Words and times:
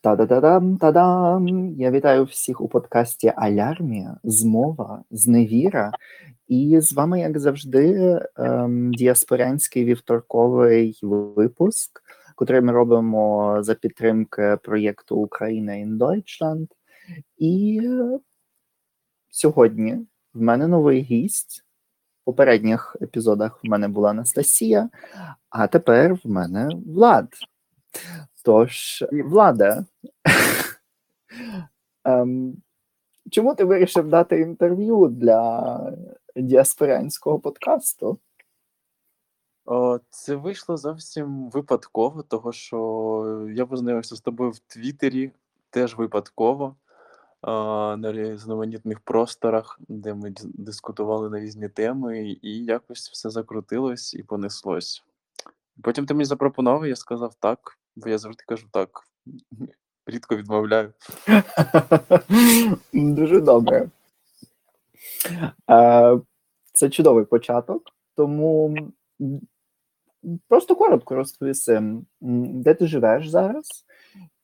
Та-да-да-дам, 0.00 0.76
та-дам! 0.76 1.46
Я 1.78 1.90
вітаю 1.90 2.24
всіх 2.24 2.60
у 2.60 2.68
подкасті 2.68 3.32
Алярмія, 3.36 4.16
Змова, 4.24 5.04
Зневіра. 5.10 5.92
І 6.48 6.80
з 6.80 6.92
вами, 6.92 7.20
як 7.20 7.38
завжди, 7.38 8.20
ем, 8.36 8.92
діаспорянський 8.94 9.84
вівторковий 9.84 10.98
випуск, 11.02 12.02
котрий 12.34 12.60
ми 12.60 12.72
робимо 12.72 13.56
за 13.60 13.74
підтримки 13.74 14.58
проєкту 14.62 15.16
Україна 15.16 15.72
in 15.72 15.96
Deutschland. 15.98 16.66
І 17.38 17.82
сьогодні 19.30 20.06
в 20.34 20.40
мене 20.40 20.66
новий 20.68 21.00
гість. 21.00 21.64
В 22.22 22.24
попередніх 22.24 22.96
епізодах 23.02 23.60
в 23.64 23.68
мене 23.68 23.88
була 23.88 24.10
Анастасія, 24.10 24.88
а 25.50 25.66
тепер 25.66 26.14
в 26.14 26.30
мене 26.30 26.68
Влад. 26.86 27.28
Тож, 28.44 29.04
Владе, 29.12 29.84
ем, 32.04 32.56
чому 33.30 33.54
ти 33.54 33.64
вирішив 33.64 34.08
дати 34.08 34.40
інтерв'ю 34.40 35.06
для 35.06 35.92
діаспорянського 36.36 37.38
подкасту? 37.38 38.18
Це 40.10 40.34
вийшло 40.34 40.76
зовсім 40.76 41.50
випадково, 41.50 42.22
того 42.22 42.52
що 42.52 43.48
я 43.54 43.66
познайомився 43.66 44.16
з 44.16 44.20
тобою 44.20 44.50
в 44.50 44.58
Твіттері 44.58 45.30
теж 45.70 45.96
випадково 45.96 46.76
на 47.96 48.12
різноманітних 48.12 49.00
просторах, 49.00 49.80
де 49.88 50.14
ми 50.14 50.34
дискутували 50.44 51.30
на 51.30 51.40
різні 51.40 51.68
теми, 51.68 52.38
і 52.42 52.64
якось 52.64 53.10
все 53.10 53.30
закрутилось 53.30 54.14
і 54.14 54.22
понеслось. 54.22 55.04
Потім 55.82 56.06
ти 56.06 56.14
мені 56.14 56.24
запропонував, 56.24 56.86
я 56.86 56.96
сказав 56.96 57.34
так, 57.34 57.78
бо 57.96 58.08
я 58.08 58.18
завжди 58.18 58.44
кажу 58.46 58.66
так. 58.72 58.90
Рідко 60.06 60.36
відмовляю. 60.36 60.92
Дуже 62.92 63.40
добре. 63.40 63.90
Це 66.72 66.90
чудовий 66.90 67.24
початок, 67.24 67.82
тому 68.16 68.76
просто 70.48 70.76
коротко 70.76 71.14
розповіси, 71.14 71.82
де 72.20 72.74
ти 72.74 72.86
живеш 72.86 73.28
зараз, 73.28 73.84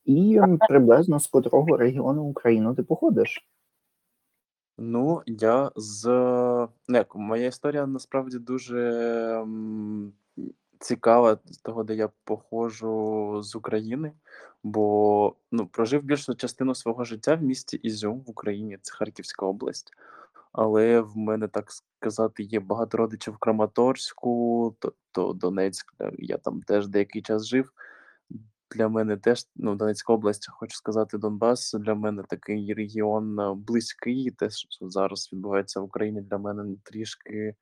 і 0.04 0.40
приблизно 0.68 1.20
з 1.20 1.26
котрого 1.26 1.76
регіону 1.76 2.22
України 2.22 2.74
ти 2.74 2.82
походиш. 2.82 3.48
Ну, 4.78 5.22
я 5.26 5.70
з. 5.76 6.08
Не, 6.88 7.04
моя 7.14 7.46
історія 7.46 7.86
насправді 7.86 8.38
дуже 8.38 9.44
цікава 10.80 11.38
з 11.44 11.58
того, 11.58 11.84
де 11.84 11.94
я 11.94 12.08
походжу 12.24 13.42
з 13.42 13.56
України, 13.56 14.12
бо 14.62 15.36
ну, 15.52 15.66
прожив 15.66 16.02
більшу 16.02 16.34
частину 16.34 16.74
свого 16.74 17.04
життя 17.04 17.34
в 17.34 17.42
місті 17.42 17.76
Ізюм 17.76 18.20
в 18.20 18.30
Україні, 18.30 18.78
це 18.82 18.94
Харківська 18.94 19.46
область. 19.46 19.90
Але 20.52 21.00
в 21.00 21.16
мене, 21.16 21.48
так 21.48 21.72
сказати, 21.72 22.42
є 22.42 22.60
багато 22.60 22.98
родичів 22.98 23.34
в 23.34 23.38
Краматорську, 23.38 24.76
то, 24.78 24.92
то 25.12 25.32
Донецьк, 25.32 25.94
я 26.18 26.38
там 26.38 26.62
теж 26.62 26.88
деякий 26.88 27.22
час 27.22 27.46
жив. 27.46 27.72
Для 28.70 28.88
мене 28.88 29.16
теж 29.16 29.46
ну, 29.56 29.74
Донецька 29.74 30.12
область, 30.12 30.48
хочу 30.50 30.76
сказати, 30.76 31.18
Донбас 31.18 31.72
для 31.72 31.94
мене 31.94 32.22
такий 32.28 32.74
регіон 32.74 33.54
близький. 33.56 34.30
Те, 34.30 34.50
що 34.50 34.88
зараз 34.88 35.30
відбувається 35.32 35.80
в 35.80 35.84
Україні, 35.84 36.20
для 36.20 36.38
мене 36.38 36.76
трішки 36.84 37.54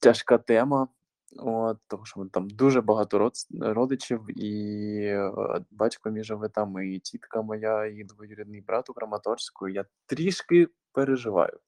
тяжка 0.00 0.38
тема. 0.38 0.88
От, 1.36 1.78
Тому 1.88 2.04
що 2.04 2.24
там 2.32 2.50
дуже 2.50 2.80
багато 2.80 3.18
род, 3.18 3.32
родичів, 3.60 4.20
і 4.28 4.96
е, 5.02 5.32
батько 5.70 6.10
мій 6.10 6.24
живе 6.24 6.48
там, 6.48 6.82
і 6.82 6.98
тітка 6.98 7.42
моя, 7.42 7.86
і 7.86 8.04
двоюрідний 8.04 8.60
брат 8.60 8.90
у 8.90 8.92
Краматорську. 8.92 9.68
Я 9.68 9.84
трішки 10.06 10.68
переживаю. 10.92 11.58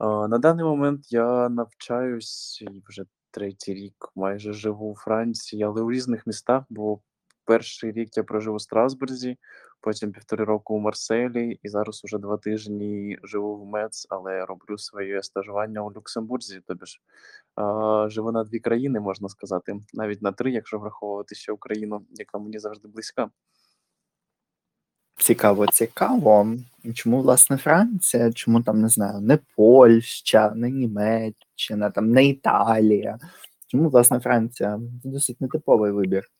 На 0.00 0.38
даний 0.38 0.64
момент 0.64 1.12
я 1.12 1.48
навчаюсь 1.48 2.62
і 2.62 2.82
вже 2.86 3.04
третій 3.30 3.74
рік 3.74 4.12
майже 4.16 4.52
живу 4.52 4.90
у 4.90 4.96
Франції, 4.96 5.62
але 5.62 5.82
у 5.82 5.90
різних 5.90 6.26
містах, 6.26 6.64
бо 6.70 7.00
перший 7.44 7.92
рік 7.92 8.16
я 8.16 8.24
прожив 8.24 8.54
у 8.54 8.58
Страсбурзі, 8.58 9.38
потім 9.80 10.12
півтори 10.12 10.44
року 10.44 10.74
у 10.74 10.78
Марселі, 10.78 11.58
і 11.62 11.68
зараз 11.68 12.04
уже 12.04 12.18
два 12.18 12.36
тижні 12.36 13.18
живу 13.22 13.56
в 13.56 13.66
Мец, 13.66 14.06
але 14.10 14.46
роблю 14.46 14.78
своє 14.78 15.22
стажування 15.22 15.82
у 15.82 15.92
Люксембурзі. 15.92 16.60
Тобі 16.66 16.86
ж 16.86 17.00
живу 18.10 18.32
на 18.32 18.44
дві 18.44 18.58
країни, 18.58 19.00
можна 19.00 19.28
сказати, 19.28 19.80
навіть 19.94 20.22
на 20.22 20.32
три, 20.32 20.50
якщо 20.50 20.78
враховувати 20.78 21.34
ще 21.34 21.52
Україну, 21.52 22.02
яка 22.10 22.38
мені 22.38 22.58
завжди 22.58 22.88
близька. 22.88 23.30
Цікаво, 25.16 25.66
цікаво. 25.66 26.56
Чому, 26.94 27.22
власне, 27.22 27.56
Франція? 27.56 28.32
Чому 28.32 28.62
там 28.62 28.80
не 28.80 28.88
знаю, 28.88 29.20
не 29.20 29.38
Польща, 29.56 30.52
не 30.54 30.70
Німеччина, 30.70 31.90
там 31.90 32.10
не 32.10 32.24
Італія? 32.24 33.18
Чому, 33.66 33.88
власне, 33.88 34.20
Франція? 34.20 34.80
Це 35.02 35.08
досить 35.08 35.40
нетиповий 35.40 35.92
вибір. 35.92 36.30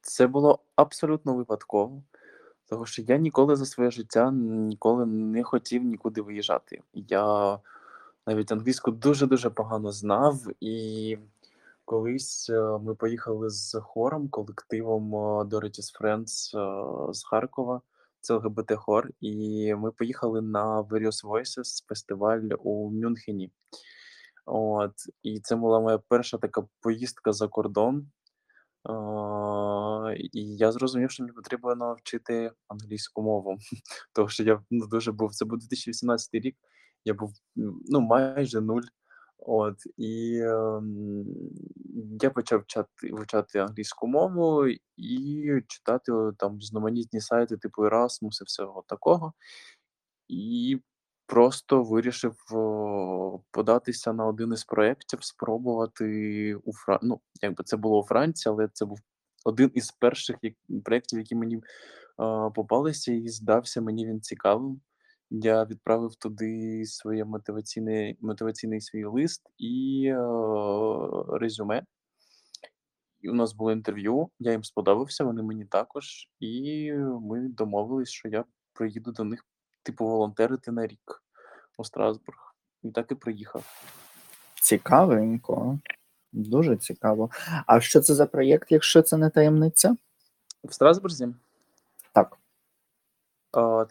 Це 0.00 0.26
було 0.26 0.58
абсолютно 0.76 1.34
випадково, 1.34 2.02
тому 2.68 2.86
що 2.86 3.02
я 3.02 3.16
ніколи 3.16 3.56
за 3.56 3.66
своє 3.66 3.90
життя 3.90 4.30
ніколи 4.32 5.06
не 5.06 5.42
хотів 5.42 5.84
нікуди 5.84 6.20
виїжджати. 6.20 6.82
Я 6.94 7.58
навіть 8.26 8.52
англійську 8.52 8.90
дуже-дуже 8.90 9.50
погано 9.50 9.92
знав, 9.92 10.46
і 10.60 11.18
колись 11.84 12.50
е, 12.50 12.78
ми 12.78 12.94
поїхали 12.94 13.50
з 13.50 13.80
хором, 13.80 14.28
колективом 14.28 15.14
Dorities 15.48 16.00
Friends 16.00 16.58
е, 16.58 17.12
з 17.12 17.24
Харкова, 17.24 17.80
це 18.20 18.34
ЛГБТ-хор, 18.34 19.08
і 19.20 19.74
ми 19.74 19.90
поїхали 19.90 20.42
на 20.42 20.82
Various 20.82 21.24
Voices 21.26 21.86
фестиваль 21.88 22.48
у 22.58 22.90
Мюнхені. 22.90 23.50
От, 24.46 24.92
І 25.22 25.40
це 25.40 25.56
була 25.56 25.80
моя 25.80 25.98
перша 25.98 26.38
така 26.38 26.64
поїздка 26.80 27.32
за 27.32 27.48
кордон. 27.48 28.06
І 30.32 30.56
я 30.56 30.72
зрозумів, 30.72 31.10
що 31.10 31.22
мені 31.22 31.32
потрібно 31.32 31.94
вчити 31.94 32.52
англійську 32.68 33.22
мову, 33.22 33.58
тому 34.14 34.28
що 34.28 34.42
я 34.42 34.62
ну, 34.70 34.86
дуже 34.86 35.12
був. 35.12 35.34
Це 35.34 35.44
був 35.44 35.58
2018 35.58 36.34
рік, 36.34 36.56
я 37.04 37.14
був 37.14 37.32
ну, 37.86 38.00
майже 38.00 38.60
нуль. 38.60 38.82
От, 39.42 39.76
і 39.96 40.40
е, 40.42 40.82
я 42.22 42.30
почав 42.30 42.60
вчати, 42.60 43.12
вивчати 43.12 43.58
англійську 43.58 44.06
мову 44.06 44.66
і 44.96 45.62
читати 45.68 46.12
там 46.38 46.58
різноманітні 46.58 47.20
сайти, 47.20 47.56
типу 47.56 47.82
Erasmus 47.82 48.42
і 48.42 48.44
всього 48.44 48.84
такого. 48.86 49.32
І 50.28 50.78
просто 51.30 51.82
вирішив 51.82 52.36
податися 53.50 54.12
на 54.12 54.26
один 54.26 54.52
із 54.52 54.64
проєктів, 54.64 55.24
спробувати 55.24 56.54
у 56.54 56.72
Фра... 56.72 56.98
Ну, 57.02 57.20
якби 57.42 57.64
це 57.64 57.76
було 57.76 58.00
у 58.00 58.06
Франції, 58.06 58.52
але 58.52 58.68
це 58.72 58.84
був 58.84 58.98
один 59.44 59.70
із 59.74 59.90
перших 59.90 60.36
проєктів, 60.84 61.18
які 61.18 61.34
мені 61.34 61.62
попалися, 62.54 63.12
і 63.12 63.28
здався 63.28 63.80
мені 63.80 64.06
він 64.06 64.20
цікавим. 64.20 64.80
Я 65.30 65.64
відправив 65.64 66.14
туди 66.14 66.82
своє 66.84 67.24
мотиваційний 67.24 68.18
мотиваційний 68.20 68.80
свій 68.80 69.04
лист 69.04 69.42
і 69.58 70.04
е, 70.06 70.18
резюме. 71.28 71.82
І 73.20 73.28
у 73.28 73.34
нас 73.34 73.52
було 73.52 73.72
інтерв'ю, 73.72 74.30
я 74.38 74.52
їм 74.52 74.64
сподобався, 74.64 75.24
вони 75.24 75.42
мені 75.42 75.64
також, 75.64 76.28
і 76.40 76.92
ми 77.22 77.48
домовились, 77.48 78.08
що 78.08 78.28
я 78.28 78.44
приїду 78.72 79.12
до 79.12 79.24
них 79.24 79.44
типу, 79.82 80.06
волонтерити 80.06 80.72
на 80.72 80.86
рік 80.86 81.22
у 81.78 81.84
Страсбург. 81.84 82.54
І 82.82 82.90
так 82.90 83.12
і 83.12 83.14
приїхав. 83.14 83.84
Цікавенько, 84.54 85.78
дуже 86.32 86.76
цікаво. 86.76 87.30
А 87.66 87.80
що 87.80 88.00
це 88.00 88.14
за 88.14 88.26
проєкт, 88.26 88.72
якщо 88.72 89.02
це 89.02 89.16
не 89.16 89.30
таємниця? 89.30 89.96
В 90.64 90.74
Страсбурзі? 90.74 91.28
Так. 92.12 92.38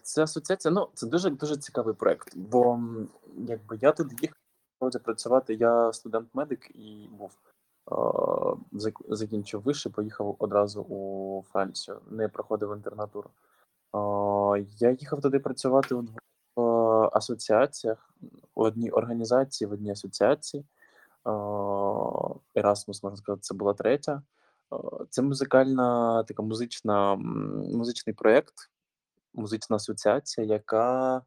Це 0.02 0.22
асоціація, 0.22 0.74
ну, 0.74 0.88
це 0.94 1.06
дуже 1.06 1.30
дуже 1.30 1.56
цікавий 1.56 1.94
проєкт, 1.94 2.36
бо 2.36 2.80
якби 3.36 3.78
я 3.80 3.92
тут 3.92 4.22
їхав 4.22 5.02
працювати, 5.04 5.54
я 5.54 5.92
студент-медик 5.92 6.70
і 6.74 7.08
був. 7.12 7.30
Закінчив 9.08 9.62
вище, 9.62 9.90
поїхав 9.90 10.36
одразу 10.38 10.82
у 10.82 11.42
Францію, 11.52 12.00
не 12.10 12.28
проходив 12.28 12.76
інтернатуру. 12.76 13.30
Я 14.78 14.90
їхав 14.90 15.20
туди 15.20 15.38
працювати 15.38 15.94
у 15.94 16.02
двох 16.02 16.20
асоціаціях, 17.12 18.14
у 18.54 18.62
одній 18.62 18.90
організації, 18.90 19.68
в 19.68 19.72
одній 19.72 19.90
асоціації. 19.90 20.64
Erasmus, 22.54 23.00
можна 23.02 23.16
сказати, 23.16 23.40
це 23.40 23.54
була 23.54 23.74
третя. 23.74 24.22
Це 25.10 25.22
музикальна 25.22 26.22
така 26.24 26.42
музична, 26.42 27.16
музичний 27.74 28.14
проєкт, 28.14 28.54
музична 29.34 29.76
асоціація, 29.76 30.46
яка 30.46 31.22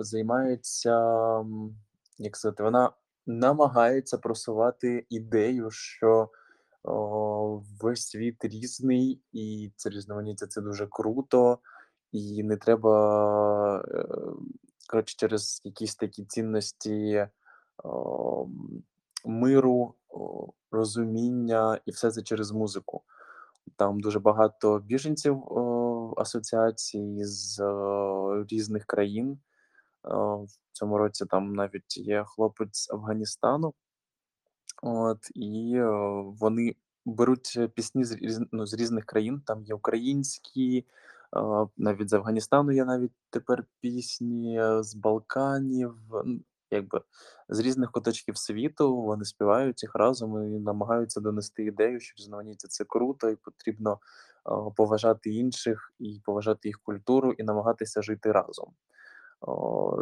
займається, 0.00 0.96
як 2.18 2.36
сказати, 2.36 2.62
вона 2.62 2.90
намагається 3.26 4.18
просувати 4.18 5.06
ідею, 5.08 5.70
що 5.70 6.28
весь 7.80 8.06
світ 8.06 8.44
різний, 8.44 9.20
і 9.32 9.72
це 9.76 9.90
різноманіття 9.90 10.46
це 10.46 10.60
дуже 10.60 10.86
круто, 10.90 11.58
і 12.14 12.42
не 12.42 12.56
треба, 12.56 13.84
е, 13.88 14.06
коротше, 14.90 15.14
через 15.18 15.60
якісь 15.64 15.96
такі 15.96 16.24
цінності 16.24 17.26
о, 17.84 18.46
миру, 19.24 19.94
розуміння, 20.70 21.80
і 21.86 21.90
все 21.90 22.10
це 22.10 22.22
через 22.22 22.52
музику. 22.52 23.02
Там 23.76 24.00
дуже 24.00 24.18
багато 24.18 24.78
біженців 24.78 25.52
о, 25.52 26.14
асоціацій 26.16 27.24
з 27.24 27.60
о, 27.60 28.44
різних 28.48 28.84
країн. 28.84 29.38
В 30.04 30.48
цьому 30.72 30.98
році 30.98 31.26
там 31.26 31.52
навіть 31.52 31.96
є 31.96 32.24
хлопець 32.26 32.76
з 32.76 32.90
Афганістану. 32.90 33.74
От, 34.82 35.18
і 35.34 35.72
е, 35.76 35.90
вони 36.40 36.74
беруть 37.04 37.58
пісні 37.74 38.04
з 38.04 38.46
ну, 38.52 38.66
з 38.66 38.74
різних 38.74 39.04
країн. 39.04 39.42
Там 39.46 39.62
є 39.62 39.74
українські, 39.74 40.78
е, 40.78 40.84
навіть 41.76 42.10
з 42.10 42.12
Афганістану 42.12 42.72
є 42.72 42.84
навіть 42.84 43.12
тепер 43.30 43.64
пісні, 43.80 44.60
е, 44.60 44.82
з 44.82 44.94
Балканів, 44.94 45.94
якби 46.70 47.00
з 47.48 47.58
різних 47.58 47.90
куточків 47.90 48.36
світу 48.36 48.96
вони 48.96 49.24
співають 49.24 49.82
їх 49.82 49.94
разом 49.94 50.54
і 50.56 50.58
намагаються 50.58 51.20
донести 51.20 51.64
ідею, 51.64 52.00
що 52.00 52.14
різноманіття 52.18 52.68
це 52.68 52.84
круто, 52.84 53.30
і 53.30 53.36
потрібно 53.36 53.98
поважати 54.76 55.30
інших 55.30 55.92
і 55.98 56.20
поважати 56.24 56.68
їх 56.68 56.80
культуру, 56.82 57.32
і 57.32 57.42
намагатися 57.42 58.02
жити 58.02 58.32
разом. 58.32 58.72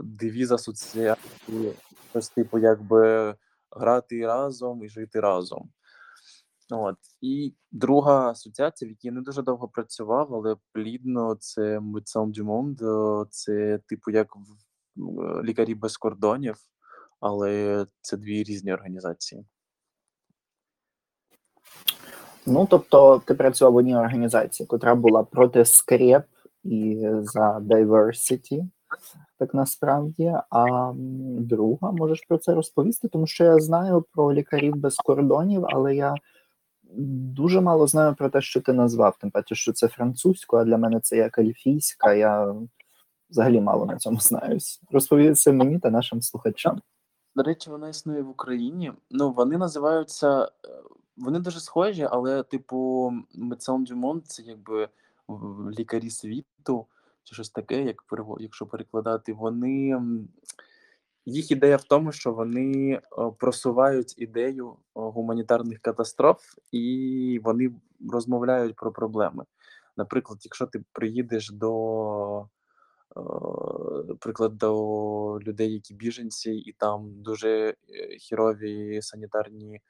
Девіз 0.02 0.52
асоціації, 0.52 1.72
типу, 2.34 2.58
якби 2.58 3.34
грати 3.70 4.26
разом 4.26 4.84
і 4.84 4.88
жити 4.88 5.20
разом. 5.20 5.70
От. 6.80 6.96
І 7.20 7.54
друга 7.72 8.30
асоціація, 8.30 8.88
в 8.88 8.90
якій 8.90 9.08
я 9.08 9.12
не 9.12 9.20
дуже 9.20 9.42
довго 9.42 9.68
працював, 9.68 10.34
але 10.34 10.56
плідно 10.72 11.34
це 11.34 11.78
Médecins 11.78 12.34
du 12.34 13.26
це 13.30 13.80
типу 13.86 14.10
як 14.10 14.36
в- 14.36 15.42
лікарі 15.44 15.74
без 15.74 15.96
кордонів, 15.96 16.56
але 17.20 17.86
це 18.00 18.16
дві 18.16 18.42
різні 18.42 18.72
організації. 18.72 19.44
Ну, 22.46 22.66
тобто, 22.70 23.22
ти 23.26 23.34
працював 23.34 23.72
в 23.72 23.76
одній 23.76 23.96
організації, 23.96 24.68
яка 24.72 24.94
була 24.94 25.22
проти 25.22 25.64
скреп 25.64 26.24
і 26.64 27.08
за 27.22 27.58
diversity, 27.58 28.68
так 29.38 29.54
насправді. 29.54 30.34
А 30.50 30.92
друга, 31.38 31.92
можеш 31.92 32.20
про 32.28 32.38
це 32.38 32.54
розповісти, 32.54 33.08
тому 33.08 33.26
що 33.26 33.44
я 33.44 33.60
знаю 33.60 34.04
про 34.12 34.32
лікарів 34.32 34.76
без 34.76 34.96
кордонів, 34.96 35.64
але 35.68 35.94
я 35.96 36.14
дуже 36.96 37.60
мало 37.60 37.86
знаю 37.86 38.14
про 38.14 38.30
те, 38.30 38.40
що 38.40 38.60
ти 38.60 38.72
назвав, 38.72 39.16
тим 39.20 39.30
паче, 39.30 39.54
що 39.54 39.72
це 39.72 39.88
французькою, 39.88 40.62
а 40.62 40.64
для 40.64 40.78
мене 40.78 41.00
це 41.00 41.16
як 41.16 41.38
ельфійська. 41.38 42.14
Я 42.14 42.54
взагалі 43.30 43.60
мало 43.60 43.86
на 43.86 43.96
цьому 43.96 44.20
знаюсь. 44.20 44.80
Розповідай 44.90 45.34
це 45.34 45.52
мені 45.52 45.78
та 45.78 45.90
нашим 45.90 46.22
слухачам. 46.22 46.80
До 47.36 47.42
речі, 47.42 47.70
вона 47.70 47.88
існує 47.88 48.22
в 48.22 48.28
Україні. 48.28 48.92
Ну, 49.10 49.32
вони 49.32 49.58
називаються. 49.58 50.42
е, 50.44 50.48
Вони 51.16 51.38
дуже 51.40 51.60
схожі, 51.60 52.08
але, 52.10 52.42
типу, 52.42 53.12
du 53.34 53.94
Monde— 53.94 54.22
це 54.24 54.42
якби 54.42 54.88
лікарі 55.78 56.10
світу, 56.10 56.86
чи 57.24 57.34
щось 57.34 57.50
таке, 57.50 57.82
як 57.82 58.04
якщо 58.40 58.66
перекладати. 58.66 59.32
Вони 59.32 60.02
їх 61.26 61.50
ідея 61.50 61.76
в 61.76 61.84
тому, 61.84 62.12
що 62.12 62.32
вони 62.32 62.92
е, 62.92 63.00
просувають 63.38 64.14
ідею 64.18 64.70
е, 64.70 64.76
гуманітарних 64.94 65.78
катастроф, 65.78 66.54
і 66.72 67.40
вони 67.44 67.70
розмовляють 68.12 68.76
про 68.76 68.92
проблеми. 68.92 69.44
Наприклад, 69.96 70.38
якщо 70.44 70.66
ти 70.66 70.84
приїдеш 70.92 71.50
до 71.50 72.40
е, 72.40 73.20
приклад 74.20 74.58
до 74.58 75.40
людей, 75.42 75.72
які 75.72 75.94
біженці, 75.94 76.50
і 76.50 76.72
там 76.72 77.22
дуже 77.22 77.74
хірові 78.18 79.02
санітарні 79.02 79.80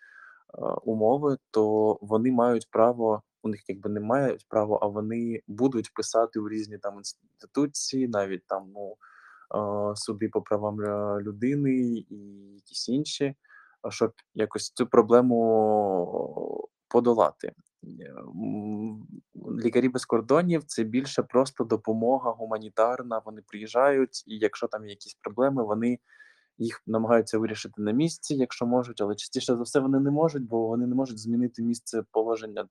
умови, 0.85 1.37
то 1.51 1.99
вони 2.01 2.33
мають 2.33 2.71
право, 2.71 3.23
у 3.43 3.49
них 3.49 3.65
якби 3.69 3.91
не 3.91 4.01
мають 4.01 4.47
право, 4.49 4.79
а 4.83 4.87
вони 4.87 5.41
будуть 5.47 5.95
писати 5.95 6.41
у 6.41 6.49
різні 6.49 6.79
там 6.79 6.97
інституції, 6.97 8.09
навіть 8.09 8.47
там 8.47 8.71
ну, 8.75 8.97
суди 9.95 10.29
по 10.29 10.43
правам 10.43 10.81
людини 11.21 11.71
і 11.75 12.07
якісь 12.55 12.89
інші, 12.89 13.35
щоб 13.91 14.13
якось 14.35 14.71
цю 14.71 14.87
проблему 14.87 16.69
подолати. 16.93 17.53
Е, 17.85 18.15
Лікарі 19.65 19.89
без 19.89 20.05
кордонів 20.05 20.65
це 20.65 20.85
більше 20.85 21.23
просто 21.23 21.65
допомога 21.65 22.31
гуманітарна. 22.31 23.23
Вони 23.25 23.43
приїжджають, 23.47 24.25
і 24.27 24.39
якщо 24.39 24.67
там 24.67 24.85
є 24.85 24.91
якісь 24.91 25.15
проблеми, 25.15 25.65
вони 25.65 25.99
їх 26.59 26.83
намагаються 26.87 27.39
вирішити 27.39 27.83
на 27.83 27.93
місці, 27.93 28.35
якщо 28.35 28.67
можуть, 28.67 29.01
але 29.01 29.15
частіше 29.15 29.57
за 29.57 29.63
все 29.63 29.81
вони 29.81 30.01
не 30.01 30.11
можуть, 30.11 30.47
бо 30.47 30.67
вони 30.67 30.87
не 30.87 30.95
можуть 30.95 31.19
змінити 31.19 31.63
місце 31.63 32.03
положення 32.11 32.69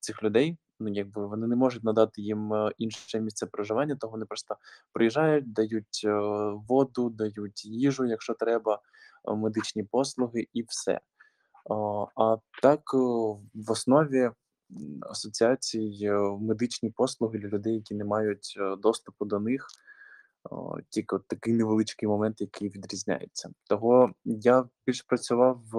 цих 0.00 0.22
людей. 0.22 0.56
Ну, 0.80 0.88
якби 0.88 1.26
вони 1.26 1.46
не 1.46 1.56
можуть 1.56 1.84
надати 1.84 2.22
їм 2.22 2.54
е, 2.54 2.72
інше 2.78 3.20
місце 3.20 3.46
проживання, 3.46 3.96
то 3.96 4.08
вони 4.08 4.24
просто 4.24 4.56
приїжджають, 4.92 5.52
дають 5.52 6.02
е, 6.04 6.20
воду, 6.68 7.10
дають 7.10 7.64
їжу, 7.64 8.06
якщо 8.06 8.34
треба, 8.34 8.80
е, 9.28 9.34
медичні 9.34 9.82
послуги 9.82 10.46
і 10.52 10.62
все. 10.62 11.00
А 12.16 12.36
так 12.62 12.94
в 13.54 13.70
основі 13.70 14.30
е, 15.72 16.12
медичні 16.40 16.90
послуги 16.90 17.38
для 17.38 17.48
людей, 17.48 17.74
які 17.74 17.94
не 17.94 18.04
мають 18.04 18.58
доступу 18.78 19.24
до 19.24 19.40
них. 19.40 19.66
Тільки 20.88 21.16
от 21.16 21.26
такий 21.26 21.54
невеличкий 21.54 22.08
момент, 22.08 22.40
який 22.40 22.68
відрізняється. 22.68 23.50
Того 23.68 24.12
я 24.24 24.64
більше 24.86 25.04
працював 25.06 25.62
в, 25.72 25.78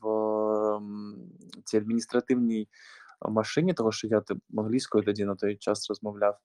в 0.00 0.80
цій 1.64 1.76
адміністративній 1.76 2.68
машині, 3.28 3.74
того 3.74 3.92
що 3.92 4.06
я 4.06 4.22
англійською 4.58 5.04
тоді 5.04 5.24
на 5.24 5.34
той 5.34 5.56
час 5.56 5.88
розмовляв. 5.88 6.38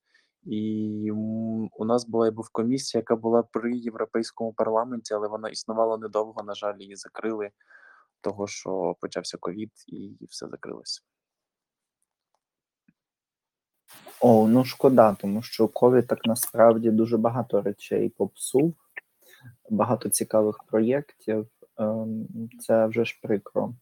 І 0.44 1.12
у 1.78 1.86
нас 1.86 2.08
була 2.08 2.28
і 2.28 2.32
був 2.32 2.50
комісія, 2.50 3.00
яка 3.00 3.16
була 3.16 3.44
при 3.44 3.78
Європейському 3.78 4.54
парламенті, 4.54 5.14
але 5.14 5.28
вона 5.28 5.50
існувала 5.50 5.98
недовго. 5.98 6.44
На 6.44 6.54
жаль, 6.54 6.78
її 6.80 6.96
закрили, 6.96 7.50
того 8.22 8.48
що 8.48 8.96
почався 9.02 9.38
ковід 9.38 9.72
і 9.88 10.26
все 10.30 10.48
закрилося. 10.48 11.02
О, 14.20 14.48
ну 14.48 14.66
шкода, 14.66 15.16
тому 15.20 15.42
що 15.42 15.68
ковід 15.68 16.08
так 16.08 16.20
насправді 16.26 16.92
дуже 16.92 17.18
багато 17.18 17.62
речей 17.62 18.10
попсув, 18.10 18.76
багато 19.70 20.10
цікавих 20.10 20.64
проєктів. 20.68 21.48
Ем, 21.78 22.28
Це 22.60 22.86
вже 22.86 23.06
ж 23.06 23.20
прикро. 23.22 23.74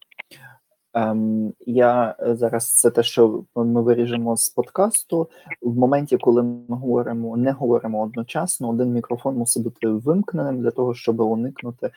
Ем, 0.96 1.54
Я 1.60 2.16
е, 2.20 2.36
зараз 2.36 2.76
це 2.76 2.92
те, 2.92 3.04
що 3.04 3.44
ми 3.56 3.82
виріжемо 3.82 4.38
з 4.38 4.50
подкасту. 4.50 5.30
В 5.62 5.78
моменті, 5.78 6.18
коли 6.18 6.44
ми 6.44 6.76
говоримо, 6.76 7.38
не 7.38 7.52
говоримо 7.52 8.02
одночасно, 8.02 8.70
один 8.70 8.92
мікрофон 8.92 9.36
мусить 9.36 9.64
бути 9.64 9.88
вимкненим 9.88 10.62
для 10.62 10.72
того, 10.72 10.94
щоб 10.94 11.20
уникнути 11.20 11.92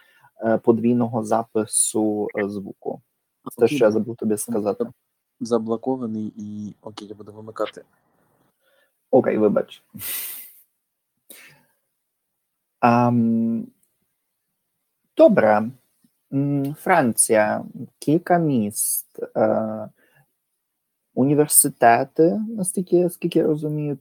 е, 0.45 0.59
подвійного 0.59 1.25
запису 1.25 2.29
е, 2.39 2.49
звуку. 2.49 3.03
Це 3.57 3.69
що 3.69 3.85
я 3.85 3.91
забув 3.91 4.17
тобі 4.17 4.37
сказати. 4.37 4.87
Заблокований 5.41 6.33
і 6.37 6.75
окей, 6.83 7.09
я 7.09 7.15
буду 7.15 7.33
вимикати. 7.33 7.83
Окей, 9.11 9.39
вибач. 9.39 9.83
Ам, 12.81 13.67
добре. 15.17 15.71
Франція, 16.79 17.65
кілька 17.99 18.39
міст, 18.39 19.07
е, 19.37 19.89
університети, 21.15 22.41
наскільки, 22.49 23.11
скільки 23.11 23.45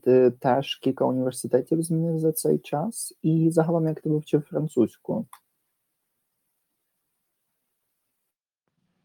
ти 0.02 0.30
теж 0.30 0.76
кілька 0.76 1.04
університетів 1.04 1.82
змінив 1.82 2.18
за 2.18 2.32
цей 2.32 2.58
час, 2.58 3.14
і 3.22 3.50
загалом 3.50 3.88
як 3.88 4.00
ти 4.00 4.10
вивчив 4.10 4.42
французьку? 4.42 5.26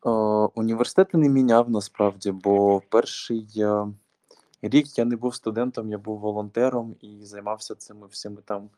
Е, 0.05 0.09
Університети 0.55 1.17
не 1.17 1.29
міняв 1.29 1.69
насправді, 1.69 2.31
бо 2.31 2.81
перший 2.89 3.47
е, 3.57 3.87
рік 4.61 4.97
я 4.97 5.05
не 5.05 5.15
був 5.15 5.35
студентом, 5.35 5.89
я 5.89 5.97
був 5.97 6.19
волонтером 6.19 6.95
і 7.01 7.25
займався 7.25 7.75
цими 7.75 8.07
всіми 8.07 8.41
там 8.45 8.69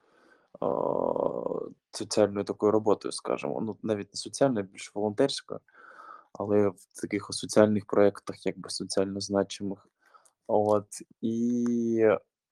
соціальною 1.98 2.46
такою 2.46 2.72
роботою, 2.72 3.12
скажімо. 3.12 3.62
Ну, 3.62 3.78
навіть 3.84 4.14
не 4.14 4.18
соціальною, 4.18 4.66
більш 4.66 4.96
волонтерською, 4.96 5.60
але 6.34 6.68
в 6.68 7.02
таких 7.02 7.28
соціальних 7.30 7.86
проєктах, 7.86 8.46
якби 8.46 8.70
соціально 8.70 9.20
значимих. 9.20 9.88
От 10.48 10.88
і 11.22 12.08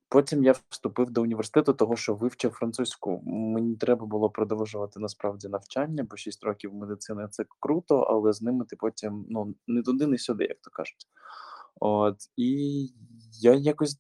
потім 0.10 0.44
я 0.44 0.54
вступив 0.70 1.12
до 1.12 1.22
університету, 1.22 1.74
того 1.74 1.96
що 1.96 2.16
вивчив 2.16 2.52
французьку. 2.52 3.22
Мені 3.26 3.76
треба 3.76 4.06
було 4.06 4.30
продовжувати 4.30 5.00
насправді 5.00 5.48
навчання, 5.48 6.08
бо 6.10 6.18
6 6.18 6.44
років 6.44 6.74
медицини 6.74 7.28
це 7.32 7.46
круто, 7.60 8.00
але 8.00 8.34
з 8.34 8.42
ними 8.42 8.66
ти 8.66 8.76
потім 8.76 9.26
ну 9.30 9.56
не 9.68 9.82
туди, 9.84 10.08
не 10.08 10.18
сюди, 10.18 10.44
як 10.44 10.58
то 10.62 10.72
кажуть. 10.72 11.08
От 11.80 12.18
і 12.38 12.90
я 13.32 13.54
якось 13.54 14.00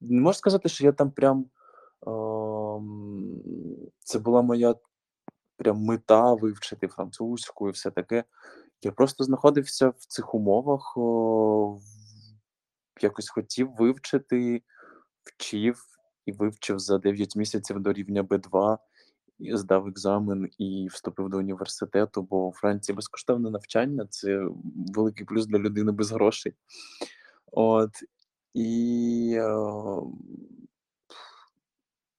не 0.00 0.20
можу 0.20 0.38
сказати, 0.38 0.68
що 0.68 0.84
я 0.84 0.92
там 0.92 1.10
прям 1.10 1.46
це 3.98 4.18
була 4.18 4.42
моя 4.42 4.74
прям 5.56 5.78
мета 5.78 6.34
вивчити 6.34 6.88
французьку 6.88 7.68
і 7.68 7.72
все 7.72 7.90
таке. 7.90 8.24
Я 8.82 8.92
просто 8.92 9.24
знаходився 9.24 9.88
в 9.88 10.06
цих 10.06 10.34
умовах, 10.34 10.94
якось 13.00 13.30
хотів 13.30 13.70
вивчити, 13.78 14.62
вчив 15.24 15.86
і 16.26 16.32
вивчив 16.32 16.78
за 16.78 16.98
9 16.98 17.36
місяців 17.36 17.80
до 17.80 17.92
рівня 17.92 18.22
Б2, 18.22 18.78
і 19.38 19.56
здав 19.56 19.86
екзамен 19.86 20.50
і 20.58 20.88
вступив 20.90 21.28
до 21.28 21.38
університету, 21.38 22.22
бо 22.22 22.48
у 22.48 22.52
Франції 22.52 22.96
безкоштовне 22.96 23.50
навчання 23.50 24.06
це 24.10 24.46
великий 24.94 25.26
плюс 25.26 25.46
для 25.46 25.58
людини 25.58 25.92
без 25.92 26.12
грошей. 26.12 26.54
От 27.52 27.90
і 28.54 29.40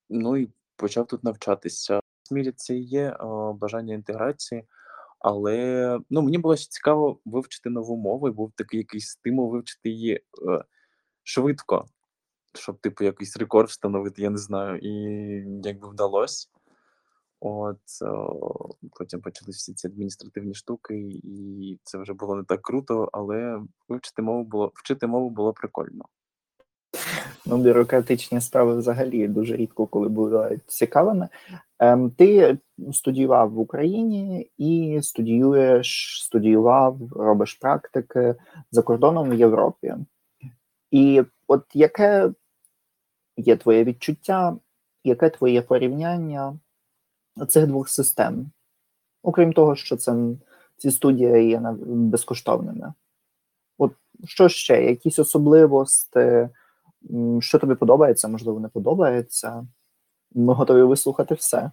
ну 0.09 0.37
і 0.37 0.49
почав 0.75 1.07
тут 1.07 1.23
навчатися. 1.23 1.99
В 2.31 2.33
мірі 2.33 2.51
це 2.55 2.75
і 2.75 2.83
є 2.83 3.17
бажання 3.53 3.93
інтеграції, 3.93 4.63
але 5.19 5.99
ну, 6.09 6.21
мені 6.21 6.37
було 6.37 6.55
ще 6.55 6.69
цікаво 6.69 7.19
вивчити 7.25 7.69
нову 7.69 7.97
мову, 7.97 8.27
і 8.27 8.31
був 8.31 8.51
такий 8.55 8.77
якийсь 8.77 9.09
стимул 9.09 9.51
вивчити 9.51 9.89
її 9.89 10.13
е, 10.15 10.63
швидко, 11.23 11.85
щоб, 12.53 12.79
типу, 12.79 13.03
якийсь 13.03 13.37
рекорд 13.37 13.69
встановити, 13.69 14.21
я 14.21 14.29
не 14.29 14.37
знаю, 14.37 14.77
і 14.77 14.91
якби 15.63 15.89
вдалося. 15.89 16.47
От 17.39 18.01
о, 18.01 18.69
потім 18.91 19.21
почалися 19.21 19.57
всі 19.57 19.73
ці 19.73 19.87
адміністративні 19.87 20.53
штуки, 20.53 20.95
і 21.23 21.79
це 21.83 21.97
вже 21.97 22.13
було 22.13 22.35
не 22.35 22.43
так 22.43 22.61
круто, 22.61 23.09
але 23.13 23.61
вивчити 23.87 24.21
мову 24.21 24.43
було 24.43 24.71
вчити 24.75 25.07
мову 25.07 25.29
було 25.29 25.53
прикольно. 25.53 26.05
Ну, 27.49 27.57
бюрократичні 27.57 28.41
справи 28.41 28.77
взагалі 28.77 29.27
дуже 29.27 29.55
рідко 29.55 29.87
коли 29.87 30.09
бувають 30.09 30.61
цікавими. 30.67 31.27
Ем, 31.79 32.11
Ти 32.11 32.57
студіював 32.93 33.51
в 33.51 33.59
Україні 33.59 34.51
і 34.57 34.99
студіюєш, 35.01 36.19
студіював, 36.23 36.97
робиш 37.11 37.53
практики 37.53 38.35
за 38.71 38.81
кордоном 38.81 39.29
в 39.29 39.33
Європі. 39.33 39.95
І 40.91 41.23
от 41.47 41.63
яке 41.73 42.31
є 43.37 43.57
твоє 43.57 43.83
відчуття, 43.83 44.57
яке 45.03 45.29
твоє 45.29 45.61
порівняння 45.61 46.59
цих 47.47 47.67
двох 47.67 47.89
систем? 47.89 48.51
Окрім 49.23 49.53
того, 49.53 49.75
що 49.75 49.97
це 49.97 50.15
ці 50.77 50.91
студії 50.91 51.49
є 51.49 51.61
безкоштовними. 51.85 52.93
От 53.77 53.93
що 54.25 54.49
ще? 54.49 54.83
Якісь 54.83 55.19
особливості? 55.19 56.49
Що 57.39 57.59
тобі 57.59 57.75
подобається, 57.75 58.27
можливо, 58.27 58.59
не 58.59 58.69
подобається. 58.69 59.67
Ми 60.31 60.53
готові 60.53 60.83
вислухати 60.83 61.35
все. 61.35 61.71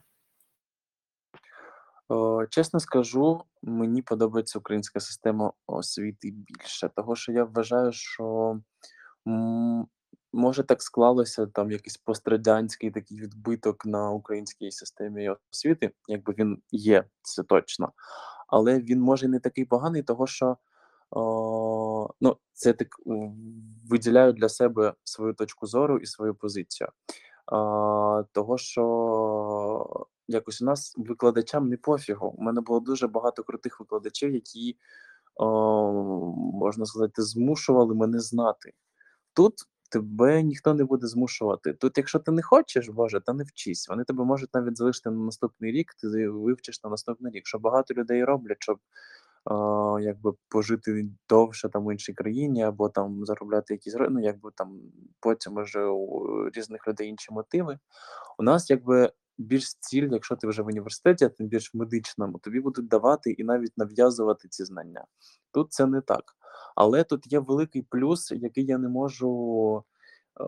О, 2.08 2.46
Чесно 2.46 2.80
скажу, 2.80 3.44
мені 3.62 4.02
подобається 4.02 4.58
українська 4.58 5.00
система 5.00 5.52
освіти 5.66 6.30
більше, 6.30 6.88
того 6.88 7.16
що 7.16 7.32
я 7.32 7.44
вважаю, 7.44 7.92
що 7.92 8.58
може 10.32 10.62
так 10.62 10.82
склалося 10.82 11.46
там 11.46 11.70
якийсь 11.70 11.96
пострадянський 11.96 12.90
такий 12.90 13.20
відбиток 13.20 13.86
на 13.86 14.10
українській 14.10 14.70
системі 14.70 15.30
освіти, 15.52 15.90
якби 16.08 16.34
він 16.38 16.62
є, 16.70 17.04
це 17.22 17.42
точно. 17.42 17.92
Але 18.48 18.80
він 18.80 19.00
може 19.00 19.28
не 19.28 19.40
такий 19.40 19.64
поганий, 19.64 20.02
того 20.02 20.26
що 20.26 20.56
ну, 22.21 22.37
це 22.52 22.73
так 22.73 22.88
виділяю 23.90 24.33
для 24.33 24.49
себе 24.49 24.94
свою 25.04 25.35
точку 25.35 25.66
зору 25.66 25.99
і 25.99 26.06
свою 26.06 26.35
позицію. 26.35 26.88
Того, 28.33 28.59
що 28.59 30.06
якось 30.28 30.62
у 30.62 30.64
нас 30.64 30.94
викладачам 30.97 31.68
не 31.68 31.76
пофігу. 31.76 32.35
У 32.38 32.42
мене 32.42 32.61
було 32.61 32.80
дуже 32.80 33.06
багато 33.06 33.42
крутих 33.42 33.80
викладачів, 33.80 34.35
які, 34.35 34.76
можна 36.52 36.87
сказати, 36.87 37.23
змушували 37.23 37.94
мене 37.94 38.21
знати. 38.21 38.73
Тут 39.33 39.54
тебе 39.90 40.42
ніхто 40.42 40.75
не 40.75 40.85
буде 40.85 41.06
змушувати. 41.06 41.73
Тут, 41.73 41.99
якщо 41.99 42.18
ти 42.18 42.33
не 42.33 42.42
хочеш, 42.42 42.88
Боже, 42.88 43.21
та 43.21 43.33
не 43.33 43.44
вчись. 43.44 43.88
Вони 43.88 44.04
тебе 44.04 44.25
можуть 44.25 44.54
навіть 44.54 44.76
залишити 44.76 45.11
на 45.11 45.16
наступний 45.16 45.73
рік, 45.73 45.94
ти 45.94 46.28
вивчиш 46.28 46.85
на 46.85 46.90
наступний 46.90 47.33
рік. 47.33 47.47
Що 47.47 47.59
багато 47.59 47.94
людей 47.94 48.25
роблять, 48.25 48.56
щоб 48.61 48.78
якби 50.00 50.32
пожити 50.48 51.08
довше 51.28 51.68
там 51.68 51.86
в 51.86 51.92
іншій 51.92 52.12
країні, 52.12 52.62
або 52.62 52.88
там 52.88 53.24
заробляти 53.24 53.74
якісь 53.74 53.96
ну, 54.10 54.20
якби 54.20 54.50
там 54.54 54.80
потім 55.20 55.52
може 55.52 55.84
у 55.86 56.50
різних 56.50 56.88
людей 56.88 57.08
інші 57.08 57.32
мотиви. 57.32 57.78
У 58.38 58.42
нас 58.42 58.70
якби 58.70 59.12
більш 59.38 59.74
ціль, 59.74 60.08
якщо 60.12 60.36
ти 60.36 60.46
вже 60.46 60.62
в 60.62 60.66
університеті, 60.66 61.24
а 61.24 61.28
тим 61.28 61.46
більш 61.46 61.74
в 61.74 61.76
медичному, 61.76 62.38
тобі 62.38 62.60
будуть 62.60 62.88
давати 62.88 63.30
і 63.30 63.44
навіть 63.44 63.78
нав'язувати 63.78 64.48
ці 64.48 64.64
знання. 64.64 65.04
Тут 65.52 65.72
це 65.72 65.86
не 65.86 66.00
так. 66.00 66.24
Але 66.74 67.04
тут 67.04 67.32
є 67.32 67.38
великий 67.38 67.82
плюс, 67.82 68.32
який 68.32 68.64
я 68.64 68.78
не 68.78 68.88
можу 68.88 69.84
е, 70.40 70.44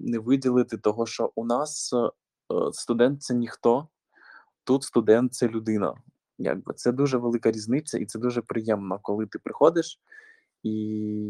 не 0.00 0.18
виділити, 0.18 0.78
того 0.78 1.06
що 1.06 1.32
у 1.34 1.44
нас 1.44 1.92
е, 1.92 2.10
студент 2.72 3.22
це 3.22 3.34
ніхто, 3.34 3.88
тут 4.64 4.82
студент 4.82 5.34
це 5.34 5.48
людина. 5.48 5.94
Якби 6.42 6.74
Це 6.74 6.92
дуже 6.92 7.18
велика 7.18 7.50
різниця, 7.50 7.98
і 7.98 8.06
це 8.06 8.18
дуже 8.18 8.42
приємно, 8.42 8.98
коли 9.02 9.26
ти 9.26 9.38
приходиш. 9.38 10.00
І 10.62 10.72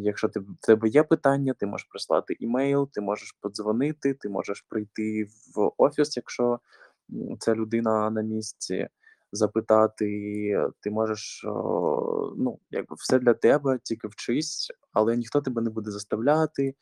якщо 0.04 0.28
ти, 0.28 0.40
в 0.40 0.46
тебе 0.60 0.88
є 0.88 1.02
питання, 1.02 1.54
ти 1.54 1.66
можеш 1.66 1.86
прислати 1.90 2.36
імейл, 2.40 2.88
ти 2.92 3.00
можеш 3.00 3.32
подзвонити, 3.40 4.14
ти 4.14 4.28
можеш 4.28 4.60
прийти 4.68 5.26
в 5.56 5.70
офіс, 5.76 6.16
якщо 6.16 6.60
ця 7.38 7.54
людина 7.54 8.10
на 8.10 8.22
місці, 8.22 8.88
запитати, 9.32 10.06
ти 10.80 10.90
можеш 10.90 11.42
ну, 12.36 12.58
якби 12.70 12.96
все 12.98 13.18
для 13.18 13.34
тебе, 13.34 13.78
тільки 13.82 14.08
вчись, 14.08 14.72
але 14.92 15.16
ніхто 15.16 15.40
тебе 15.40 15.62
не 15.62 15.70
буде 15.70 15.90
заставляти. 15.90 16.74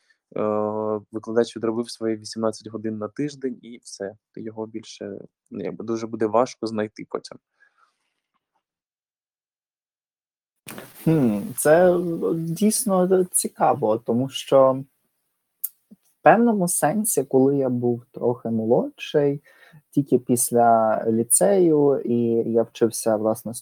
Викладач 1.12 1.56
відробив 1.56 1.90
свої 1.90 2.16
18 2.16 2.68
годин 2.68 2.98
на 2.98 3.08
тиждень, 3.08 3.58
і 3.62 3.80
все. 3.82 4.16
Ти 4.32 4.40
його 4.40 4.66
більше 4.66 5.18
ну, 5.50 5.64
якби 5.64 5.84
дуже 5.84 6.06
буде 6.06 6.26
важко 6.26 6.66
знайти 6.66 7.06
потім. 7.08 7.38
Це 11.56 11.96
дійсно 12.34 13.24
цікаво, 13.24 13.98
тому 13.98 14.28
що 14.28 14.72
в 15.90 16.22
певному 16.22 16.68
сенсі, 16.68 17.24
коли 17.24 17.56
я 17.56 17.68
був 17.68 18.02
трохи 18.12 18.50
молодший, 18.50 19.42
тільки 19.90 20.18
після 20.18 21.02
ліцею, 21.10 22.00
і 22.04 22.20
я 22.52 22.62
вчився, 22.62 23.16
власне, 23.16 23.52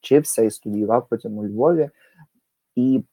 вчився 0.00 0.42
і 0.42 0.50
студіював 0.50 1.06
потім 1.10 1.38
у 1.38 1.44
Львові, 1.46 1.90
і 2.74 3.04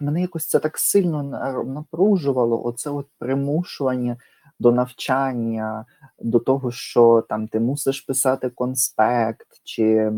мене 0.00 0.20
якось 0.20 0.46
це 0.46 0.58
так 0.58 0.78
сильно 0.78 1.22
напружувало, 1.64 2.64
оце 2.64 2.90
от 2.90 3.06
примушування 3.18 4.16
до 4.60 4.72
навчання, 4.72 5.84
до 6.18 6.38
того, 6.38 6.70
що 6.70 7.24
там 7.28 7.48
ти 7.48 7.60
мусиш 7.60 8.00
писати 8.00 8.50
конспект, 8.50 9.60
чи 9.64 10.12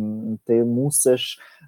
ти 0.44 0.64
мусиш 0.64 1.38
е, 1.38 1.59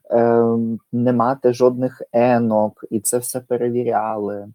не 0.92 1.12
мати 1.12 1.52
жодних 1.52 2.02
енок, 2.12 2.85
і 2.90 3.00
це 3.00 3.19
все 3.19 3.40
перевіряли. 3.40 4.49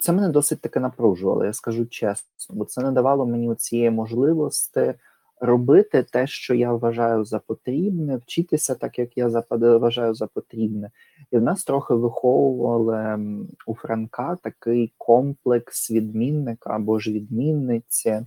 Це 0.00 0.12
мене 0.12 0.28
досить 0.28 0.60
таки 0.60 0.80
напружувало, 0.80 1.44
я 1.44 1.52
скажу 1.52 1.86
чесно, 1.86 2.56
бо 2.56 2.64
це 2.64 2.82
не 2.82 2.92
давало 2.92 3.26
мені 3.26 3.54
цієї 3.54 3.90
можливості 3.90 4.94
робити 5.40 6.02
те, 6.02 6.26
що 6.26 6.54
я 6.54 6.72
вважаю 6.72 7.24
за 7.24 7.38
потрібне, 7.38 8.16
вчитися 8.16 8.74
так, 8.74 8.98
як 8.98 9.16
я 9.16 9.28
вважаю 9.50 10.14
за 10.14 10.26
потрібне. 10.26 10.90
І 11.30 11.38
в 11.38 11.42
нас 11.42 11.64
трохи 11.64 11.94
виховували 11.94 13.18
у 13.66 13.74
Франка 13.74 14.36
такий 14.42 14.92
комплекс 14.98 15.90
відмінника 15.90 16.70
або 16.70 16.98
ж 16.98 17.12
відмінниці, 17.12 18.26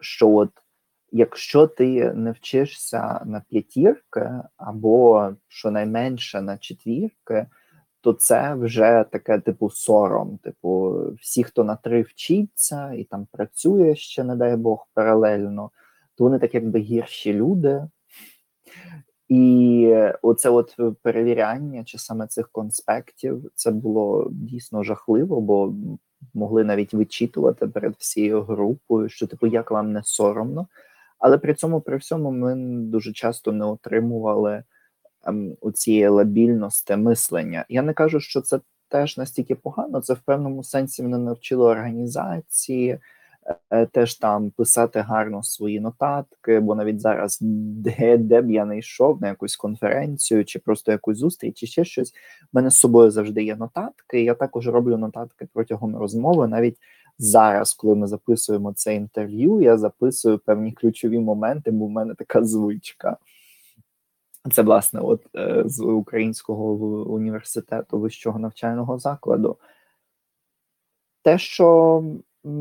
що 0.00 0.30
от 0.30 0.50
якщо 1.12 1.66
ти 1.66 2.12
не 2.12 2.32
вчишся 2.32 3.20
на 3.24 3.42
п'ятірки, 3.48 4.30
або 4.56 5.30
щонайменше 5.48 6.40
на 6.40 6.58
четвірки, 6.58 7.46
то 8.00 8.12
це 8.12 8.54
вже 8.54 9.04
таке 9.12 9.38
типу 9.38 9.70
сором. 9.70 10.38
Типу, 10.38 11.02
всі, 11.20 11.44
хто 11.44 11.64
на 11.64 11.76
три 11.76 12.02
вчиться 12.02 12.92
і 12.92 13.04
там 13.04 13.26
працює 13.32 13.94
ще, 13.94 14.24
не 14.24 14.36
дай 14.36 14.56
Бог, 14.56 14.86
паралельно 14.94 15.70
то 16.16 16.24
вони 16.24 16.38
так 16.38 16.54
якби 16.54 16.78
гірші 16.78 17.32
люди. 17.32 17.82
І 19.28 19.94
оце 20.22 20.50
от 20.50 20.76
перевіряння 21.02 21.84
чи 21.84 21.98
саме 21.98 22.26
цих 22.26 22.48
конспектів 22.48 23.50
це 23.54 23.70
було 23.70 24.28
дійсно 24.30 24.82
жахливо, 24.82 25.40
бо 25.40 25.74
могли 26.34 26.64
навіть 26.64 26.94
вичитувати 26.94 27.68
перед 27.68 27.94
всією 27.98 28.42
групою, 28.42 29.08
що 29.08 29.26
типу 29.26 29.46
як 29.46 29.70
вам 29.70 29.92
не 29.92 30.02
соромно. 30.04 30.66
Але 31.18 31.38
при 31.38 31.54
цьому, 31.54 31.80
при 31.80 31.96
всьому, 31.96 32.30
ми 32.30 32.54
дуже 32.82 33.12
часто 33.12 33.52
не 33.52 33.64
отримували 33.64 34.62
ем, 35.26 35.56
у 35.60 35.72
цієї 35.72 36.08
лабільності 36.08 36.96
мислення. 36.96 37.64
Я 37.68 37.82
не 37.82 37.92
кажу, 37.92 38.20
що 38.20 38.40
це 38.40 38.60
теж 38.88 39.18
настільки 39.18 39.54
погано, 39.54 40.00
це 40.00 40.14
в 40.14 40.18
певному 40.18 40.64
сенсі 40.64 41.02
мене 41.02 41.18
навчило 41.18 41.66
організації. 41.66 42.98
Е, 43.70 43.86
теж 43.86 44.14
там 44.14 44.50
писати 44.50 45.00
гарно 45.00 45.42
свої 45.42 45.80
нотатки, 45.80 46.60
бо 46.60 46.74
навіть 46.74 47.00
зараз, 47.00 47.38
де 47.40 48.16
де 48.18 48.42
б 48.42 48.50
я 48.50 48.64
не 48.64 48.78
йшов 48.78 49.20
на 49.22 49.28
якусь 49.28 49.56
конференцію 49.56 50.44
чи 50.44 50.58
просто 50.58 50.92
якусь 50.92 51.18
зустріч, 51.18 51.56
чи 51.56 51.66
ще 51.66 51.84
щось, 51.84 52.12
в 52.52 52.56
мене 52.56 52.70
з 52.70 52.78
собою 52.78 53.10
завжди 53.10 53.44
є 53.44 53.56
нотатки. 53.56 54.22
Я 54.22 54.34
також 54.34 54.68
роблю 54.68 54.96
нотатки 54.96 55.48
протягом 55.52 55.96
розмови. 55.96 56.48
Навіть 56.48 56.78
зараз, 57.18 57.74
коли 57.74 57.94
ми 57.94 58.06
записуємо 58.06 58.72
це 58.72 58.94
інтерв'ю, 58.94 59.60
я 59.60 59.78
записую 59.78 60.38
певні 60.38 60.72
ключові 60.72 61.18
моменти, 61.18 61.70
бо 61.70 61.86
в 61.86 61.90
мене 61.90 62.14
така 62.14 62.44
звичка. 62.44 63.16
Це, 64.52 64.62
власне, 64.62 65.00
от 65.00 65.26
е, 65.36 65.62
з 65.66 65.80
українського 65.80 66.64
університету 67.12 67.98
вищого 67.98 68.38
навчального 68.38 68.98
закладу. 68.98 69.56
Те, 71.22 71.38
що 71.38 72.02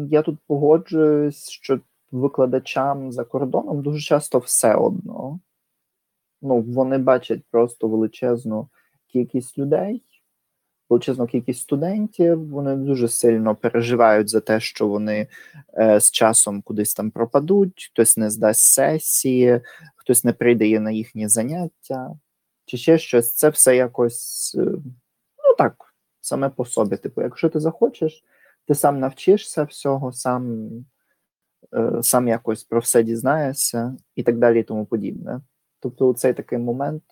я 0.10 0.22
тут 0.22 0.40
погоджуюсь, 0.48 1.50
що 1.50 1.80
викладачам 2.12 3.12
за 3.12 3.24
кордоном 3.24 3.82
дуже 3.82 4.00
часто 4.00 4.40
все 4.40 4.76
одно. 4.76 5.40
Ну, 6.42 6.62
вони 6.62 6.98
бачать 6.98 7.42
просто 7.52 7.88
величезну 7.88 8.70
кількість 9.08 9.58
людей, 9.58 10.04
величезну 10.90 11.28
кількість 11.28 11.62
студентів. 11.62 12.50
Вони 12.50 12.76
дуже 12.76 13.08
сильно 13.08 13.56
переживають 13.56 14.30
за 14.30 14.40
те, 14.40 14.60
що 14.60 14.88
вони 14.88 15.28
е, 15.78 16.00
з 16.00 16.12
часом 16.12 16.62
кудись 16.62 16.94
там 16.94 17.12
пропадуть, 17.12 17.90
хтось 17.92 18.18
не 18.18 18.30
здасть 18.30 18.62
сесії, 18.62 19.62
хтось 19.96 20.24
не 20.24 20.34
прийде 20.34 20.80
на 20.80 20.92
їхні 20.92 21.28
заняття, 21.28 22.20
чи 22.66 22.78
ще 22.78 22.98
щось. 22.98 23.36
Це 23.36 23.50
все 23.50 23.76
якось, 23.76 24.56
е, 24.60 24.66
ну 25.38 25.56
так, 25.58 25.96
саме 26.22 26.50
по 26.50 26.66
собі. 26.66 26.98
Типу, 26.98 27.22
якщо 27.22 27.50
ти 27.50 27.60
захочеш 27.60 28.24
ти 28.68 28.76
сам 28.76 29.00
навчишся 29.00 29.64
всього, 29.64 30.12
сам 30.12 30.70
е, 31.74 32.04
сам 32.04 32.28
якось 32.28 32.64
про 32.64 32.80
все 32.80 33.04
дізнаєшся 33.04 33.98
і 34.16 34.24
так 34.24 34.38
далі, 34.38 34.60
і 34.60 34.64
тому 34.64 34.86
подібне. 34.86 35.42
Тобто, 35.80 36.14
цей 36.14 36.34
такий 36.34 36.58
момент, 36.58 37.04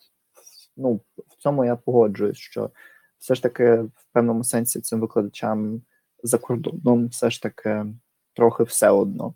ну, 0.77 1.01
в 1.17 1.35
цьому 1.37 1.65
я 1.65 1.75
погоджуюсь, 1.75 2.37
що 2.37 2.71
все 3.19 3.35
ж 3.35 3.43
таки 3.43 3.75
в 3.75 4.05
певному 4.11 4.43
сенсі 4.43 4.81
цим 4.81 4.99
викладачам 4.99 5.81
за 6.23 6.37
кордоном 6.37 7.07
все 7.07 7.29
ж 7.29 7.41
таки 7.41 7.85
трохи 8.33 8.63
все 8.63 8.89
одно. 8.89 9.35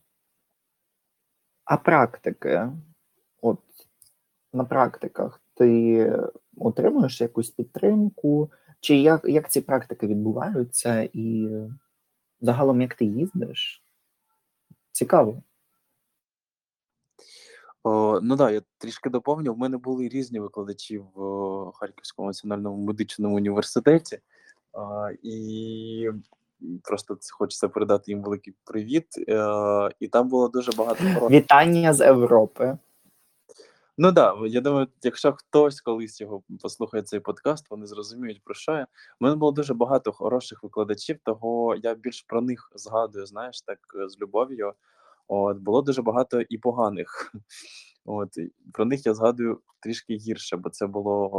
А 1.65 1.77
практики, 1.77 2.69
от 3.41 3.59
на 4.53 4.63
практиках 4.63 5.41
ти 5.53 6.19
отримуєш 6.57 7.21
якусь 7.21 7.49
підтримку, 7.49 8.51
чи 8.79 8.95
як 8.95 9.25
як 9.25 9.51
ці 9.51 9.61
практики 9.61 10.07
відбуваються, 10.07 11.09
і 11.13 11.49
Загалом, 12.41 12.81
як 12.81 12.95
ти 12.95 13.05
їздиш? 13.05 13.83
Цікаво. 14.91 15.43
О, 17.83 18.19
Ну 18.23 18.37
так, 18.37 18.47
да, 18.47 18.51
я 18.53 18.61
трішки 18.77 19.09
доповню. 19.09 19.53
У 19.53 19.57
мене 19.57 19.77
були 19.77 20.09
різні 20.09 20.39
викладачі 20.39 20.97
в 20.97 21.71
Харківському 21.73 22.27
національному 22.27 22.85
медичному 22.85 23.35
університеті, 23.35 24.19
а, 24.73 25.09
і 25.23 26.09
просто 26.83 27.17
хочеться 27.31 27.69
передати 27.69 28.11
їм 28.11 28.21
великий 28.21 28.53
привіт. 28.63 29.07
Е, 29.17 29.89
і 29.99 30.07
там 30.07 30.29
було 30.29 30.47
дуже 30.47 30.71
багато 30.71 31.03
Вітання 31.29 31.93
з 31.93 32.05
Європи. 32.05 32.77
Ну 33.99 34.13
так, 34.13 34.39
да, 34.41 34.47
я 34.47 34.61
думаю, 34.61 34.87
якщо 35.03 35.33
хтось 35.33 35.81
колись 35.81 36.21
його 36.21 36.43
послухає 36.61 37.03
цей 37.03 37.19
подкаст, 37.19 37.71
вони 37.71 37.85
зрозуміють 37.85 38.43
про 38.43 38.53
що 38.53 38.71
я. 38.71 38.87
У 39.19 39.25
мене 39.25 39.35
було 39.35 39.51
дуже 39.51 39.73
багато 39.73 40.11
хороших 40.11 40.63
викладачів, 40.63 41.19
того 41.23 41.75
я 41.75 41.95
більш 41.95 42.21
про 42.21 42.41
них 42.41 42.71
згадую, 42.75 43.25
знаєш, 43.25 43.61
так 43.61 43.79
з 44.07 44.19
любов'ю. 44.19 44.73
От 45.27 45.57
було 45.57 45.81
дуже 45.81 46.01
багато 46.01 46.41
і 46.41 46.57
поганих. 46.57 47.33
От 48.05 48.29
про 48.73 48.85
них 48.85 49.05
я 49.05 49.13
згадую 49.13 49.61
трішки 49.79 50.15
гірше, 50.15 50.57
бо 50.57 50.69
це 50.69 50.87
було 50.87 51.29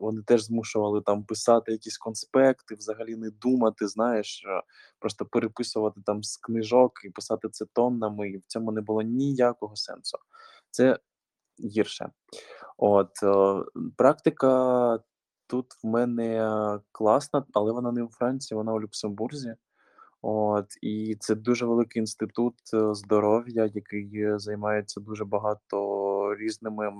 вони 0.00 0.22
теж 0.22 0.42
змушували 0.42 1.00
там 1.00 1.24
писати 1.24 1.72
якісь 1.72 1.98
конспекти, 1.98 2.74
взагалі 2.74 3.16
не 3.16 3.30
думати, 3.30 3.88
знаєш, 3.88 4.44
просто 4.98 5.24
переписувати 5.24 6.00
там 6.06 6.22
з 6.22 6.36
книжок 6.36 6.92
і 7.04 7.10
писати 7.10 7.48
це 7.48 7.64
тоннами, 7.72 8.30
і 8.30 8.38
в 8.38 8.42
цьому 8.46 8.72
не 8.72 8.80
було 8.80 9.02
ніякого 9.02 9.76
сенсу. 9.76 10.18
Це 10.70 10.98
гірше. 11.60 12.10
От 12.78 13.22
е, 13.22 13.64
практика 13.96 14.98
тут 15.46 15.66
в 15.82 15.86
мене 15.86 16.80
класна, 16.92 17.44
але 17.52 17.72
вона 17.72 17.92
не 17.92 18.02
у 18.02 18.08
Франції, 18.08 18.56
вона 18.56 18.72
у 18.72 18.80
Люксембурзі. 18.80 19.54
От 20.22 20.66
і 20.82 21.16
це 21.20 21.34
дуже 21.34 21.66
великий 21.66 22.00
інститут 22.00 22.54
е, 22.74 22.94
здоров'я, 22.94 23.70
який 23.74 24.38
займається 24.38 25.00
дуже 25.00 25.24
багато 25.24 26.34
різними 26.34 26.92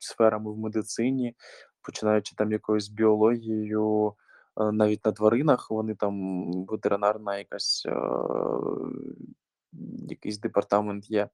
сферами 0.00 0.52
в 0.52 0.58
медицині, 0.58 1.34
починаючи 1.82 2.34
там 2.34 2.52
якоюсь 2.52 2.88
біологією, 2.88 4.14
е, 4.60 4.72
навіть 4.72 5.04
на 5.04 5.12
тваринах 5.12 5.70
вони 5.70 5.94
там 5.94 6.42
ветеринарна 6.64 7.38
якась 7.38 7.86
якийсь 10.08 10.38
департамент 10.38 11.10
є. 11.10 11.28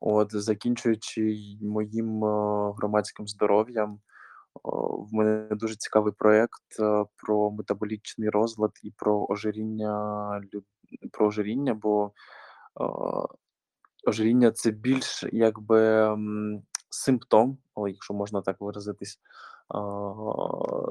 От, 0.00 0.28
закінчуючи 0.42 1.36
моїм 1.62 2.24
е, 2.24 2.72
громадським 2.76 3.28
здоров'ям, 3.28 4.00
в 4.64 5.14
мене 5.14 5.48
дуже 5.50 5.76
цікавий 5.76 6.12
проєкт 6.12 6.80
е, 6.80 7.04
про 7.16 7.50
метаболічний 7.50 8.28
розлад 8.28 8.70
і 8.82 8.90
про 8.90 9.26
ожиріння 9.28 10.42
про 11.12 11.26
ожиріння, 11.26 11.74
бо 11.74 12.12
е, 12.80 12.84
ожиріння 14.06 14.50
це 14.50 14.70
більш 14.70 15.24
якби 15.32 16.08
симптом, 16.90 17.58
але 17.74 17.90
якщо 17.90 18.14
можна 18.14 18.42
так 18.42 18.56
виразитись, 18.60 19.20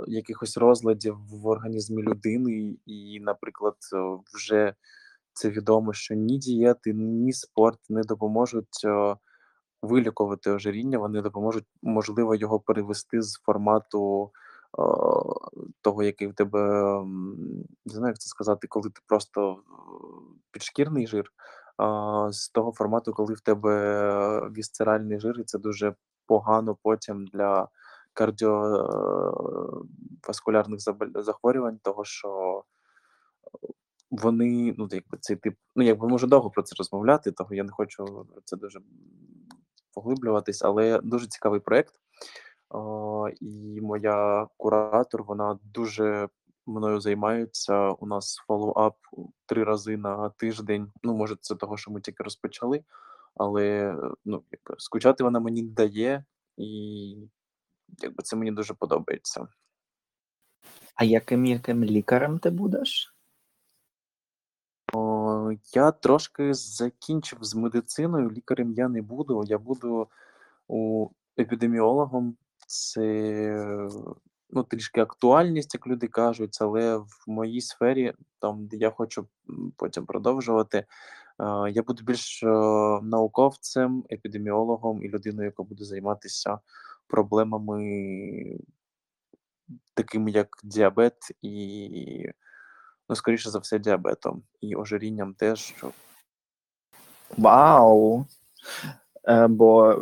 якихось 0.08 0.58
розладів 0.58 1.18
в 1.30 1.48
організмі 1.48 2.04
людини, 2.04 2.76
і, 2.86 3.20
наприклад, 3.20 3.76
вже 4.34 4.76
це 5.38 5.50
відомо, 5.50 5.94
що 5.94 6.16
ні 6.16 6.38
дієти, 6.38 6.94
ні 6.94 7.34
спорт 7.34 7.80
не 7.90 8.02
допоможуть 8.02 8.86
е, 8.86 9.16
вилікувати 9.82 10.52
ожиріння. 10.52 10.98
Вони 10.98 11.22
допоможуть, 11.22 11.66
можливо, 11.82 12.36
його 12.36 12.60
перевести 12.60 13.22
з 13.22 13.34
формату 13.34 14.24
е, 14.24 14.30
того, 15.82 16.04
який 16.04 16.28
в 16.28 16.34
тебе 16.34 16.60
не 17.86 17.94
знаю, 17.94 18.12
як 18.12 18.20
це 18.20 18.30
сказати, 18.30 18.68
коли 18.68 18.90
ти 18.90 19.02
просто 19.08 19.52
е, 19.52 19.56
підшкірний 20.52 21.08
жир, 21.08 21.32
з 22.30 22.50
того 22.50 22.72
формату, 22.72 23.14
коли 23.14 23.34
в 23.34 23.42
тебе 23.42 24.50
вісцеральний 24.50 25.20
жир, 25.20 25.40
і 25.40 25.44
це 25.44 25.60
дуже 25.60 25.96
погано 26.28 26.78
потім 26.84 27.26
для 27.26 27.68
кардіоваскулярних 28.14 30.80
захворювань, 31.16 31.80
того 31.84 32.06
що 32.06 32.64
вони, 34.12 34.76
ну, 34.78 34.88
якби 34.92 35.18
цей 35.22 35.36
тип, 35.36 35.56
ну 35.76 35.84
якби 35.84 36.08
можу 36.08 36.28
довго 36.28 36.50
про 36.50 36.64
це 36.64 36.76
розмовляти, 36.78 37.32
того 37.32 37.56
я 37.56 37.64
не 37.64 37.72
хочу 37.72 38.28
це 38.46 38.58
дуже 38.58 38.80
поглиблюватись, 39.94 40.62
але 40.62 41.00
дуже 41.04 41.28
цікавий 41.28 41.60
проєкт. 41.60 41.94
І 43.42 43.80
моя 43.82 44.48
куратор, 44.58 45.24
вона 45.24 45.60
дуже 45.64 46.30
мною 46.66 47.00
займається. 47.00 47.90
У 47.90 48.08
нас 48.08 48.36
фоллоуап 48.48 48.96
три 49.46 49.64
рази 49.64 49.98
на 49.98 50.30
тиждень. 50.30 50.92
Ну, 51.04 51.14
може, 51.16 51.36
це 51.42 51.56
того, 51.56 51.78
що 51.78 51.92
ми 51.92 52.02
тільки 52.02 52.24
розпочали, 52.24 52.84
але 53.36 53.96
ну, 54.26 54.44
якби 54.52 54.76
скучати 54.78 55.24
вона 55.24 55.40
мені 55.40 55.64
дає, 55.64 56.26
і 56.58 57.18
якби 58.00 58.24
це 58.24 58.36
мені 58.36 58.52
дуже 58.52 58.74
подобається. 58.74 59.48
А 60.96 61.04
яким 61.04 61.46
яким 61.46 61.84
лікарем 61.84 62.40
ти 62.40 62.50
будеш? 62.50 63.17
Я 65.74 65.92
трошки 65.92 66.54
закінчив 66.54 67.40
з 67.42 67.56
медициною, 67.56 68.32
лікарем 68.32 68.74
я 68.74 68.88
не 68.88 69.02
буду. 69.02 69.44
Я 69.46 69.58
буду 69.58 70.08
у 70.68 71.10
епідеміологом. 71.40 72.38
Це 72.68 73.02
ну, 74.50 74.64
трішки 74.64 75.02
актуальність, 75.02 75.74
як 75.74 75.88
люди 75.88 76.08
кажуть, 76.08 76.58
але 76.62 76.98
в 76.98 77.24
моїй 77.28 77.62
сфері, 77.62 78.14
там, 78.40 78.68
де 78.68 78.78
я 78.78 78.90
хочу 78.90 79.28
потім 79.76 80.06
продовжувати, 80.06 80.86
я 81.70 81.84
буду 81.88 82.04
більш 82.04 82.44
е, 82.44 82.48
науковцем, 83.02 84.04
епідеміологом 84.12 85.04
і 85.04 85.10
людиною, 85.10 85.46
яка 85.46 85.64
буде 85.64 85.86
займатися 85.86 86.60
проблемами, 87.08 88.60
такими 89.94 90.32
як 90.32 90.48
діабет 90.64 91.18
і 91.42 92.30
Ну, 93.10 93.16
скоріше 93.16 93.50
за 93.50 93.60
все, 93.60 93.80
діабетом 93.80 94.44
і 94.62 94.76
ожирінням 94.76 95.34
теж, 95.34 95.60
що 95.60 95.92
Вау! 97.38 98.26
Е, 99.28 99.48
Бо 99.48 99.96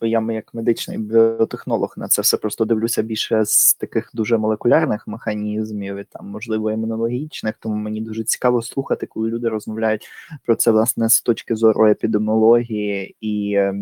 я 0.00 0.26
як 0.30 0.54
медичний 0.54 0.98
біотехнолог 0.98 1.94
на 1.96 2.08
це 2.08 2.22
все 2.22 2.36
просто 2.36 2.64
дивлюся 2.64 3.02
більше 3.02 3.44
з 3.44 3.74
таких 3.74 4.10
дуже 4.14 4.38
молекулярних 4.38 5.06
механізмів, 5.06 5.96
і 5.96 6.04
там, 6.04 6.26
можливо, 6.26 6.70
імунологічних, 6.70 7.54
тому 7.60 7.74
мені 7.74 8.00
дуже 8.00 8.24
цікаво 8.24 8.62
слухати, 8.62 9.06
коли 9.06 9.28
люди 9.28 9.48
розмовляють 9.48 10.08
про 10.44 10.56
це 10.56 10.70
власне 10.70 11.08
з 11.08 11.22
точки 11.22 11.56
зору 11.56 11.88
епідеміології 11.88 13.16
і 13.20 13.52
е, 13.54 13.74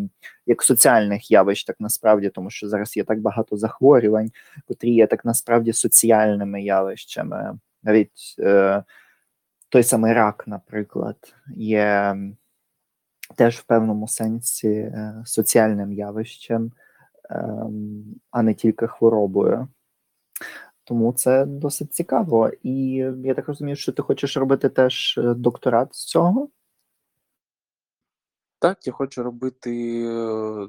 як 0.45 0.63
соціальних 0.63 1.31
явищ, 1.31 1.63
так 1.63 1.75
насправді, 1.79 2.29
тому 2.29 2.49
що 2.49 2.69
зараз 2.69 2.97
є 2.97 3.03
так 3.03 3.21
багато 3.21 3.57
захворювань, 3.57 4.31
котрі 4.67 4.93
є 4.93 5.07
так 5.07 5.25
насправді 5.25 5.73
соціальними 5.73 6.61
явищами. 6.63 7.59
Навіть 7.83 8.35
е, 8.39 8.83
той 9.69 9.83
самий 9.83 10.13
рак, 10.13 10.43
наприклад, 10.47 11.35
є 11.55 12.15
теж 13.35 13.57
в 13.57 13.63
певному 13.63 14.07
сенсі 14.07 14.69
е, 14.69 15.23
соціальним 15.25 15.93
явищем, 15.93 16.71
ем, 17.29 18.03
а 18.31 18.41
не 18.41 18.53
тільки 18.53 18.87
хворобою. 18.87 19.67
Тому 20.83 21.13
це 21.13 21.45
досить 21.45 21.93
цікаво. 21.93 22.51
І 22.63 22.91
я 23.23 23.33
так 23.33 23.47
розумію, 23.47 23.75
що 23.75 23.91
ти 23.91 24.01
хочеш 24.01 24.37
робити 24.37 24.69
теж 24.69 25.17
е, 25.17 25.33
докторат 25.33 25.95
з 25.95 26.05
цього? 26.05 26.49
Так, 28.59 28.87
я 28.87 28.93
хочу 28.93 29.23
робити 29.23 30.03
е, 30.07 30.67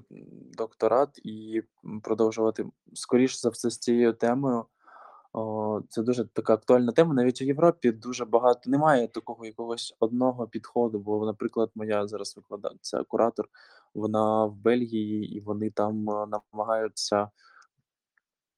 докторат 0.57 1.21
і 1.25 1.63
продовжувати 2.03 2.67
скоріш 2.95 3.41
за 3.41 3.49
все 3.49 3.71
з 3.71 3.79
цією 3.79 4.13
темою. 4.13 4.65
О, 5.33 5.81
Це 5.89 6.03
дуже 6.03 6.25
така 6.25 6.55
актуальна 6.55 6.93
тема. 6.93 7.15
Навіть 7.15 7.43
у 7.43 7.45
Європі 7.45 7.93
дуже 7.93 8.25
багато 8.25 8.71
немає 8.71 9.09
такого 9.09 9.47
якогось 9.47 9.97
одного 10.01 10.47
підходу. 10.47 10.99
Бо, 10.99 11.27
наприклад, 11.27 11.71
моя 11.75 12.07
зараз 12.07 12.37
викладаця, 12.37 13.03
куратор, 13.03 13.49
вона 13.95 14.45
в 14.45 14.55
Бельгії, 14.55 15.37
і 15.37 15.41
вони 15.41 15.71
там 15.71 16.11
е, 16.11 16.27
намагаються 16.27 17.31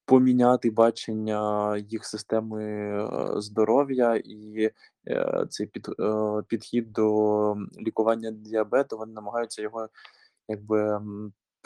поміняти 0.05 0.71
бачення 0.71 1.77
їх 1.77 2.05
системи 2.05 2.65
е, 2.65 3.09
здоров'я 3.41 4.23
і 4.25 4.71
е, 5.09 5.47
цей 5.51 5.67
під, 5.67 5.89
підхід 6.49 6.93
до 6.93 7.57
лікування 7.81 8.31
діабету. 8.31 8.99
Вони 8.99 9.13
намагаються 9.13 9.63
його 9.63 9.89
якби 10.49 11.01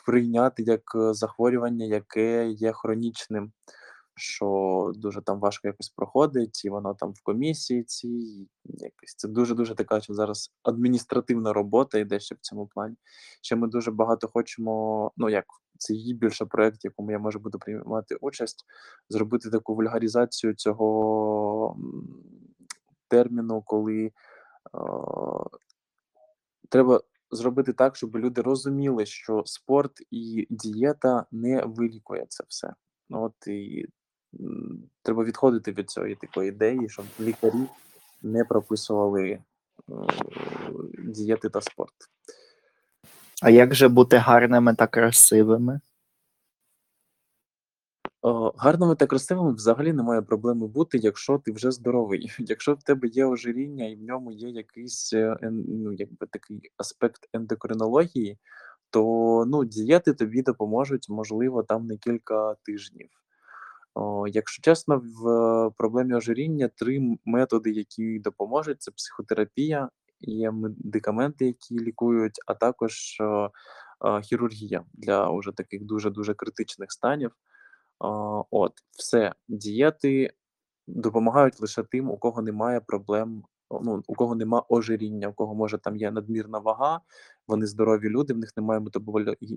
прийняти 0.06 0.62
як 0.62 0.82
захворювання, 0.94 1.86
яке 1.86 2.48
є 2.48 2.72
хронічним 2.72 3.52
що 4.16 4.92
дуже 4.94 5.20
там 5.20 5.40
важко 5.40 5.68
якось 5.68 5.88
проходить, 5.88 6.64
і 6.64 6.70
воно 6.70 6.94
там 6.94 7.12
в 7.12 7.22
комісії 7.22 7.82
цій 7.82 8.48
якось 8.64 9.14
це 9.16 9.28
дуже-дуже 9.28 9.74
така 9.74 10.00
що 10.00 10.14
зараз 10.14 10.52
адміністративна 10.62 11.52
робота 11.52 11.98
йде 11.98 12.20
ще 12.20 12.34
в 12.34 12.38
цьому 12.38 12.66
плані. 12.66 12.96
Ще 13.42 13.56
ми 13.56 13.68
дуже 13.68 13.90
багато 13.90 14.28
хочемо, 14.28 15.12
ну 15.16 15.28
як 15.28 15.44
це 15.78 15.94
її 15.94 16.14
більше 16.14 16.46
проєкт, 16.46 16.84
в 16.84 16.86
якому 16.86 17.10
я 17.10 17.18
можу 17.18 17.38
буду 17.38 17.58
приймати 17.58 18.16
участь, 18.20 18.64
зробити 19.08 19.50
таку 19.50 19.74
вульгарізацію 19.74 20.54
цього 20.54 21.76
терміну, 23.08 23.62
коли 23.62 24.04
е, 24.04 24.12
треба 26.68 27.00
зробити 27.30 27.72
так, 27.72 27.96
щоб 27.96 28.16
люди 28.16 28.42
розуміли, 28.42 29.06
що 29.06 29.42
спорт 29.46 29.92
і 30.10 30.46
дієта 30.50 31.26
не 31.30 31.62
вилікує 31.64 32.26
це 32.28 32.44
все. 32.48 32.74
Ну, 33.08 33.22
от 33.22 33.46
і 33.46 33.86
треба 35.02 35.24
відходити 35.24 35.72
від 35.72 35.90
цієї 35.90 36.14
такої 36.14 36.48
ідеї, 36.48 36.88
щоб 36.88 37.04
лікарі 37.20 37.66
не 38.22 38.44
прописували 38.44 39.22
е, 39.30 39.42
дієти 40.98 41.48
та 41.48 41.60
спорт. 41.60 41.94
А 43.42 43.50
як 43.50 43.74
же 43.74 43.88
бути 43.88 44.16
гарними 44.16 44.74
та 44.74 44.86
красивими? 44.86 45.80
О, 48.22 48.52
гарними 48.56 48.94
та 48.94 49.06
красивими 49.06 49.52
взагалі 49.52 49.92
немає 49.92 50.22
проблеми 50.22 50.66
бути, 50.66 50.98
якщо 50.98 51.38
ти 51.38 51.52
вже 51.52 51.70
здоровий. 51.70 52.32
Якщо 52.38 52.74
в 52.74 52.82
тебе 52.82 53.08
є 53.08 53.24
ожиріння 53.24 53.86
і 53.86 53.96
в 53.96 54.02
ньому 54.02 54.32
є 54.32 54.48
якийсь 54.48 55.12
е, 55.12 55.36
ну, 55.68 55.92
якби 55.92 56.26
такий 56.26 56.70
аспект 56.76 57.28
ендокринології, 57.32 58.38
то 58.90 59.44
ну, 59.48 59.64
дієти 59.64 60.12
тобі 60.12 60.42
допоможуть, 60.42 61.08
можливо, 61.08 61.62
там 61.62 61.86
не 61.86 61.96
кілька 61.96 62.54
тижнів. 62.54 63.08
О, 63.98 64.28
Якщо 64.28 64.62
чесно, 64.62 65.02
в 65.04 65.70
проблемі 65.76 66.14
ожиріння 66.14 66.68
три 66.68 67.18
методи, 67.24 67.70
які 67.70 68.18
допоможуть: 68.18 68.82
це 68.82 68.90
психотерапія, 68.90 69.88
є 70.20 70.50
медикаменти, 70.50 71.46
які 71.46 71.78
лікують, 71.78 72.40
а 72.46 72.54
також 72.54 73.16
о, 73.20 73.50
о, 74.00 74.20
хірургія 74.20 74.84
для 74.94 75.30
уже 75.30 75.52
таких 75.52 75.84
дуже 75.84 76.10
дуже 76.10 76.34
критичних 76.34 76.92
станів. 76.92 77.30
О, 77.98 78.44
От, 78.50 78.72
все, 78.90 79.32
дієти 79.48 80.30
допомагають 80.86 81.60
лише 81.60 81.82
тим, 81.82 82.10
у 82.10 82.18
кого 82.18 82.42
немає 82.42 82.80
проблем. 82.80 83.42
Ну, 83.82 84.02
у 84.06 84.14
кого 84.14 84.34
нема 84.34 84.64
ожиріння, 84.68 85.28
у 85.28 85.32
кого 85.32 85.54
може 85.54 85.78
там 85.78 85.96
є 85.96 86.10
надмірна 86.10 86.58
вага, 86.58 87.00
вони 87.48 87.66
здорові 87.66 88.08
люди, 88.08 88.34
в 88.34 88.38
них 88.38 88.56
немає 88.56 88.82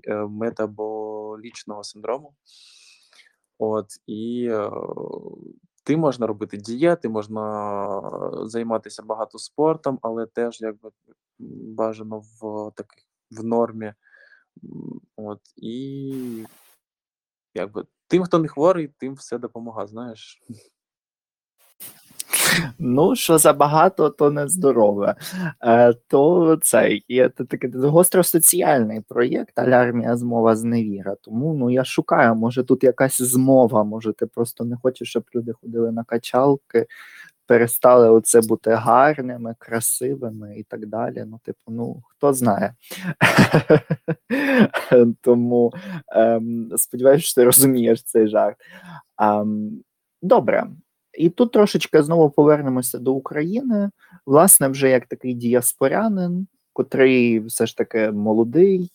е, 0.08 0.14
метаболічного 0.14 1.84
синдрому. 1.84 2.34
От 3.62 3.86
і 4.06 4.48
е, 4.50 4.70
ти 5.84 5.96
можна 5.96 6.26
робити 6.26 6.56
дієти, 6.56 7.08
можна 7.08 8.02
займатися 8.44 9.02
багато 9.02 9.38
спортом, 9.38 9.98
але 10.02 10.26
теж 10.26 10.60
якби 10.60 10.90
бажано 11.74 12.22
в 12.40 12.70
таких 12.74 13.04
в 13.30 13.44
нормі. 13.44 13.94
От 15.16 15.40
і 15.56 16.44
якби 17.54 17.84
тим, 18.06 18.24
хто 18.24 18.38
не 18.38 18.48
хворий, 18.48 18.88
тим 18.98 19.14
все 19.14 19.38
допомагає, 19.38 19.86
знаєш. 19.86 20.40
Ну, 22.78 23.16
що 23.16 23.38
забагато, 23.38 24.10
то 24.10 24.30
не 24.30 24.48
здорове. 24.48 25.14
Е, 25.62 25.94
То 26.08 26.58
цей 26.62 27.04
є 27.08 27.28
такий 27.28 27.70
гостросоціальний 27.74 29.00
проєкт 29.00 29.58
Алярмія 29.58 30.16
змова 30.16 30.56
зневіра. 30.56 31.14
Тому 31.22 31.54
ну 31.54 31.70
я 31.70 31.84
шукаю, 31.84 32.34
може 32.34 32.64
тут 32.64 32.84
якась 32.84 33.22
змова, 33.22 33.84
може 33.84 34.12
ти 34.12 34.26
просто 34.26 34.64
не 34.64 34.76
хочеш, 34.76 35.08
щоб 35.08 35.24
люди 35.34 35.52
ходили 35.52 35.92
на 35.92 36.04
качалки, 36.04 36.86
перестали 37.46 38.10
оце 38.10 38.40
бути 38.40 38.70
гарними, 38.70 39.54
красивими 39.58 40.58
і 40.58 40.62
так 40.62 40.86
далі. 40.86 41.24
Ну, 41.26 41.40
типу, 41.44 41.60
ну 41.68 42.02
хто 42.08 42.32
знає. 42.32 42.74
Тому 45.20 45.72
ем, 46.08 46.70
сподіваюся, 46.76 47.24
що 47.24 47.34
ти 47.34 47.44
розумієш 47.44 48.02
цей 48.02 48.28
жарт. 48.28 48.56
Ем, 49.18 49.82
Добре. 50.22 50.66
І 51.20 51.30
тут 51.30 51.52
трошечки 51.52 52.02
знову 52.02 52.30
повернемося 52.30 52.98
до 52.98 53.12
України, 53.12 53.90
власне, 54.26 54.68
вже 54.68 54.90
як 54.90 55.06
такий 55.06 55.34
діаспорянин, 55.34 56.46
котрий 56.72 57.40
все 57.40 57.66
ж 57.66 57.76
таки 57.76 58.10
молодий, 58.10 58.90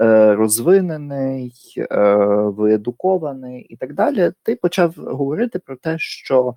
е, 0.00 0.34
розвинений, 0.34 1.52
е, 1.78 2.14
виедукований 2.34 3.62
і 3.62 3.76
так 3.76 3.94
далі. 3.94 4.32
Ти 4.42 4.56
почав 4.56 4.94
говорити 4.96 5.58
про 5.58 5.76
те, 5.76 5.96
що 5.98 6.54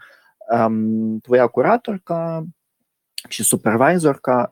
ем, 0.49 1.21
твоя 1.23 1.47
кураторка 1.47 2.43
чи 3.29 3.43
супервайзорка 3.43 4.49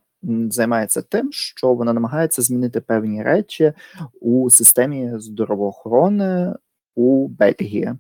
займається 0.49 1.01
тим, 1.01 1.31
що 1.31 1.73
вона 1.73 1.93
намагається 1.93 2.41
змінити 2.41 2.81
певні 2.81 3.23
речі 3.23 3.73
у 4.21 4.49
системі 4.49 5.11
здоровоохорони 5.15 6.53
у 6.95 7.27
Бельгії. 7.27 7.93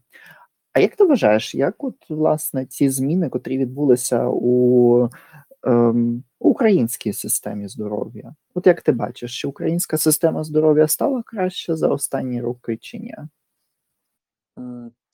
А 0.73 0.79
як 0.79 0.95
ти 0.95 1.03
вважаєш, 1.03 1.55
як 1.55 1.83
от 1.83 2.09
власне 2.09 2.65
ці 2.65 2.89
зміни, 2.89 3.29
котрі 3.29 3.57
відбулися 3.57 4.27
у 4.27 5.09
ем, 5.63 6.23
українській 6.39 7.13
системі 7.13 7.67
здоров'я? 7.67 8.35
От 8.53 8.67
як 8.67 8.81
ти 8.81 8.91
бачиш, 8.91 9.41
чи 9.41 9.47
українська 9.47 9.97
система 9.97 10.43
здоров'я 10.43 10.87
стала 10.87 11.23
краще 11.25 11.75
за 11.75 11.87
останні 11.87 12.41
роки 12.41 12.77
чи 12.77 12.97
ні? 12.97 13.15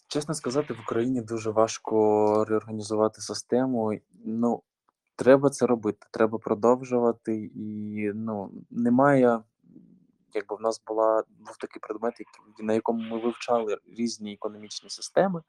Чесно 0.08 0.34
сказати, 0.34 0.74
в 0.74 0.80
Україні 0.86 1.22
дуже 1.22 1.50
важко 1.50 2.46
реорганізувати 2.50 3.22
систему. 3.22 3.94
Ну, 4.26 4.62
треба 5.16 5.50
це 5.50 5.66
робити, 5.66 6.08
треба 6.12 6.38
продовжувати, 6.38 7.52
і 7.56 8.12
ну 8.16 8.52
немає 8.70 9.40
якби 10.34 10.56
в 10.56 10.62
нас 10.62 10.82
була 10.88 11.24
був 11.40 11.58
такий 11.58 11.80
предмет, 11.80 12.14
на 12.60 12.74
якому 12.74 13.02
ми 13.02 13.20
вивчали 13.20 13.78
різні 13.98 14.34
економічні 14.34 14.90
системи. 14.90 15.42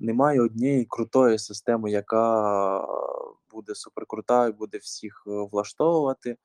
Немає 0.00 0.40
однієї 0.40 0.84
крутої 0.84 1.38
системи, 1.38 1.90
яка 1.90 2.86
буде 3.50 3.74
суперкрута 3.74 4.48
і 4.48 4.52
буде 4.52 4.78
всіх 4.78 5.22
е, 5.26 5.30
влаштовувати. 5.52 6.36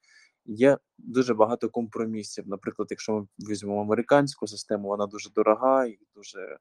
Є 0.46 0.78
дуже 0.98 1.34
багато 1.34 1.70
компромісів. 1.70 2.48
Наприклад, 2.48 2.88
якщо 2.92 3.14
ми 3.14 3.28
візьмемо 3.40 3.82
американську 3.82 4.48
систему, 4.48 4.88
вона 4.88 5.06
дуже 5.06 5.30
дорога 5.30 5.86
і 5.86 6.00
дуже 6.16 6.58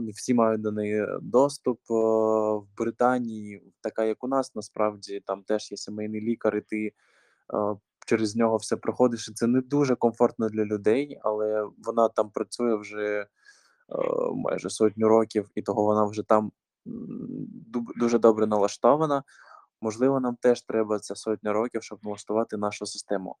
не 0.00 0.10
всі 0.10 0.34
мають 0.34 0.60
до 0.60 0.72
неї 0.72 1.06
доступ. 1.20 1.80
В 1.88 2.62
Британії, 2.76 3.62
така 3.80 4.04
як 4.04 4.24
у 4.24 4.28
нас, 4.28 4.54
насправді 4.54 5.20
там 5.20 5.42
теж 5.42 5.70
є 5.70 5.76
сімейний 5.76 6.20
лікар, 6.20 6.56
і 6.56 6.60
ти 6.60 6.92
через 8.06 8.36
нього 8.36 8.56
все 8.56 8.76
проходиш. 8.76 9.30
Це 9.34 9.46
не 9.46 9.60
дуже 9.60 9.94
комфортно 9.94 10.48
для 10.48 10.64
людей, 10.64 11.18
але 11.22 11.68
вона 11.84 12.08
там 12.08 12.30
працює 12.30 12.74
вже 12.74 13.26
майже 14.34 14.70
сотню 14.70 15.08
років, 15.08 15.50
і 15.54 15.62
того 15.62 15.84
вона 15.84 16.04
вже 16.04 16.22
там 16.22 16.52
дуже 17.96 18.18
добре 18.18 18.46
налаштована. 18.46 19.22
Можливо, 19.80 20.20
нам 20.20 20.36
теж 20.36 20.62
треба 20.62 20.98
ця 20.98 21.14
сотня 21.14 21.52
років, 21.52 21.82
щоб 21.82 21.98
налаштувати 22.02 22.56
нашу 22.56 22.86
систему. 22.86 23.36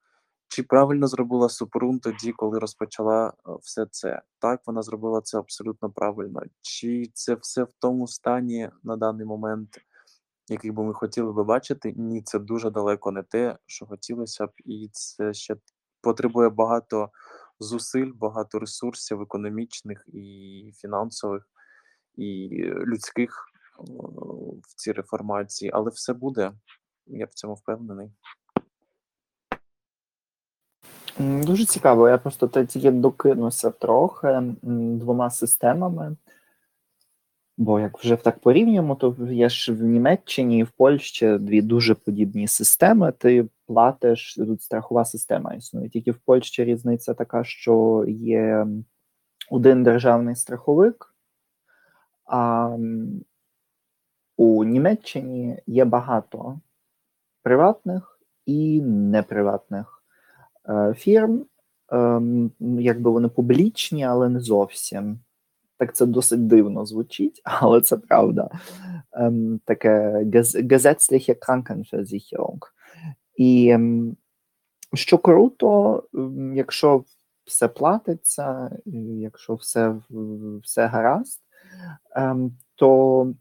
Чи 0.48 0.62
правильно 0.62 1.06
зробила 1.06 1.48
Супрун 1.48 1.98
тоді, 1.98 2.32
коли 2.32 2.58
розпочала 2.58 3.28
е, 3.28 3.52
все 3.62 3.86
це? 3.90 4.22
Так, 4.38 4.60
вона 4.66 4.82
зробила 4.82 5.20
це 5.20 5.38
абсолютно 5.38 5.90
правильно. 5.90 6.42
Чи 6.60 7.10
це 7.14 7.34
все 7.34 7.62
в 7.62 7.72
тому 7.78 8.08
стані 8.08 8.70
на 8.82 8.96
даний 8.96 9.26
момент, 9.26 9.78
який 10.52 10.70
би 10.70 10.82
ми 10.82 10.94
хотіли 10.94 11.32
би 11.32 11.44
бачити? 11.44 11.94
Ні, 11.96 12.22
це 12.22 12.38
дуже 12.38 12.70
далеко 12.70 13.10
не 13.10 13.22
те, 13.22 13.56
що 13.66 13.86
хотілося 13.86 14.46
б, 14.46 14.50
і 14.64 14.88
це 14.92 15.34
ще 15.34 15.56
потребує 16.00 16.48
багато 16.48 17.10
зусиль, 17.60 18.12
багато 18.14 18.58
ресурсів 18.58 19.22
економічних 19.22 20.04
і 20.12 20.72
фінансових, 20.76 21.48
і 22.16 22.48
людських 22.64 23.48
в 24.62 24.74
цій 24.76 24.92
реформації, 24.92 25.70
але 25.74 25.90
все 25.90 26.12
буде. 26.12 26.52
Я 27.06 27.26
в 27.26 27.34
цьому 27.34 27.54
впевнений. 27.54 28.10
Дуже 31.18 31.64
цікаво. 31.64 32.08
Я 32.08 32.18
просто 32.18 32.48
тоді 32.48 32.90
докинуся 32.90 33.70
трохи 33.70 34.42
двома 34.62 35.30
системами. 35.30 36.16
Бо 37.62 37.80
як 37.80 37.98
вже 37.98 38.16
так 38.16 38.38
порівнюємо, 38.38 38.94
то 38.94 39.16
є 39.30 39.48
ж 39.48 39.72
в 39.72 39.82
Німеччині 39.82 40.58
і 40.58 40.62
в 40.62 40.70
Польщі 40.70 41.38
дві 41.38 41.62
дуже 41.62 41.94
подібні 41.94 42.48
системи. 42.48 43.12
Ти 43.12 43.48
платиш 43.66 44.34
тут 44.34 44.62
страхова 44.62 45.04
система 45.04 45.54
існує. 45.54 45.88
Тільки 45.88 46.10
в 46.10 46.18
Польщі 46.18 46.64
різниця 46.64 47.14
така, 47.14 47.44
що 47.44 48.04
є 48.08 48.66
один 49.50 49.82
державний 49.82 50.36
страховик, 50.36 51.14
а 52.24 52.76
у 54.36 54.64
Німеччині 54.64 55.58
є 55.66 55.84
багато 55.84 56.60
приватних 57.42 58.20
і 58.46 58.80
неприватних 58.82 60.02
е, 60.68 60.94
фірм, 60.94 61.44
е, 61.92 62.20
якби 62.60 63.10
вони 63.10 63.28
публічні, 63.28 64.04
але 64.04 64.28
не 64.28 64.40
зовсім. 64.40 65.20
Так 65.78 65.94
це 65.94 66.06
досить 66.06 66.46
дивно 66.46 66.86
звучить, 66.86 67.42
але 67.44 67.80
це 67.80 67.96
правда. 67.96 68.50
Ем, 69.12 69.60
таке 69.64 70.24
gesetzliche 70.62 71.34
Krankenversicherung. 71.34 72.58
І 73.36 73.76
що 74.94 75.18
круто, 75.18 76.02
якщо 76.54 77.04
все 77.44 77.68
платиться, 77.68 78.70
якщо 79.20 79.54
все 79.54 79.96
все 80.62 80.86
гаразд, 80.86 81.40
то 82.74 83.34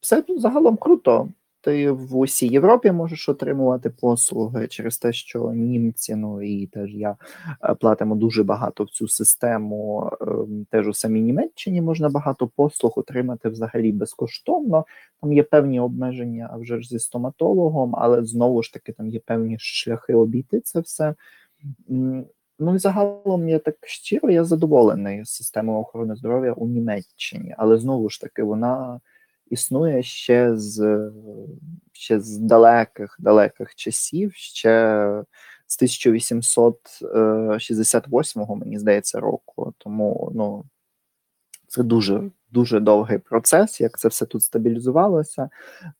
все 0.00 0.24
загалом 0.36 0.76
круто. 0.76 1.28
Ти 1.62 1.90
в 1.90 2.16
усій 2.16 2.46
Європі 2.46 2.92
можеш 2.92 3.28
отримувати 3.28 3.90
послуги 3.90 4.68
через 4.68 4.98
те, 4.98 5.12
що 5.12 5.52
німці, 5.52 6.14
ну 6.14 6.42
і 6.42 6.66
теж 6.66 6.94
я 6.94 7.16
е, 7.64 7.74
платимо 7.74 8.14
дуже 8.14 8.44
багато 8.44 8.84
в 8.84 8.90
цю 8.90 9.08
систему. 9.08 10.10
Ем, 10.20 10.66
теж 10.70 10.88
у 10.88 10.94
самій 10.94 11.20
Німеччині 11.20 11.82
можна 11.82 12.08
багато 12.08 12.48
послуг 12.56 12.92
отримати 12.96 13.48
взагалі 13.48 13.92
безкоштовно. 13.92 14.86
Там 15.20 15.32
є 15.32 15.42
певні 15.42 15.80
обмеження 15.80 16.56
вже 16.58 16.80
ж 16.80 16.88
зі 16.88 16.98
стоматологом, 16.98 17.96
але 17.96 18.24
знову 18.24 18.62
ж 18.62 18.72
таки 18.72 18.92
там 18.92 19.08
є 19.08 19.20
певні 19.20 19.56
шляхи 19.58 20.14
обійти 20.14 20.60
це 20.60 20.80
все. 20.80 21.14
Ну 22.58 22.74
і 22.74 22.78
загалом 22.78 23.48
я 23.48 23.58
так 23.58 23.76
щиро 23.82 24.30
я 24.30 24.44
задоволений 24.44 25.24
системою 25.24 25.78
охорони 25.78 26.16
здоров'я 26.16 26.52
у 26.52 26.66
Німеччині, 26.66 27.54
але 27.58 27.78
знову 27.78 28.10
ж 28.10 28.20
таки 28.20 28.42
вона 28.42 29.00
існує 29.52 30.02
ще 30.02 30.56
з 30.56 31.10
ще 31.92 32.20
з 32.20 32.38
далеких 32.38 33.16
далеких 33.18 33.74
часів, 33.74 34.32
ще 34.34 35.06
з 35.66 35.76
1868 35.76 38.46
мені 38.48 38.78
здається, 38.78 39.20
року. 39.20 39.74
Тому 39.78 40.32
ну, 40.34 40.64
це 41.66 41.82
дуже 41.82 42.30
дуже 42.50 42.80
довгий 42.80 43.18
процес, 43.18 43.80
як 43.80 43.98
це 43.98 44.08
все 44.08 44.26
тут 44.26 44.42
стабілізувалося. 44.42 45.50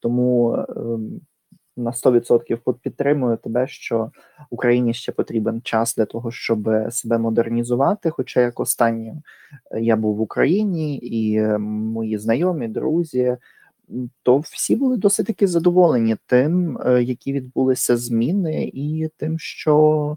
Тому 0.01 0.57
ем, 0.69 1.21
на 1.77 1.91
100% 1.91 2.75
підтримую 2.75 3.37
тебе, 3.37 3.67
що 3.67 4.11
Україні 4.51 4.95
ще 4.95 5.13
потрібен 5.13 5.61
час 5.63 5.95
для 5.97 6.05
того, 6.05 6.31
щоб 6.31 6.69
себе 6.91 7.19
модернізувати. 7.19 8.11
Хоча 8.11 8.41
як 8.41 8.61
останнє 8.61 9.23
я 9.81 9.97
був 9.97 10.17
в 10.17 10.21
Україні 10.21 10.99
і 11.03 11.41
мої 11.59 12.19
знайомі, 12.19 12.69
друзі, 12.69 13.37
то 14.23 14.39
всі 14.39 14.77
були 14.77 14.97
досить 14.97 15.27
таки 15.27 15.47
задоволені 15.47 16.17
тим, 16.27 16.79
е, 16.87 17.03
які 17.03 17.33
відбулися 17.33 17.97
зміни, 17.97 18.71
і 18.75 19.09
тим, 19.17 19.39
що 19.39 20.17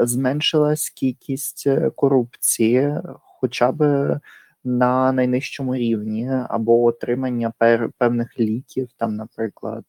зменшилась 0.00 0.90
кількість 0.90 1.66
е, 1.66 1.90
корупції, 1.90 2.94
хоча 3.40 3.72
б 3.72 4.20
на 4.64 5.12
найнижчому 5.12 5.76
рівні, 5.76 6.30
або 6.48 6.84
отримання 6.84 7.52
пер, 7.58 7.90
певних 7.98 8.40
ліків, 8.40 8.88
там, 8.96 9.16
наприклад. 9.16 9.84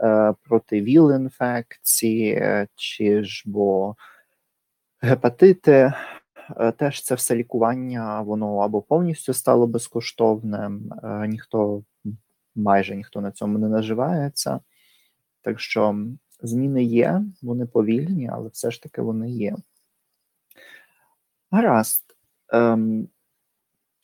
Е, 0.00 0.34
проти 0.42 0.82
ВІЛ-інфекції, 0.82 2.32
е, 2.32 2.68
чи 2.74 3.24
ж 3.24 3.42
бо 3.46 3.96
гепатити. 5.00 5.92
Е, 6.56 6.72
теж 6.72 7.02
це 7.02 7.14
все 7.14 7.36
лікування, 7.36 8.22
воно 8.22 8.56
або 8.56 8.82
повністю 8.82 9.32
стало 9.34 9.66
безкоштовним, 9.66 10.92
ніхто 11.28 11.82
майже 12.54 12.96
ніхто 12.96 13.20
на 13.20 13.32
цьому 13.32 13.58
не 13.58 13.68
наживається. 13.68 14.60
Так 15.42 15.60
що 15.60 16.06
зміни 16.40 16.84
є, 16.84 17.22
вони 17.42 17.66
повільні, 17.66 18.30
але 18.32 18.48
все 18.48 18.70
ж 18.70 18.82
таки 18.82 19.02
вони 19.02 19.30
є. 19.30 19.56
Гаразд. 21.50 22.16
Ем, 22.48 23.08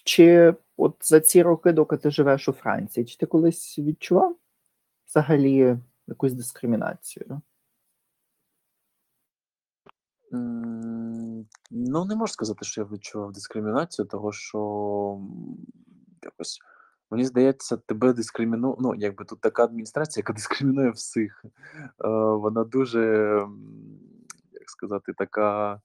Чи 0.04 0.54
от 0.76 0.96
за 1.00 1.20
ці 1.20 1.42
роки, 1.42 1.72
доки 1.72 1.96
ти 1.96 2.10
живеш 2.10 2.48
у 2.48 2.52
Франції, 2.52 3.06
чи 3.06 3.16
ти 3.16 3.26
колись 3.26 3.78
відчував 3.78 4.36
взагалі 5.14 5.78
якусь 6.06 6.32
дискримінацію? 6.32 7.40
Ну, 11.70 12.04
не 12.04 12.16
можу 12.16 12.32
сказати, 12.32 12.64
що 12.64 12.80
я 12.80 12.86
відчував 12.86 13.32
дискримінацію, 13.32 14.06
того 14.06 14.32
що 14.32 15.20
якось 16.22 16.58
мені 17.10 17.24
здається, 17.24 17.76
тебе 17.76 18.12
дискриміну... 18.12 18.76
Ну, 18.80 18.94
якби 18.94 19.24
тут 19.24 19.40
така 19.40 19.64
адміністрація, 19.64 20.20
яка 20.20 20.32
дискримінує 20.38 20.90
всіх. 20.90 21.44
Е, 21.44 22.08
Вона 22.36 22.64
дуже, 22.64 23.00
як 24.52 24.70
сказати, 24.70 25.12
така. 25.18 25.80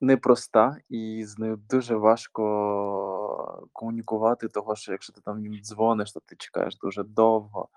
Непроста, 0.00 0.76
і 0.88 1.24
з 1.24 1.38
нею 1.38 1.60
дуже 1.70 1.96
важко 1.96 3.68
комунікувати, 3.72 4.48
того 4.48 4.76
що 4.76 4.92
якщо 4.92 5.12
ти 5.12 5.20
там 5.20 5.44
їм 5.44 5.62
дзвониш, 5.62 6.12
то 6.12 6.20
ти 6.26 6.36
чекаєш 6.38 6.76
дуже 6.76 7.02
довго. 7.02 7.68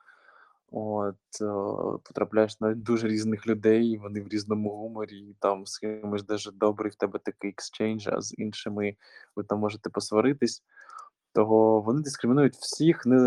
От, 0.75 1.15
потрапляєш 2.03 2.61
на 2.61 2.73
дуже 2.73 3.07
різних 3.07 3.47
людей, 3.47 3.97
вони 3.97 4.21
в 4.21 4.27
різному 4.27 4.69
гуморі, 4.69 5.35
там 5.39 5.65
з 5.65 5.77
кимось 5.77 6.25
дуже 6.25 6.51
добрий, 6.51 6.91
в 6.91 6.95
тебе 6.95 7.19
такий 7.19 7.49
екскчейндж, 7.49 8.07
а 8.07 8.21
з 8.21 8.35
іншими 8.37 8.95
ви 9.35 9.43
там 9.43 9.59
можете 9.59 9.89
посваритись. 9.89 10.63
Того 11.33 11.81
вони 11.81 12.01
дискримінують 12.01 12.55
всіх, 12.55 13.05
не 13.05 13.17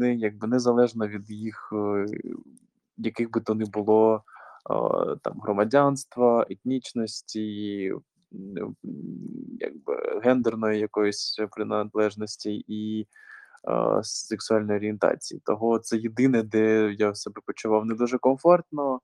не 0.00 0.14
якби 0.14 0.48
незалежно 0.48 1.08
від 1.08 1.30
їх, 1.30 1.72
е, 1.72 2.06
яких 2.96 3.30
би 3.30 3.40
то 3.40 3.54
не 3.54 3.64
було 3.64 4.22
там 5.22 5.40
громадянства, 5.42 6.46
етнічності, 6.50 7.92
якби 9.60 10.20
гендерної 10.22 10.80
якоїсь 10.80 11.38
приналежності 11.50 12.64
і 12.68 13.06
сексуальної 14.02 14.78
орієнтації. 14.78 15.40
Того 15.44 15.78
це 15.78 15.96
єдине, 15.96 16.42
де 16.42 16.94
я 16.98 17.14
себе 17.14 17.40
почував 17.46 17.86
не 17.86 17.94
дуже 17.94 18.18
комфортно. 18.18 19.00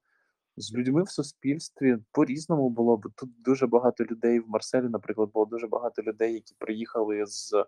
З 0.56 0.74
людьми 0.74 1.02
в 1.02 1.10
суспільстві 1.10 1.98
по-різному 2.12 2.70
було, 2.70 2.96
бо 2.96 3.08
тут 3.16 3.30
дуже 3.42 3.66
багато 3.66 4.04
людей 4.04 4.40
в 4.40 4.48
Марселі, 4.48 4.88
наприклад, 4.88 5.30
було 5.34 5.46
дуже 5.46 5.66
багато 5.66 6.02
людей, 6.02 6.34
які 6.34 6.54
приїхали 6.58 7.26
з 7.26 7.64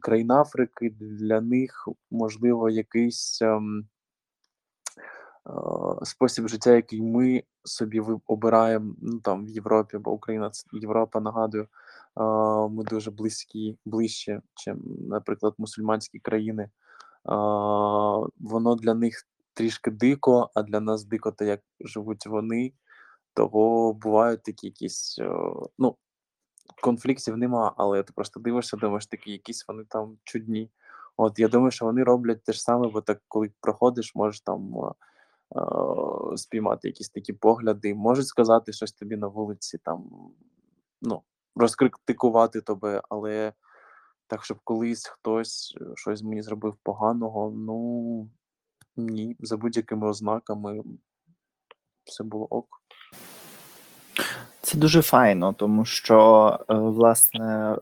країн 0.00 0.30
Африки. 0.30 0.94
Для 1.00 1.40
них 1.40 1.88
можливо 2.10 2.70
якийсь 2.70 3.42
ем, 3.42 3.88
спосіб 6.02 6.48
життя, 6.48 6.70
який 6.70 7.02
ми 7.02 7.42
собі 7.64 8.02
обираємо 8.26 8.94
ну, 9.02 9.20
там 9.20 9.46
в 9.46 9.48
Європі, 9.48 9.98
бо 9.98 10.10
Україна 10.10 10.50
Європа, 10.72 11.20
нагадую, 11.20 11.68
ми 12.70 12.84
дуже 12.84 13.10
близькі, 13.10 13.78
ближче, 13.84 14.42
чим, 14.54 14.82
наприклад, 15.08 15.54
мусульманські 15.58 16.18
країни. 16.18 16.70
Воно 18.40 18.74
для 18.74 18.94
них 18.94 19.26
трішки 19.54 19.90
дико, 19.90 20.50
а 20.54 20.62
для 20.62 20.80
нас 20.80 21.04
дико 21.04 21.32
те, 21.32 21.46
як 21.46 21.60
живуть 21.80 22.26
вони. 22.26 22.72
Того 23.34 23.92
бувають 23.92 24.42
такі 24.42 24.66
якісь, 24.66 25.20
ну, 25.78 25.96
конфліктів 26.82 27.36
нема, 27.36 27.74
але 27.76 28.02
ти 28.02 28.12
просто 28.12 28.40
дивишся, 28.40 28.76
думаєш, 28.76 29.06
такі 29.06 29.32
якісь 29.32 29.64
вони 29.68 29.84
там 29.84 30.18
чудні. 30.24 30.70
От 31.16 31.38
я 31.38 31.48
думаю, 31.48 31.70
що 31.70 31.84
вони 31.84 32.02
роблять 32.02 32.44
те 32.44 32.52
ж 32.52 32.62
саме, 32.62 32.88
бо 32.88 33.00
так, 33.00 33.22
коли 33.28 33.50
проходиш, 33.60 34.14
можеш 34.14 34.40
там 34.40 34.74
спіймати 36.36 36.88
якісь 36.88 37.08
такі 37.10 37.32
погляди, 37.32 37.94
можуть 37.94 38.26
сказати 38.26 38.72
щось 38.72 38.92
тобі 38.92 39.16
на 39.16 39.26
вулиці, 39.26 39.78
там 39.78 40.10
ну, 41.02 41.22
розкритикувати 41.56 42.60
тебе, 42.60 43.02
але 43.08 43.52
так, 44.26 44.44
щоб 44.44 44.58
колись 44.64 45.06
хтось 45.06 45.76
щось 45.94 46.22
мені 46.22 46.42
зробив 46.42 46.76
поганого, 46.82 47.50
ну 47.50 48.30
ні, 48.96 49.36
за 49.40 49.56
будь-якими 49.56 50.08
ознаками 50.08 50.82
все 52.04 52.24
було 52.24 52.46
ок. 52.46 52.82
Це 54.64 54.78
дуже 54.78 55.02
файно, 55.02 55.52
тому 55.52 55.84
що, 55.84 56.58
е, 56.70 56.74
власне, 56.74 57.76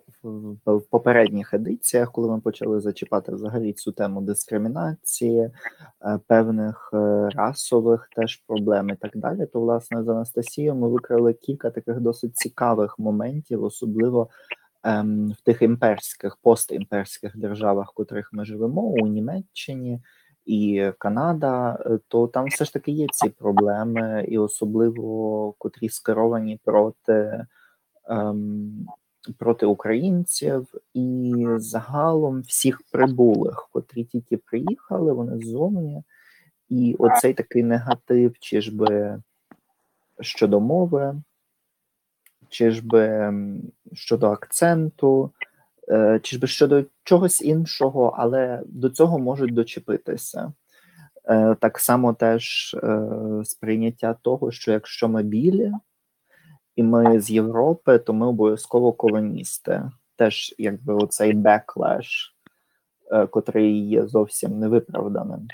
в 0.66 0.80
попередніх 0.90 1.54
едиціях, 1.54 2.12
коли 2.12 2.28
ми 2.28 2.40
почали 2.40 2.80
зачіпати 2.80 3.32
взагалі 3.32 3.72
цю 3.72 3.92
тему 3.92 4.20
дискримінації, 4.20 5.40
е, 5.40 6.18
певних 6.26 6.90
е, 6.94 7.28
расових 7.34 8.08
теж 8.16 8.36
проблем 8.36 8.90
і 8.90 8.96
так 8.96 9.10
далі, 9.14 9.46
то 9.46 9.60
власне 9.60 10.04
з 10.04 10.08
Анастасією 10.08 10.74
ми 10.74 10.88
викрили 10.88 11.32
кілька 11.32 11.70
таких 11.70 12.00
досить 12.00 12.36
цікавих 12.36 12.98
моментів, 12.98 13.64
особливо 13.64 14.28
ем, 14.82 15.28
в 15.32 15.40
тих 15.40 15.62
імперських 15.62 16.36
постімперських 16.36 17.36
державах, 17.38 17.90
в 17.92 17.94
котрих 17.94 18.30
ми 18.32 18.44
живемо, 18.44 18.82
у 18.82 19.06
Німеччині 19.06 20.00
і 20.46 20.92
Канада, 20.98 21.79
е, 21.87 21.98
то 22.09 22.26
там 22.26 22.46
все 22.46 22.64
ж 22.64 22.72
таки 22.72 22.92
є 22.92 23.07
ці 23.12 23.29
проблеми, 23.29 24.26
і 24.29 24.38
особливо 24.38 25.53
котрі 25.59 25.88
скеровані 25.88 26.61
проти 26.64 27.46
ем, 28.09 28.87
проти 29.38 29.66
українців, 29.66 30.74
і 30.94 31.46
загалом 31.57 32.40
всіх 32.40 32.83
прибулих, 32.92 33.68
котрі 33.72 34.05
тільки 34.05 34.37
приїхали, 34.37 35.12
вони 35.12 35.40
ззовні, 35.44 36.03
і 36.68 36.96
оцей 36.98 37.35
такий 37.35 37.62
негатив, 37.62 38.35
чи 38.38 38.61
ж 38.61 38.76
би 38.76 39.22
щодо 40.20 40.61
мови, 40.61 41.22
чи 42.48 42.70
ж 42.70 42.87
би 42.87 43.33
щодо 43.92 44.31
акценту. 44.31 45.31
Е, 45.90 46.20
чи 46.22 46.37
ж 46.37 46.40
би 46.40 46.46
щодо 46.46 46.85
чогось 47.05 47.42
іншого, 47.42 48.14
але 48.16 48.62
до 48.66 48.90
цього 48.90 49.18
можуть 49.18 49.55
дочепитися. 49.55 50.53
Е, 51.24 51.55
так 51.55 51.79
само 51.79 52.14
теж 52.14 52.74
е, 52.83 53.09
сприйняття 53.44 54.14
того, 54.14 54.50
що 54.50 54.72
якщо 54.72 55.09
ми 55.09 55.22
білі 55.22 55.72
і 56.76 56.83
ми 56.83 57.20
з 57.20 57.31
Європи, 57.31 57.98
то 57.98 58.12
ми 58.12 58.26
обов'язково 58.26 58.92
колоністи. 58.92 59.90
Теж 60.16 60.55
якби 60.59 60.94
оцей 60.94 61.33
беклеш, 61.33 62.37
котрий 63.31 63.88
є 63.88 64.07
зовсім 64.07 64.59
невиправданим. 64.59 65.48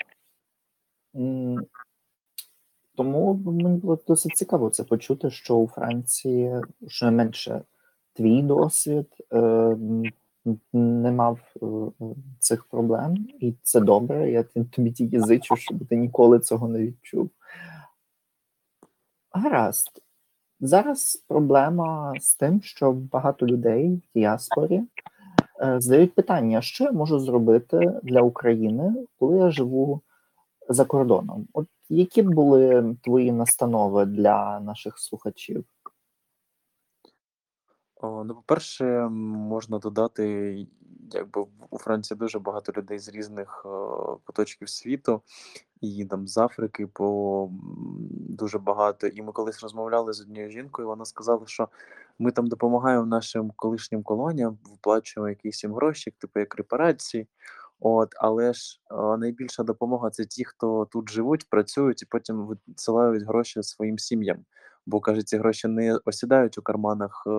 Тому 2.95 3.33
мені 3.33 3.77
було 3.77 3.99
досить 4.07 4.37
цікаво 4.37 4.69
це 4.69 4.83
почути, 4.83 5.29
що 5.31 5.55
у 5.55 5.67
Франції 5.67 6.61
що 6.87 7.11
менше 7.11 7.61
твій 8.13 8.41
досвід 8.41 9.07
не 10.73 11.11
мав 11.11 11.39
е, 11.61 11.65
цих 12.39 12.65
проблем, 12.65 13.27
і 13.39 13.53
це 13.63 13.79
добре. 13.79 14.31
Я 14.31 14.43
тобі 14.43 14.91
тільки 14.91 15.21
зичу, 15.21 15.55
щоб 15.55 15.87
ти 15.87 15.95
ніколи 15.95 16.39
цього 16.39 16.67
не 16.67 16.79
відчув. 16.79 17.29
Гаразд. 19.31 20.01
Зараз 20.59 21.25
проблема 21.27 22.13
з 22.19 22.35
тим, 22.35 22.61
що 22.61 22.91
багато 22.91 23.45
людей 23.45 23.95
в 23.95 24.19
діаспорі 24.19 24.83
е, 25.61 25.81
задають 25.81 26.15
питання, 26.15 26.61
що 26.61 26.83
я 26.83 26.91
можу 26.91 27.19
зробити 27.19 27.99
для 28.03 28.21
України, 28.21 28.95
коли 29.19 29.37
я 29.37 29.51
живу 29.51 30.01
за 30.69 30.85
кордоном. 30.85 31.47
От 31.53 31.67
які 31.89 32.21
були 32.21 32.95
твої 33.01 33.31
настанови 33.31 34.05
для 34.05 34.59
наших 34.59 34.99
слухачів? 34.99 35.65
О, 38.01 38.23
ну, 38.23 38.35
по-перше, 38.35 39.07
можна 39.09 39.79
додати, 39.79 40.67
якби 41.11 41.45
у 41.69 41.77
Франції 41.77 42.17
дуже 42.17 42.39
багато 42.39 42.71
людей 42.77 42.99
з 42.99 43.09
різних 43.09 43.65
е, 43.65 43.69
куточків 44.25 44.69
світу, 44.69 45.21
і 45.81 46.05
там 46.05 46.27
з 46.27 46.37
Африки 46.37 46.87
по 46.87 47.49
дуже 48.29 48.59
багато. 48.59 49.07
І 49.07 49.21
ми 49.21 49.31
колись 49.31 49.63
розмовляли 49.63 50.13
з 50.13 50.21
однією 50.21 50.51
жінкою. 50.51 50.87
Вона 50.87 51.05
сказала, 51.05 51.43
що 51.45 51.69
ми 52.19 52.31
там 52.31 52.47
допомагаємо 52.47 53.05
нашим 53.05 53.51
колишнім 53.55 54.03
колоніям, 54.03 54.57
виплачуємо 54.71 55.29
якісь 55.29 55.63
їм 55.63 55.73
гроші, 55.73 56.11
типу 56.11 56.39
як 56.39 56.55
репарації. 56.55 57.27
От, 57.79 58.13
але 58.17 58.53
ж 58.53 58.81
е, 58.91 59.17
найбільша 59.17 59.63
допомога 59.63 60.09
це 60.09 60.25
ті, 60.25 60.45
хто 60.45 60.85
тут 60.91 61.09
живуть, 61.09 61.49
працюють 61.49 62.01
і 62.01 62.05
потім 62.05 62.57
висилають 62.67 63.23
гроші 63.23 63.63
своїм 63.63 63.99
сім'ям 63.99 64.37
бо 64.87 64.99
каже, 64.99 65.23
ці 65.23 65.37
гроші 65.37 65.67
не 65.67 65.99
осідають 66.05 66.57
у 66.57 66.61
карманах 66.61 67.23
е, 67.27 67.31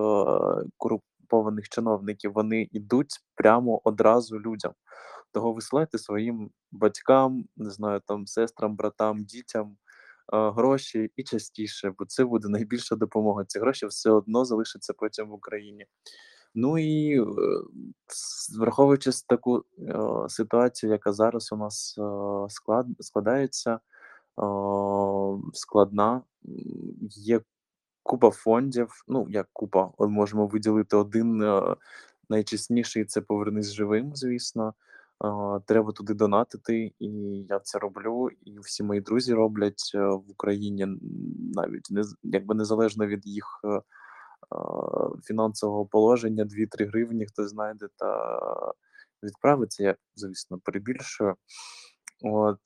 корумпованих 0.77 1.69
чиновників, 1.69 2.33
вони 2.33 2.67
йдуть 2.71 3.19
прямо 3.35 3.81
одразу 3.83 4.39
людям. 4.39 4.73
Того 5.31 5.53
висилайте 5.53 5.97
своїм 5.97 6.51
батькам, 6.71 7.45
не 7.57 7.69
знаю, 7.69 8.01
там 8.07 8.27
сестрам, 8.27 8.75
братам, 8.75 9.23
дітям 9.23 9.77
е, 10.33 10.51
гроші 10.51 11.11
і 11.15 11.23
частіше, 11.23 11.93
бо 11.99 12.05
це 12.05 12.25
буде 12.25 12.49
найбільша 12.49 12.95
допомога. 12.95 13.45
Ці 13.47 13.59
гроші 13.59 13.85
все 13.85 14.09
одно 14.11 14.45
залишаться 14.45 14.93
потім 14.93 15.29
в 15.29 15.33
Україні. 15.33 15.85
Ну 16.55 16.77
і 16.77 17.21
е, 17.21 17.25
враховуючи 18.59 19.11
таку 19.27 19.63
ситуацію, 20.27 20.91
яка 20.91 21.13
зараз 21.13 21.51
у 21.51 21.55
нас 21.55 21.99
склад, 22.49 22.85
складається 22.99 23.79
складна. 25.53 26.21
Є 27.09 27.41
купа 28.03 28.29
фондів. 28.29 28.89
Ну, 29.07 29.27
як 29.29 29.49
купа, 29.53 29.91
можемо 29.99 30.47
виділити 30.47 30.95
один 30.95 31.43
е, 31.43 31.75
найчесніший 32.29 33.05
це 33.05 33.21
повернись 33.21 33.71
живим, 33.71 34.15
звісно. 34.15 34.73
Треба 35.65 35.91
туди 35.91 36.13
донатити, 36.13 36.93
і 36.99 37.07
я 37.49 37.59
це 37.59 37.79
роблю. 37.79 38.29
І 38.45 38.59
всі 38.59 38.83
мої 38.83 39.01
друзі 39.01 39.33
роблять 39.33 39.91
е, 39.95 39.99
в 39.99 40.31
Україні 40.31 40.87
навіть 41.55 41.87
не 41.91 42.03
якби 42.23 42.55
незалежно 42.55 43.07
від 43.07 43.27
їх 43.27 43.61
е, 43.65 43.81
фінансового 45.23 45.85
положення, 45.85 46.43
2-3 46.43 46.87
гривні 46.87 47.25
хтось 47.25 47.49
знайде 47.49 47.87
та 47.97 48.73
відправиться. 49.23 49.83
Я, 49.83 49.95
звісно, 50.15 50.59
перебільшую. 50.63 51.35
От 52.21 52.59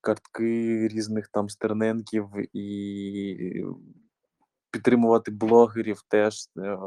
картки 0.00 0.88
різних 0.88 1.28
там 1.28 1.48
стерненків 1.48 2.28
і 2.52 3.64
підтримувати 4.70 5.30
блогерів 5.30 6.02
теж, 6.08 6.48
е, 6.58 6.78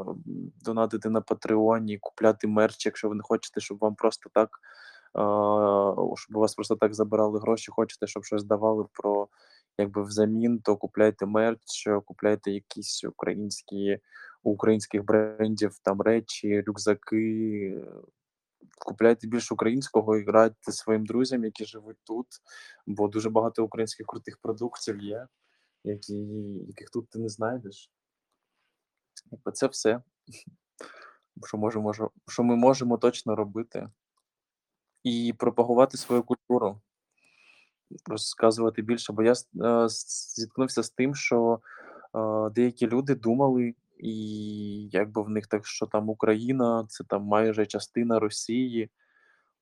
донатити 0.64 1.10
на 1.10 1.20
Патреоні, 1.20 1.98
купляти 1.98 2.46
мерч, 2.46 2.86
якщо 2.86 3.08
ви 3.08 3.14
не 3.14 3.22
хочете, 3.22 3.60
щоб 3.60 3.78
вам 3.78 3.94
просто 3.94 4.30
так, 4.34 4.48
щоб 6.16 6.36
у 6.36 6.40
вас 6.40 6.54
просто 6.54 6.76
так 6.76 6.94
забирали 6.94 7.40
гроші, 7.40 7.70
хочете, 7.70 8.06
щоб 8.06 8.24
щось 8.24 8.44
давали 8.44 8.84
про 8.92 9.28
якби 9.78 10.02
взамін, 10.02 10.58
то 10.58 10.76
купляйте 10.76 11.26
мерч, 11.26 11.88
купляйте 12.04 12.50
якісь 12.50 13.04
українські 13.04 13.98
українських 14.42 15.04
брендів 15.04 15.78
там 15.82 16.00
речі, 16.00 16.60
рюкзаки. 16.66 17.84
Купляйте 18.84 19.26
більше 19.26 19.54
українського 19.54 20.16
і 20.16 20.24
грайте 20.24 20.72
своїм 20.72 21.06
друзям, 21.06 21.44
які 21.44 21.64
живуть 21.64 21.96
тут, 22.04 22.26
бо 22.86 23.08
дуже 23.08 23.30
багато 23.30 23.64
українських 23.64 24.06
крутих 24.06 24.38
продуктів 24.38 25.02
є, 25.02 25.26
які, 25.84 26.16
яких 26.66 26.90
тут 26.90 27.08
ти 27.08 27.18
не 27.18 27.28
знайдеш. 27.28 27.90
Це 29.54 29.66
все, 29.66 30.02
що 31.46 31.58
можемо, 31.58 31.92
що 32.28 32.42
ми 32.42 32.56
можемо 32.56 32.98
точно 32.98 33.36
робити. 33.36 33.88
І 35.04 35.34
пропагувати 35.38 35.96
свою 35.96 36.22
культуру, 36.22 36.80
розказувати 38.06 38.82
більше. 38.82 39.12
Бо 39.12 39.22
я 39.22 39.32
е, 39.32 39.88
зіткнувся 40.36 40.82
з 40.82 40.90
тим, 40.90 41.14
що 41.14 41.60
е, 42.14 42.50
деякі 42.50 42.86
люди 42.86 43.14
думали, 43.14 43.74
і 44.02 44.88
якби 44.92 45.22
в 45.22 45.28
них 45.28 45.46
так, 45.46 45.66
що 45.66 45.86
там 45.86 46.08
Україна, 46.08 46.86
це 46.88 47.04
там 47.04 47.22
майже 47.22 47.66
частина 47.66 48.18
Росії. 48.18 48.90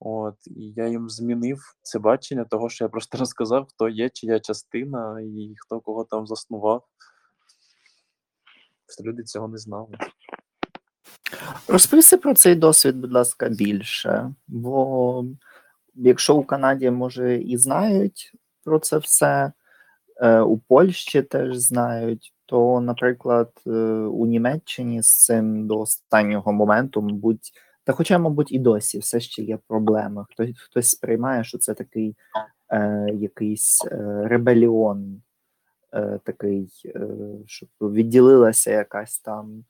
От, 0.00 0.46
І 0.46 0.72
я 0.76 0.88
їм 0.88 1.10
змінив 1.10 1.74
це 1.82 1.98
бачення, 1.98 2.44
того, 2.44 2.68
що 2.68 2.84
я 2.84 2.88
просто 2.88 3.18
розказав, 3.18 3.66
хто 3.68 3.88
є, 3.88 4.08
чия 4.08 4.40
частина, 4.40 5.20
і 5.20 5.54
хто 5.58 5.80
кого 5.80 6.04
там 6.04 6.26
заснував. 6.26 6.86
Люди 9.04 9.22
цього 9.22 9.48
не 9.48 9.58
знали. 9.58 9.98
Розповісти 11.68 12.16
про 12.16 12.34
цей 12.34 12.54
досвід, 12.54 12.96
будь 12.96 13.12
ласка, 13.12 13.48
більше. 13.48 14.34
Бо 14.48 15.24
якщо 15.94 16.36
у 16.36 16.44
Канаді, 16.44 16.90
може, 16.90 17.36
і 17.36 17.56
знають 17.56 18.32
про 18.64 18.78
це 18.78 18.98
все, 18.98 19.52
е, 20.16 20.40
у 20.40 20.58
Польщі 20.58 21.22
теж 21.22 21.56
знають, 21.56 22.34
то, 22.50 22.80
наприклад, 22.80 23.50
е, 23.66 23.70
у 24.10 24.26
Німеччині 24.26 25.02
з 25.02 25.24
цим 25.24 25.66
до 25.66 25.78
останнього 25.80 26.52
моменту, 26.52 27.02
мабуть, 27.02 27.52
та 27.84 27.92
хоча, 27.92 28.18
мабуть, 28.18 28.52
і 28.52 28.58
досі 28.58 28.98
все 28.98 29.20
ще 29.20 29.42
є 29.42 29.58
проблема. 29.68 30.26
Хтось 30.30 30.50
хтось 30.58 30.90
сприймає, 30.90 31.44
що 31.44 31.58
це 31.58 31.74
такий 31.74 32.16
е, 32.68 33.06
якийсь 33.14 33.84
е, 33.84 34.22
ребеліон, 34.24 35.22
е, 35.94 36.20
такий, 36.24 36.68
е, 36.86 37.08
щоб 37.46 37.68
відділилася 37.80 38.70
якась 38.70 39.18
там. 39.18 39.64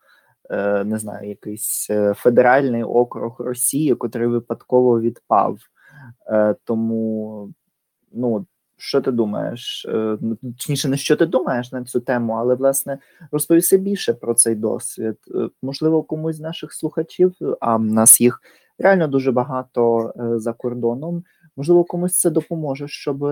Е, 0.51 0.85
не 0.85 0.99
знаю, 0.99 1.29
якийсь 1.29 1.87
е, 1.91 2.15
федеральний 2.15 2.83
округ 2.83 3.37
Росії, 3.39 3.95
котрий 3.95 4.27
випадково 4.27 5.01
відпав. 5.01 5.59
Тому, 6.65 7.53
ну, 8.13 8.47
що 8.81 9.01
ти 9.01 9.11
думаєш? 9.11 9.87
Ну, 10.21 10.37
точніше, 10.43 10.89
не 10.89 10.97
що 10.97 11.17
ти 11.17 11.27
думаєш 11.27 11.73
на 11.73 11.85
цю 11.85 12.01
тему, 12.01 12.33
але 12.33 12.55
власне 12.55 12.99
розповіси 13.33 13.79
більше 13.79 14.15
про 14.15 14.35
цей 14.35 14.55
досвід. 14.55 15.17
Можливо, 15.63 16.03
комусь 16.03 16.37
з 16.37 16.41
наших 16.41 16.73
слухачів, 16.73 17.35
а 17.61 17.77
в 17.77 17.85
нас 17.85 18.21
їх 18.21 18.43
реально 18.79 19.09
дуже 19.09 19.33
багато 19.33 20.13
за 20.37 20.53
кордоном. 20.53 21.25
Можливо, 21.57 21.85
комусь 21.85 22.19
це 22.19 22.31
допоможе, 22.31 22.89
щоб 22.89 23.25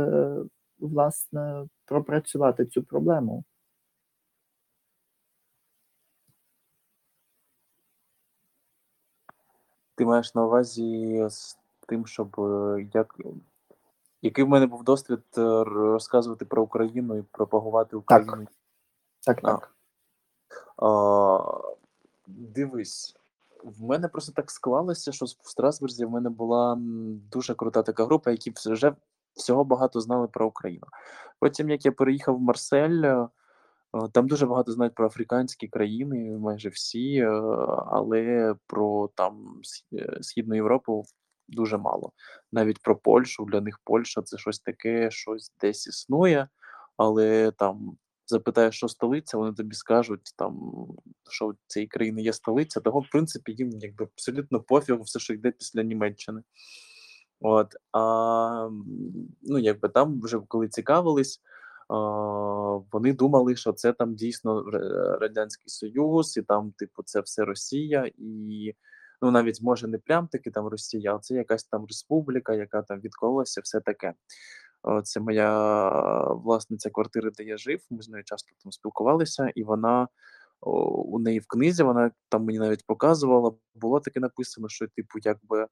власне 0.78 1.64
пропрацювати 1.86 2.66
цю 2.66 2.82
проблему. 2.82 3.44
Ти 9.98 10.04
маєш 10.04 10.34
на 10.34 10.44
увазі 10.44 11.26
з 11.28 11.58
тим, 11.86 12.06
щоб 12.06 12.40
е, 12.40 12.86
як 12.94 13.16
який 14.22 14.44
в 14.44 14.48
мене 14.48 14.66
був 14.66 14.84
досвід 14.84 15.22
е, 15.38 15.64
розказувати 15.64 16.44
про 16.44 16.62
Україну 16.62 17.16
і 17.16 17.22
пропагувати 17.22 17.96
Україну? 17.96 18.46
Так, 19.26 19.40
так. 19.40 19.60
так. 19.60 19.74
А, 20.76 21.38
Дивись, 22.26 23.16
в 23.64 23.82
мене 23.82 24.08
просто 24.08 24.32
так 24.32 24.50
склалося, 24.50 25.12
що 25.12 25.24
в 25.24 25.48
Страсбурзі 25.50 26.04
в 26.04 26.10
мене 26.10 26.30
була 26.30 26.78
дуже 27.32 27.54
крута 27.54 27.82
така 27.82 28.04
група, 28.04 28.30
які 28.30 28.52
вже 28.66 28.94
всього 29.34 29.64
багато 29.64 30.00
знали 30.00 30.28
про 30.28 30.46
Україну. 30.46 30.86
Потім, 31.40 31.70
як 31.70 31.84
я 31.84 31.92
переїхав 31.92 32.36
в 32.36 32.40
Марсель, 32.40 33.04
е, 33.04 33.28
там 34.12 34.28
дуже 34.28 34.46
багато 34.46 34.72
знають 34.72 34.94
про 34.94 35.06
африканські 35.06 35.68
країни, 35.68 36.38
майже 36.38 36.68
всі, 36.68 37.16
е, 37.16 37.30
але 37.86 38.54
про 38.66 39.08
там 39.14 39.60
е, 39.92 40.18
Східну 40.20 40.54
Європу 40.54 41.04
дуже 41.48 41.78
мало. 41.78 42.12
Навіть 42.52 42.82
про 42.82 42.96
Польщу, 42.96 43.44
для 43.44 43.60
них 43.60 43.80
Польща 43.84 44.22
це 44.22 44.38
щось 44.38 44.60
таке, 44.60 45.10
щось 45.10 45.52
десь 45.60 45.86
існує, 45.86 46.48
але 46.96 47.50
там 47.50 47.96
запитаєш, 48.26 48.76
що 48.76 48.88
столиця, 48.88 49.38
вони 49.38 49.52
тобі 49.52 49.74
скажуть, 49.74 50.34
там, 50.36 50.72
що 51.30 51.48
в 51.48 51.54
цієї 51.66 51.88
країни 51.88 52.22
є 52.22 52.32
столиця, 52.32 52.80
того, 52.80 53.00
в 53.00 53.10
принципі, 53.12 53.52
їм 53.52 53.70
якби 53.72 54.04
абсолютно 54.04 54.60
пофігу 54.60 55.02
все, 55.02 55.18
що 55.18 55.34
йде 55.34 55.50
після 55.50 55.82
Німеччини. 55.82 56.42
От, 57.40 57.76
а, 57.92 58.68
ну, 59.42 59.58
якби 59.58 59.88
там 59.88 60.20
вже 60.22 60.40
коли 60.48 60.68
цікавились, 60.68 61.40
вони 62.92 63.12
думали, 63.12 63.56
що 63.56 63.72
це 63.72 63.92
там 63.92 64.14
дійсно 64.14 64.64
Радянський 65.20 65.68
Союз, 65.68 66.36
і 66.36 66.42
там, 66.42 66.72
типу, 66.72 67.02
це 67.02 67.20
все 67.20 67.44
Росія, 67.44 68.10
і 68.18 68.74
ну 69.22 69.30
навіть 69.30 69.62
може 69.62 69.88
не 69.88 69.98
прям 69.98 70.28
таки 70.28 70.50
там 70.50 70.66
Росія, 70.66 71.14
а 71.16 71.18
це 71.18 71.34
якась 71.34 71.64
там 71.64 71.86
республіка, 71.86 72.54
яка 72.54 72.82
там 72.82 73.00
відкололася, 73.00 73.60
все 73.60 73.80
таке. 73.80 74.14
Це 75.04 75.20
моя 75.20 75.70
власниця 76.32 76.90
квартири, 76.90 77.30
де 77.30 77.44
я 77.44 77.56
жив. 77.56 77.80
Ми 77.90 78.02
з 78.02 78.08
нею 78.08 78.24
часто 78.24 78.48
там 78.62 78.72
спілкувалися, 78.72 79.52
і 79.54 79.64
вона 79.64 80.08
у 80.60 81.18
неї 81.18 81.38
в 81.38 81.46
книзі 81.46 81.82
вона 81.82 82.10
там 82.28 82.44
мені 82.44 82.58
навіть 82.58 82.86
показувала. 82.86 83.52
Було 83.74 84.00
таке 84.00 84.20
написано, 84.20 84.68
що 84.68 84.86
типу, 84.86 85.18
якби 85.22 85.66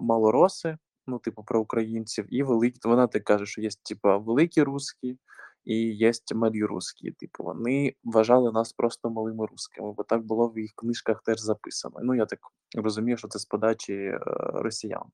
малороси, 0.00 0.78
ну, 1.06 1.18
типу, 1.18 1.44
про 1.44 1.60
українців, 1.60 2.26
і 2.28 2.42
великі. 2.42 2.78
Вона 2.84 3.06
так 3.06 3.24
каже, 3.24 3.46
що 3.46 3.60
є, 3.60 3.68
типу, 3.88 4.20
великі 4.20 4.62
русські 4.62 5.18
і 5.64 5.76
є 5.76 6.12
малі 6.34 6.64
русські. 6.64 7.10
Типу, 7.10 7.44
вони 7.44 7.94
вважали 8.04 8.52
нас 8.52 8.72
просто 8.72 9.10
малими 9.10 9.46
русскими, 9.46 9.92
бо 9.92 10.02
так 10.02 10.22
було 10.22 10.48
в 10.48 10.58
їх 10.58 10.72
книжках 10.76 11.22
теж 11.22 11.40
записано. 11.40 11.96
Ну, 12.02 12.14
я 12.14 12.26
так 12.26 12.38
розумію, 12.76 13.16
що 13.16 13.28
це 13.28 13.38
з 13.38 13.44
подачі 13.44 13.94
е, 13.94 14.20
росіян. 14.36 15.04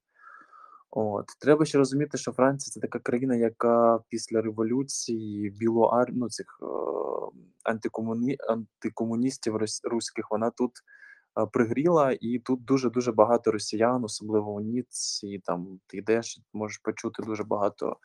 От 0.90 1.26
треба 1.40 1.64
ще 1.64 1.78
розуміти, 1.78 2.18
що 2.18 2.32
Франція 2.32 2.72
це 2.72 2.80
така 2.80 2.98
країна, 2.98 3.36
яка 3.36 4.00
після 4.08 4.42
революції 4.42 5.50
білоар... 5.50 6.08
ну, 6.12 6.28
цих 6.28 6.46
е, 6.62 6.66
антикомуні... 7.64 8.36
антикомуністів 8.48 9.56
руських, 9.84 10.30
вона 10.30 10.50
тут 10.50 10.72
пригріла, 11.52 12.16
і 12.20 12.38
тут 12.38 12.64
дуже 12.64 12.90
дуже 12.90 13.12
багато 13.12 13.52
росіян, 13.52 14.04
особливо 14.04 14.52
у 14.52 14.60
Ніці. 14.60 15.40
Там 15.44 15.80
ти 15.86 15.96
йдеш, 15.96 16.40
можеш 16.52 16.78
почути 16.78 17.22
дуже 17.22 17.44
багато 17.44 17.96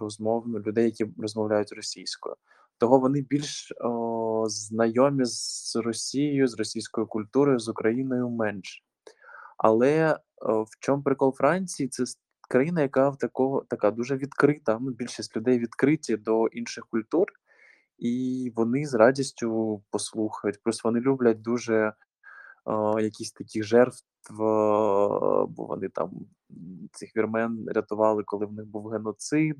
розмов 0.00 0.48
людей, 0.48 0.84
які 0.84 1.06
розмовляють 1.18 1.72
російською. 1.72 2.36
Того 2.78 2.98
вони 2.98 3.20
більш 3.20 3.72
о, 3.80 4.44
знайомі 4.48 5.24
з 5.24 5.76
Росією, 5.76 6.48
з 6.48 6.58
російською 6.58 7.06
культурою, 7.06 7.58
з 7.58 7.68
Україною 7.68 8.28
менше. 8.28 8.80
Але 9.58 10.18
о, 10.36 10.62
в 10.62 10.68
чому 10.80 11.02
прикол 11.02 11.34
Франції? 11.34 11.88
Це 11.88 12.04
країна, 12.48 12.82
яка 12.82 13.08
в 13.08 13.18
такого 13.18 13.64
така 13.68 13.90
дуже 13.90 14.16
відкрита. 14.16 14.78
Ну, 14.80 14.90
більшість 14.90 15.36
людей 15.36 15.58
відкриті 15.58 16.16
до 16.16 16.46
інших 16.46 16.86
культур, 16.86 17.26
і 17.98 18.52
вони 18.56 18.86
з 18.86 18.94
радістю 18.94 19.82
послухають. 19.90 20.62
Просто 20.62 20.88
вони 20.88 21.00
люблять 21.00 21.42
дуже 21.42 21.92
якісь 23.00 23.32
такі 23.32 23.62
жертв, 23.62 24.04
бо 24.30 25.46
вони 25.48 25.88
там 25.88 26.10
цих 26.92 27.16
вірмен 27.16 27.68
рятували, 27.68 28.22
коли 28.22 28.46
в 28.46 28.52
них 28.52 28.66
був 28.66 28.88
геноцид, 28.88 29.56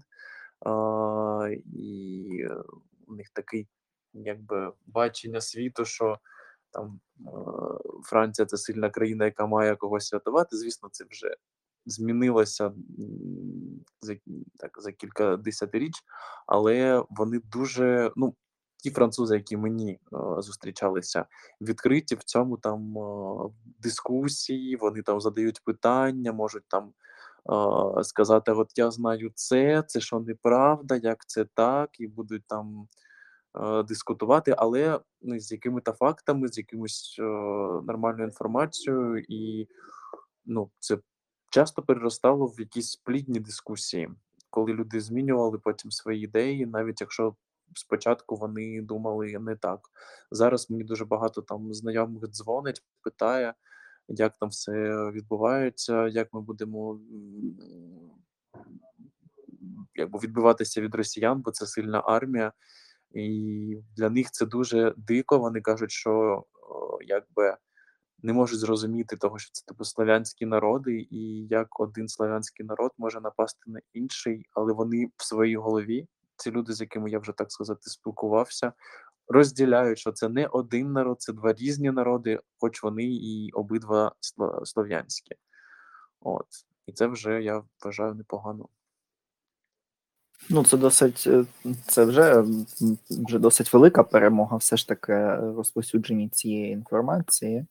і 1.66 2.46
у 3.06 3.14
них 3.14 3.30
такий 3.32 3.68
якби 4.12 4.72
бачення 4.86 5.40
світу, 5.40 5.84
що 5.84 6.18
там 6.70 7.00
Франція 8.04 8.46
це 8.46 8.56
сильна 8.56 8.90
країна, 8.90 9.24
яка 9.24 9.46
має 9.46 9.76
когось 9.76 10.12
рятувати. 10.12 10.56
Звісно, 10.56 10.88
це 10.92 11.04
вже 11.10 11.36
змінилося 11.86 12.72
за 14.00 14.16
так 14.56 14.82
за 14.82 14.92
кілька 14.92 15.36
десятиріч, 15.36 15.94
але 16.46 17.04
вони 17.10 17.40
дуже 17.44 18.12
ну. 18.16 18.34
Ті 18.84 18.90
французи, 18.90 19.34
які 19.34 19.56
мені 19.56 19.98
о, 20.10 20.42
зустрічалися, 20.42 21.26
відкриті 21.60 22.14
в 22.18 22.24
цьому 22.24 22.56
там 22.56 22.96
о, 22.96 23.50
дискусії, 23.78 24.76
вони 24.76 25.02
там 25.02 25.20
задають 25.20 25.64
питання, 25.64 26.32
можуть 26.32 26.64
там 26.68 26.92
о, 27.44 28.04
сказати: 28.04 28.52
От 28.52 28.78
я 28.78 28.90
знаю 28.90 29.30
це, 29.34 29.84
це 29.86 30.00
що 30.00 30.20
неправда, 30.20 30.96
як 30.96 31.26
це 31.26 31.44
так, 31.54 32.00
і 32.00 32.06
будуть 32.06 32.42
там 32.46 32.88
дискутувати, 33.88 34.54
але 34.58 35.00
ну, 35.22 35.40
з 35.40 35.52
якими-то 35.52 35.92
фактами, 35.92 36.48
з 36.48 36.58
якимось 36.58 37.16
нормальною 37.82 38.24
інформацією, 38.24 39.24
і 39.28 39.68
ну, 40.46 40.70
це 40.78 40.98
часто 41.50 41.82
переростало 41.82 42.46
в 42.46 42.60
якісь 42.60 42.96
плідні 42.96 43.40
дискусії, 43.40 44.10
коли 44.50 44.72
люди 44.72 45.00
змінювали 45.00 45.58
потім 45.58 45.90
свої 45.90 46.24
ідеї, 46.24 46.66
навіть 46.66 47.00
якщо 47.00 47.34
спочатку 47.74 48.36
вони 48.36 48.82
думали 48.82 49.38
не 49.38 49.56
так. 49.56 49.80
Зараз 50.30 50.70
мені 50.70 50.84
дуже 50.84 51.04
багато 51.04 51.42
там 51.42 51.74
знайомих 51.74 52.28
дзвонить, 52.28 52.84
питає, 53.02 53.54
як 54.08 54.36
там 54.38 54.48
все 54.48 54.72
відбувається, 55.10 56.08
як 56.08 56.32
ми 56.32 56.40
будемо 56.40 57.00
якби 59.94 60.18
відбиватися 60.18 60.80
від 60.80 60.94
росіян, 60.94 61.40
бо 61.40 61.50
це 61.50 61.66
сильна 61.66 62.02
армія, 62.06 62.52
і 63.10 63.78
для 63.96 64.10
них 64.10 64.30
це 64.30 64.46
дуже 64.46 64.94
дико. 64.96 65.38
Вони 65.38 65.60
кажуть, 65.60 65.90
що 65.90 66.44
якби 67.00 67.56
не 68.22 68.32
можуть 68.32 68.58
зрозуміти 68.58 69.16
того, 69.16 69.38
що 69.38 69.50
це 69.52 69.64
типу 69.66 69.84
славянські 69.84 70.46
народи, 70.46 71.06
і 71.10 71.46
як 71.46 71.80
один 71.80 72.08
славянський 72.08 72.66
народ 72.66 72.90
може 72.98 73.20
напасти 73.20 73.70
на 73.70 73.80
інший, 73.92 74.46
але 74.52 74.72
вони 74.72 75.10
в 75.16 75.24
своїй 75.24 75.56
голові, 75.56 76.08
ці 76.36 76.50
люди, 76.50 76.72
з 76.72 76.80
якими 76.80 77.10
я 77.10 77.18
вже 77.18 77.32
так 77.32 77.52
сказати, 77.52 77.80
спілкувався, 77.90 78.72
розділяють, 79.28 79.98
що 79.98 80.12
це 80.12 80.28
не 80.28 80.46
один 80.46 80.92
народ, 80.92 81.22
це 81.22 81.32
два 81.32 81.52
різні 81.52 81.90
народи, 81.90 82.40
хоч 82.58 82.82
вони 82.82 83.04
і 83.04 83.50
обидва 83.52 84.12
слов'янські. 84.64 85.34
От. 86.20 86.46
І 86.86 86.92
це 86.92 87.06
вже 87.06 87.42
я 87.42 87.62
вважаю 87.84 88.14
непогано. 88.14 88.68
Ну, 90.50 90.64
це 90.64 90.76
досить, 90.76 91.24
е, 91.26 91.44
це 91.86 92.04
вже 92.04 92.44
вже 93.10 93.38
досить 93.38 93.72
велика 93.72 94.02
перемога, 94.02 94.56
все 94.56 94.76
ж 94.76 94.88
таки 94.88 95.34
розповсюдження 95.36 96.28
цієї 96.28 96.72
інформації, 96.72 97.66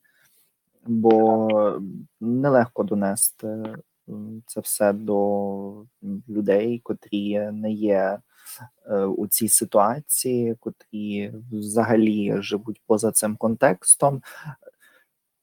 бо 0.86 1.80
нелегко 2.22 2.84
донести 2.84 3.76
це 4.46 4.60
все 4.60 4.94
до 4.94 5.86
людей, 6.30 6.80
котрі 6.80 7.52
не 7.52 7.72
є 7.72 7.96
е, 7.96 8.20
у 9.18 9.28
цій 9.28 9.50
ситуації, 9.50 10.56
котрі 10.60 11.34
взагалі 11.52 12.42
живуть 12.42 12.82
поза 12.88 13.12
цим 13.12 13.36
контекстом. 13.36 14.22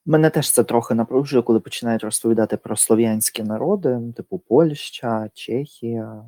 Мене 0.07 0.31
теж 0.31 0.53
це 0.53 0.65
трохи 0.65 0.95
напружує, 0.95 1.43
коли 1.43 1.61
починають 1.61 2.05
розповідати 2.05 2.57
про 2.57 2.77
слов'янські 2.77 3.43
народи, 3.43 4.01
типу 4.17 4.39
Польща, 4.39 5.31
Чехія, 5.35 6.25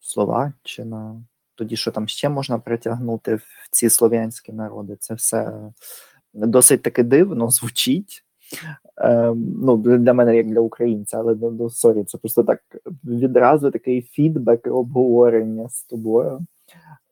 Словаччина. 0.00 1.22
Тоді 1.54 1.76
що 1.76 1.90
там 1.90 2.08
ще 2.08 2.28
можна 2.28 2.58
притягнути 2.58 3.34
в 3.34 3.46
ці 3.70 3.90
слов'янські 3.90 4.52
народи? 4.52 4.96
Це 5.00 5.14
все 5.14 5.72
досить 6.32 6.82
таки 6.82 7.02
дивно 7.02 7.50
звучить. 7.50 8.25
Ем, 8.96 9.54
ну, 9.62 9.76
Для 9.76 10.14
мене, 10.14 10.36
як 10.36 10.46
для 10.46 10.60
українця, 10.60 11.18
але 11.18 11.34
ну, 11.34 11.50
ну, 11.50 11.70
sorry, 11.70 12.04
це 12.04 12.18
просто 12.18 12.42
так 12.42 12.60
відразу 13.04 13.70
такий 13.70 14.02
feedback 14.02 14.66
обговорення 14.66 15.68
з 15.68 15.82
тобою. 15.82 16.40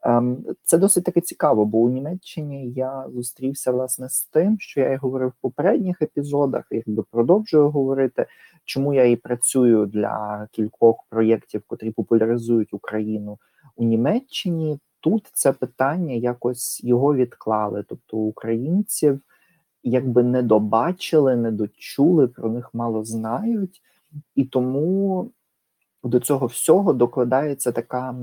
Ем, 0.03 0.45
це 0.62 0.78
досить 0.78 1.05
таки 1.05 1.20
цікаво, 1.20 1.64
бо 1.64 1.78
у 1.78 1.91
Німеччині 1.91 2.70
я 2.70 3.07
зустрівся 3.14 3.72
власне 3.72 4.09
з 4.09 4.24
тим, 4.24 4.57
що 4.59 4.80
я 4.80 4.93
і 4.93 4.97
говорив 4.97 5.28
в 5.28 5.43
попередніх 5.43 6.03
епізодах, 6.03 6.64
якби 6.70 7.03
продовжую 7.11 7.70
говорити, 7.70 8.26
чому 8.64 8.95
я 8.95 9.05
і 9.05 9.16
працюю 9.16 9.87
для 9.87 10.49
кількох 10.53 10.97
проєктів, 11.11 11.62
котрі 11.66 11.91
популяризують 11.91 12.74
Україну 12.74 13.39
у 13.76 13.85
Німеччині. 13.85 14.78
Тут 15.01 15.30
це 15.32 15.53
питання 15.53 16.14
якось 16.14 16.85
його 16.85 17.14
відклали, 17.14 17.85
тобто 17.89 18.16
українців 18.16 19.20
якби 19.85 20.22
не 20.22 20.43
добачили, 20.43 21.37
не 21.37 21.51
дочули, 21.51 22.28
про 22.28 22.51
них 22.51 22.70
мало 22.74 23.05
знають, 23.05 23.82
і 24.35 24.45
тому 24.45 25.30
до 26.05 26.20
цього 26.20 26.47
всього 26.47 26.93
докладається 26.93 27.72
така 27.72 28.14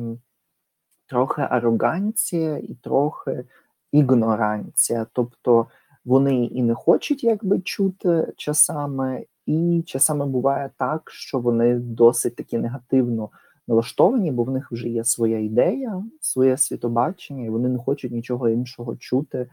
трохи 1.08 1.42
ароганція 1.50 2.58
і 2.58 2.74
трохи 2.74 3.46
ігноранція. 3.92 5.08
Тобто 5.14 5.68
вони 6.06 6.46
і 6.46 6.64
не 6.64 6.74
хочуть 6.74 7.24
якби 7.24 7.60
чути 7.62 8.34
часами, 8.38 9.26
і 9.46 9.84
часами 9.86 10.26
буває 10.26 10.70
так, 10.78 11.12
що 11.12 11.40
вони 11.40 11.76
досить 11.76 12.36
таки 12.36 12.58
негативно 12.58 13.30
налаштовані, 13.68 14.32
бо 14.32 14.44
в 14.44 14.52
них 14.52 14.72
вже 14.72 14.90
є 14.90 15.04
своя 15.04 15.40
ідея, 15.40 16.04
своє 16.22 16.58
світобачення, 16.58 17.46
і 17.46 17.50
вони 17.50 17.70
не 17.70 17.80
хочуть 17.80 18.12
нічого 18.12 18.50
іншого 18.50 18.96
чути 18.96 19.50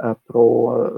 е, 0.00 0.14
про 0.26 0.76
е, 0.86 0.90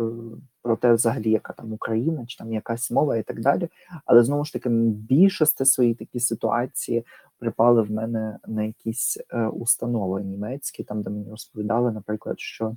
про 0.64 0.76
те, 0.76 0.92
взагалі, 0.92 1.30
яка 1.30 1.52
там 1.52 1.72
Україна, 1.72 2.26
чи 2.26 2.38
там 2.38 2.52
якась 2.52 2.90
мова 2.90 3.16
і 3.16 3.22
так 3.22 3.40
далі. 3.40 3.68
Але 4.04 4.24
знову 4.24 4.44
ж 4.44 4.52
таки, 4.52 4.68
більшості 4.68 5.64
свої 5.64 5.94
такі 5.94 6.20
ситуації 6.20 7.06
припали 7.38 7.82
в 7.82 7.90
мене 7.90 8.38
на 8.46 8.62
якісь 8.62 9.18
е, 9.30 9.46
установи 9.46 10.22
німецькі, 10.22 10.84
там 10.84 11.02
де 11.02 11.10
мені 11.10 11.30
розповідали, 11.30 11.92
наприклад, 11.92 12.40
що 12.40 12.76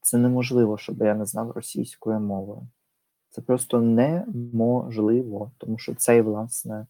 це 0.00 0.18
неможливо, 0.18 0.78
щоб 0.78 0.98
я 0.98 1.14
не 1.14 1.26
знав 1.26 1.50
російської 1.50 2.18
мови. 2.18 2.56
Це 3.30 3.42
просто 3.42 3.80
неможливо, 3.80 5.50
тому 5.58 5.78
що 5.78 5.94
цей 5.94 6.22
власне 6.22 6.86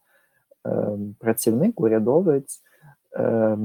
е, 0.67 0.99
працівник, 1.19 1.81
урядовець. 1.81 2.63
Е, 3.17 3.59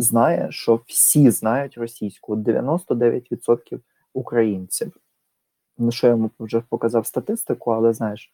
Знає, 0.00 0.46
що 0.50 0.80
всі 0.86 1.30
знають 1.30 1.78
російську 1.78 2.36
99% 2.36 3.80
українців 4.12 4.92
ну 5.78 5.92
що 5.92 6.06
я 6.06 6.10
йому 6.10 6.30
вже 6.40 6.60
показав 6.60 7.06
статистику, 7.06 7.70
але 7.70 7.92
знаєш, 7.92 8.32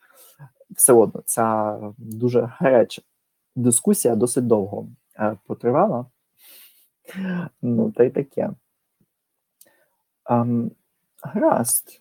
все 0.71 0.93
одно 0.93 1.23
ця 1.27 1.79
дуже 1.99 2.41
гаряча 2.59 3.03
дискусія 3.57 4.17
досить 4.17 4.47
довго 4.47 4.87
е, 5.19 5.37
потривала. 5.47 6.07
Ну, 7.63 7.91
та 7.91 8.05
й 8.05 8.11
таке. 8.11 8.51
Um, 10.25 10.71
гаразд. 11.23 12.01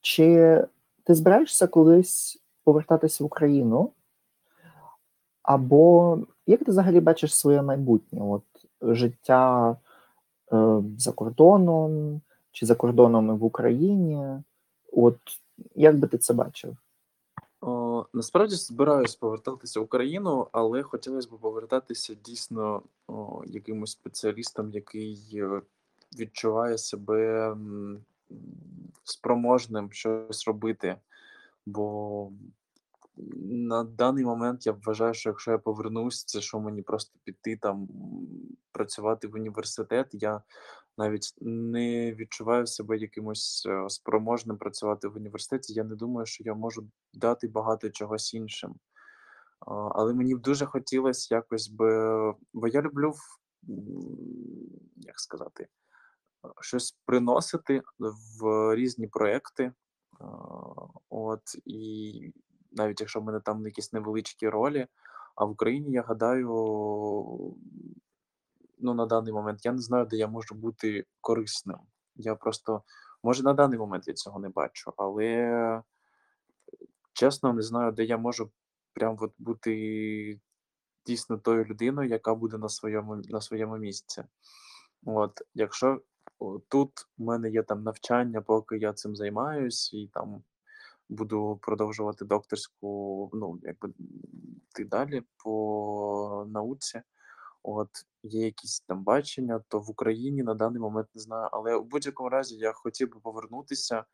Чи 0.00 0.60
ти 1.04 1.14
збираєшся 1.14 1.66
колись 1.66 2.42
повертатися 2.64 3.24
в 3.24 3.26
Україну? 3.26 3.92
Або 5.42 6.18
як 6.46 6.64
ти 6.64 6.70
взагалі 6.70 7.00
бачиш 7.00 7.36
своє 7.36 7.62
майбутнє? 7.62 8.22
От 8.22 8.44
Життя 8.82 9.76
е, 10.52 10.82
за 10.98 11.12
кордоном, 11.12 12.20
чи 12.54 12.66
за 12.66 12.74
кордонами 12.74 13.34
в 13.34 13.44
Україні. 13.44 14.42
От 14.92 15.18
як 15.74 15.98
би 15.98 16.08
ти 16.08 16.18
це 16.18 16.34
бачив? 16.34 16.76
О, 17.60 18.06
Насправді 18.12 18.54
збираюсь 18.54 19.16
повертатися 19.16 19.80
в 19.80 19.82
Україну, 19.82 20.48
але 20.52 20.82
хотілося 20.82 21.28
б 21.28 21.38
повертатися 21.38 22.14
дійсно 22.24 22.82
о, 23.08 23.42
якимось 23.46 23.90
спеціалістом, 23.90 24.70
який 24.70 25.30
е, 25.34 25.62
відчуває 26.18 26.78
себе 26.78 27.56
спроможним 29.04 29.92
щось 29.92 30.46
робити. 30.46 30.96
Бо 31.66 32.30
на 33.46 33.84
даний 33.84 34.24
момент 34.24 34.66
я 34.66 34.72
вважаю, 34.72 35.14
що 35.14 35.30
якщо 35.30 35.50
я 35.50 35.58
повернусь, 35.58 36.24
це 36.24 36.40
що 36.40 36.60
мені 36.60 36.82
просто 36.82 37.18
піти 37.24 37.56
там 37.56 37.88
працювати 38.72 39.28
в 39.28 39.34
університет. 39.34 40.08
Я 40.12 40.42
навіть 40.98 41.34
не 41.40 42.14
відчуваю 42.14 42.66
себе 42.66 42.98
якимось 42.98 43.66
е, 43.68 43.88
спроможним 43.88 44.58
працювати 44.58 45.08
в 45.08 45.16
університеті. 45.16 45.72
Я 45.72 45.84
не 45.84 45.94
думаю, 45.94 46.26
що 46.26 46.44
я 46.44 46.54
можу 46.54 46.88
дати 47.14 47.48
багато 47.48 47.90
чогось 47.90 48.34
іншим. 48.34 48.74
Але 49.66 50.14
мені 50.14 50.34
б 50.34 50.40
дуже 50.40 50.66
хотілося 50.66 51.34
якось 51.34 51.68
би, 51.68 51.88
бо 52.52 52.68
я 52.68 52.82
люблю, 52.82 53.14
як 54.96 55.20
сказати, 55.20 55.68
щось 56.60 56.98
приносити 57.06 57.82
в 58.40 58.74
різні 58.74 59.06
проекти. 59.06 59.72
От 61.08 61.42
і 61.64 62.32
навіть 62.72 63.00
якщо 63.00 63.20
в 63.20 63.24
мене 63.24 63.40
там 63.40 63.66
якісь 63.66 63.92
невеличкі 63.92 64.48
ролі, 64.48 64.86
а 65.36 65.44
в 65.44 65.50
Україні 65.50 65.92
я 65.92 66.02
гадаю, 66.02 66.48
ну, 68.84 68.94
на 68.94 69.06
даний 69.06 69.32
момент 69.32 69.64
я 69.64 69.72
не 69.72 69.78
знаю, 69.78 70.06
де 70.06 70.16
я 70.16 70.28
можу 70.28 70.54
бути 70.54 71.04
корисним. 71.20 71.78
Я 72.16 72.34
просто, 72.34 72.82
може, 73.22 73.42
на 73.42 73.52
даний 73.52 73.78
момент 73.78 74.08
я 74.08 74.14
цього 74.14 74.40
не 74.40 74.48
бачу, 74.48 74.92
але 74.96 75.82
чесно, 77.12 77.52
не 77.52 77.62
знаю, 77.62 77.92
де 77.92 78.04
я 78.04 78.18
можу 78.18 78.50
прям 78.92 79.16
от 79.20 79.32
бути 79.38 80.40
дійсно 81.06 81.38
тою 81.38 81.64
людиною, 81.64 82.08
яка 82.08 82.34
буде 82.34 82.58
на 82.58 82.68
своєму 82.68 83.16
на 83.16 83.40
своєму 83.40 83.76
місці. 83.76 84.24
От, 85.06 85.42
Якщо 85.54 86.02
тут 86.68 86.90
в 87.18 87.22
мене 87.22 87.50
є 87.50 87.62
там 87.62 87.82
навчання, 87.82 88.40
поки 88.40 88.78
я 88.78 88.92
цим 88.92 89.16
займаюсь, 89.16 89.94
і 89.94 90.10
там 90.14 90.44
буду 91.08 91.58
продовжувати 91.62 92.24
докторську, 92.24 93.30
ну, 93.34 93.58
якби 93.62 93.92
йти 94.70 94.84
далі 94.84 95.22
по 95.44 96.46
науці. 96.48 97.02
От 97.66 97.88
є 98.22 98.44
якісь 98.44 98.80
там 98.80 99.04
бачення, 99.04 99.62
то 99.68 99.80
в 99.80 99.90
Україні 99.90 100.42
на 100.42 100.54
даний 100.54 100.80
момент 100.80 101.08
не 101.14 101.20
знаю. 101.20 101.48
Але 101.52 101.74
у 101.74 101.84
будь-якому 101.84 102.28
разі 102.28 102.56
я 102.56 102.72
хотів 102.72 103.10
би 103.10 103.20
повернутися 103.20 104.04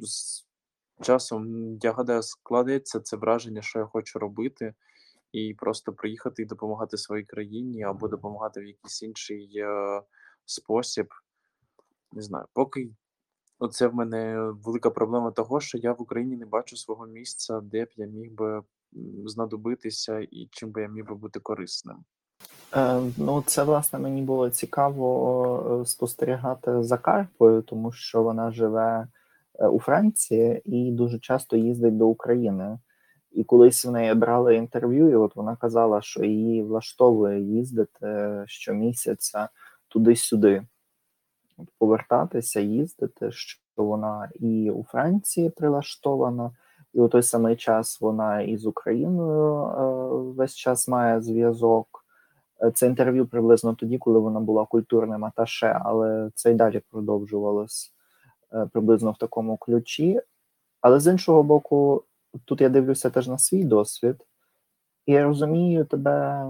з 0.00 0.46
часом. 1.02 1.74
Я 1.82 1.92
гадаю, 1.92 2.22
складеться 2.22 3.00
це 3.00 3.16
враження, 3.16 3.62
що 3.62 3.78
я 3.78 3.86
хочу 3.86 4.18
робити, 4.18 4.74
і 5.32 5.54
просто 5.54 5.92
приїхати 5.92 6.42
і 6.42 6.46
допомагати 6.46 6.96
своїй 6.96 7.24
країні 7.24 7.82
або 7.82 8.08
допомагати 8.08 8.60
в 8.60 8.66
якийсь 8.66 9.02
інший 9.02 9.52
е, 9.56 10.02
спосіб. 10.44 11.08
Не 12.12 12.22
знаю, 12.22 12.46
поки 12.52 12.90
оце 13.58 13.86
в 13.86 13.94
мене 13.94 14.40
велика 14.40 14.90
проблема 14.90 15.30
того, 15.30 15.60
що 15.60 15.78
я 15.78 15.92
в 15.92 16.02
Україні 16.02 16.36
не 16.36 16.46
бачу 16.46 16.76
свого 16.76 17.06
місця, 17.06 17.60
де 17.60 17.84
б 17.84 17.88
я 17.96 18.06
міг 18.06 18.32
би 18.32 18.62
знадобитися 19.24 20.18
і 20.18 20.48
чим 20.50 20.70
би 20.70 20.82
я 20.82 20.88
міг 20.88 21.04
би 21.04 21.14
бути 21.14 21.40
корисним. 21.40 22.04
Е, 22.74 23.00
ну, 23.16 23.42
це 23.46 23.62
власне 23.62 23.98
мені 23.98 24.22
було 24.22 24.50
цікаво 24.50 25.80
е, 25.82 25.86
спостерігати 25.86 26.82
за 26.82 26.98
Карпою, 26.98 27.62
тому 27.62 27.92
що 27.92 28.22
вона 28.22 28.50
живе 28.50 29.06
е, 29.58 29.66
у 29.66 29.80
Франції 29.80 30.62
і 30.64 30.92
дуже 30.92 31.18
часто 31.18 31.56
їздить 31.56 31.96
до 31.96 32.06
України. 32.06 32.78
І 33.32 33.44
колись 33.44 33.84
в 33.84 33.90
неї 33.90 34.14
брали 34.14 34.56
інтерв'ю, 34.56 35.10
і 35.10 35.14
от 35.14 35.36
вона 35.36 35.56
казала, 35.56 36.02
що 36.02 36.24
її 36.24 36.62
влаштовує 36.62 37.40
їздити 37.40 38.42
щомісяця 38.46 39.48
туди-сюди, 39.88 40.62
повертатися, 41.78 42.60
їздити, 42.60 43.32
що 43.32 43.58
вона 43.76 44.30
і 44.34 44.70
у 44.70 44.84
Франції 44.84 45.50
прилаштована, 45.50 46.50
і 46.94 47.00
у 47.00 47.08
той 47.08 47.22
самий 47.22 47.56
час 47.56 48.00
вона 48.00 48.40
і 48.40 48.56
з 48.56 48.66
Україною 48.66 49.64
весь 50.36 50.54
час 50.54 50.88
має 50.88 51.20
зв'язок. 51.20 52.01
Е, 52.62 52.70
це 52.70 52.86
інтерв'ю 52.86 53.26
приблизно 53.26 53.74
тоді, 53.74 53.98
коли 53.98 54.18
вона 54.18 54.40
була 54.40 54.66
культурним 54.66 55.24
аташе, 55.24 55.80
але 55.84 56.30
це 56.34 56.50
й 56.50 56.54
далі 56.54 56.82
продовжувалось 56.90 57.92
е, 58.52 58.68
приблизно 58.72 59.10
в 59.10 59.18
такому 59.18 59.56
ключі. 59.56 60.20
Але 60.80 61.00
з 61.00 61.12
іншого 61.12 61.42
боку, 61.42 62.04
тут 62.44 62.60
я 62.60 62.68
дивлюся 62.68 63.10
теж 63.10 63.28
на 63.28 63.38
свій 63.38 63.64
досвід, 63.64 64.16
і 65.06 65.12
я 65.12 65.24
розумію 65.24 65.84
тебе 65.84 66.46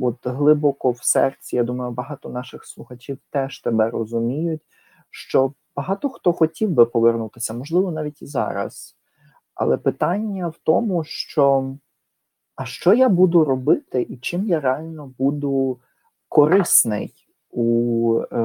от 0.00 0.26
глибоко 0.26 0.90
в 0.90 1.04
серці. 1.04 1.56
Я 1.56 1.64
думаю, 1.64 1.90
багато 1.90 2.28
наших 2.28 2.64
слухачів 2.64 3.18
теж 3.30 3.60
тебе 3.60 3.90
розуміють, 3.90 4.62
що 5.10 5.52
багато 5.76 6.08
хто 6.08 6.32
хотів 6.32 6.70
би 6.70 6.86
повернутися, 6.86 7.54
можливо, 7.54 7.90
навіть 7.92 8.22
і 8.22 8.26
зараз. 8.26 8.96
Але 9.54 9.76
питання 9.76 10.48
в 10.48 10.58
тому, 10.62 11.04
що 11.04 11.74
а 12.56 12.64
що 12.64 12.94
я 12.94 13.08
буду 13.08 13.44
робити, 13.44 14.06
і 14.08 14.16
чим 14.16 14.44
я 14.44 14.60
реально 14.60 15.14
буду 15.18 15.78
корисний 16.28 17.14
у 17.50 18.20
е, 18.32 18.40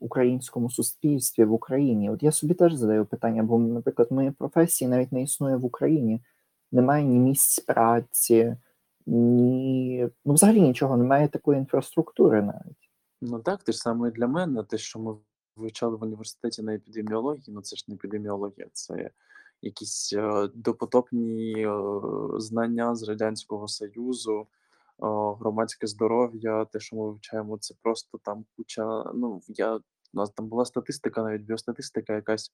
українському 0.00 0.70
суспільстві 0.70 1.44
в 1.44 1.52
Україні? 1.52 2.10
От 2.10 2.22
я 2.22 2.32
собі 2.32 2.54
теж 2.54 2.74
задаю 2.74 3.04
питання, 3.04 3.42
бо, 3.42 3.58
наприклад, 3.58 4.12
моєї 4.12 4.32
професії 4.32 4.88
навіть 4.88 5.12
не 5.12 5.22
існує 5.22 5.56
в 5.56 5.64
Україні, 5.64 6.20
немає 6.72 7.04
ні 7.04 7.18
місць 7.18 7.60
праці, 7.60 8.56
ні 9.06 10.08
ну 10.24 10.34
взагалі 10.34 10.60
нічого, 10.60 10.96
немає 10.96 11.28
такої 11.28 11.58
інфраструктури 11.58 12.42
навіть. 12.42 12.90
Ну 13.22 13.38
так, 13.38 13.62
те 13.62 13.72
ж 13.72 13.78
саме 13.78 14.10
для 14.10 14.26
мене, 14.26 14.62
те, 14.62 14.78
що 14.78 14.98
ми 14.98 15.14
вивчали 15.56 15.96
в 15.96 16.02
університеті 16.02 16.62
на 16.62 16.74
епідеміології, 16.74 17.44
ну 17.48 17.60
це 17.60 17.76
ж 17.76 17.84
не 17.88 17.94
епідеміологія, 17.94 18.66
це 18.72 19.10
якісь 19.62 20.12
е, 20.12 20.48
допотопні 20.54 21.66
е, 21.66 21.70
знання 22.38 22.94
з 22.94 23.08
Радянського 23.08 23.68
Союзу, 23.68 24.40
е, 24.40 24.46
громадське 25.40 25.86
здоров'я, 25.86 26.64
те, 26.64 26.80
що 26.80 26.96
ми 26.96 27.06
вивчаємо, 27.06 27.58
це 27.58 27.74
просто 27.82 28.18
там 28.24 28.44
куча. 28.56 29.04
Ну, 29.14 29.42
я 29.48 29.80
у 30.14 30.16
нас 30.16 30.30
там 30.30 30.48
була 30.48 30.64
статистика, 30.64 31.22
навіть 31.22 31.42
біостатистика 31.42 32.14
якась, 32.14 32.52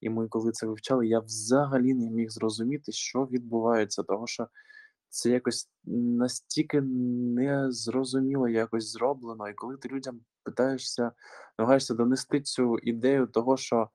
і 0.00 0.10
ми, 0.10 0.28
коли 0.28 0.52
це 0.52 0.66
вивчали, 0.66 1.06
я 1.06 1.20
взагалі 1.20 1.94
не 1.94 2.10
міг 2.10 2.30
зрозуміти, 2.30 2.92
що 2.92 3.24
відбувається, 3.24 4.02
того 4.02 4.26
що 4.26 4.48
це 5.08 5.30
якось 5.30 5.70
настільки 5.84 6.80
незрозуміло 6.80 8.48
якось 8.48 8.92
зроблено. 8.92 9.48
І 9.48 9.54
коли 9.54 9.76
ти 9.76 9.88
людям 9.88 10.20
питаєшся, 10.42 11.12
намагаєшся 11.58 11.94
донести 11.94 12.40
цю 12.40 12.78
ідею 12.78 13.26
того, 13.26 13.56
що 13.56 13.88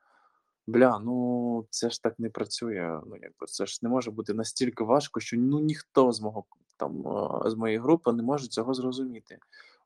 бля, 0.68 0.99
ну 0.99 1.66
це 1.70 1.89
ж 1.89 2.03
так 2.03 2.20
не 2.20 2.30
працює. 2.30 3.01
Ну 3.05 3.16
якби 3.16 3.45
це 3.45 3.66
ж 3.66 3.80
не 3.82 3.89
може 3.89 4.12
бути 4.12 4.34
настільки 4.34 4.84
важко, 4.84 5.20
що 5.20 5.38
ну 5.38 5.59
ніхто 5.59 6.12
з 6.12 6.22
мого 6.22 6.45
там 6.78 7.03
з 7.45 7.55
моєї 7.55 7.80
групи 7.80 8.14
не 8.14 8.24
може 8.24 8.47
цього 8.47 8.74
зрозуміти. 8.74 9.38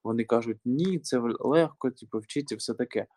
Вони 0.03 0.23
кажуть, 0.23 0.59
ні, 0.65 0.99
це 0.99 1.21
легко, 1.39 1.91
типу, 1.91 2.19
вчіть 2.19 2.51
і 2.51 2.55
все 2.55 2.73
таке. 2.73 3.07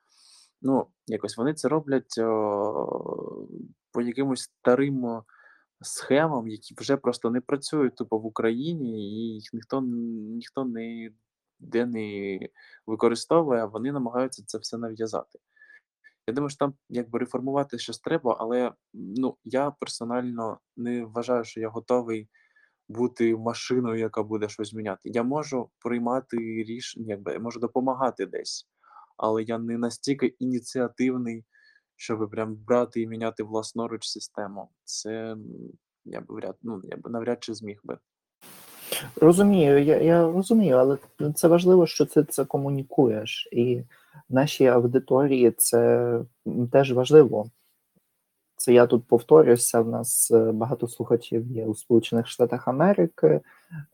Ну, 0.63 0.87
якось 1.07 1.37
вони 1.37 1.55
це 1.55 1.69
роблять 1.69 2.19
о, 2.19 3.47
по 3.93 4.03
якимось 4.03 4.43
старим 4.43 5.23
схемам, 5.81 6.49
які 6.49 6.75
вже 6.79 6.97
просто 6.97 7.31
не 7.31 7.41
працюють 7.41 7.97
тупо 7.97 8.19
в 8.19 8.27
Україні, 8.27 9.03
і 9.03 9.35
їх 9.35 9.53
ніхто 9.53 9.81
ніхто 9.81 10.65
не 10.65 11.11
де 11.61 11.87
не 11.87 12.39
використовує, 12.87 13.63
а 13.63 13.67
вони 13.67 13.93
намагаються 13.93 14.43
це 14.47 14.59
все 14.59 14.79
нав'язати. 14.79 15.39
Я 16.29 16.35
думаю, 16.35 16.51
що 16.51 16.59
там 16.59 16.74
якби 16.89 17.18
реформувати 17.18 17.79
щось 17.79 17.99
треба, 17.99 18.37
але 18.41 18.72
ну 18.95 19.37
я 19.45 19.70
персонально 19.70 20.59
не 20.76 21.05
вважаю, 21.05 21.45
що 21.45 21.61
я 21.61 21.68
готовий 21.68 22.29
бути 22.89 23.37
машиною, 23.37 24.01
яка 24.01 24.22
буде 24.22 24.49
щось 24.49 24.70
зміняти. 24.70 25.01
Я 25.05 25.22
можу 25.22 25.70
приймати 25.79 26.37
рішення, 26.68 27.07
якби 27.09 27.39
можу 27.39 27.61
допомагати 27.61 28.26
десь, 28.26 28.68
але 29.16 29.43
я 29.43 29.59
не 29.59 29.79
настільки 29.79 30.26
ініціативний, 30.26 31.45
щоб 31.97 32.31
прям 32.31 32.55
брати 32.55 33.01
і 33.01 33.07
міняти 33.07 33.43
власноруч 33.43 34.09
систему. 34.09 34.70
Це 34.85 35.37
я 36.05 36.20
б 36.20 36.24
вряд, 36.29 36.57
ну 36.62 36.81
я 36.85 36.97
б 36.97 37.11
навряд 37.11 37.45
чи 37.45 37.55
зміг 37.55 37.81
би. 37.85 37.99
Розумію, 39.16 39.85
я 39.85 39.97
я 39.97 40.33
розумію, 40.33 40.76
але 40.76 40.99
це 41.35 41.49
важливо, 41.49 41.87
що 41.87 42.07
ти 42.07 42.24
це 42.24 42.45
комунікуєш, 42.45 43.49
і 43.53 43.83
нашій 44.29 44.66
аудиторії 44.66 45.51
це 45.57 46.21
теж 46.73 46.93
важливо. 46.93 47.51
Це 48.59 48.73
я 48.73 48.87
тут 48.87 49.07
повторюся. 49.07 49.81
В 49.81 49.89
нас 49.89 50.31
е, 50.31 50.53
багато 50.53 50.89
слухачів 50.89 51.47
є 51.47 51.66
у 51.66 51.75
Сполучених 51.75 52.27
Штатах 52.27 52.69
Америки, 52.69 53.41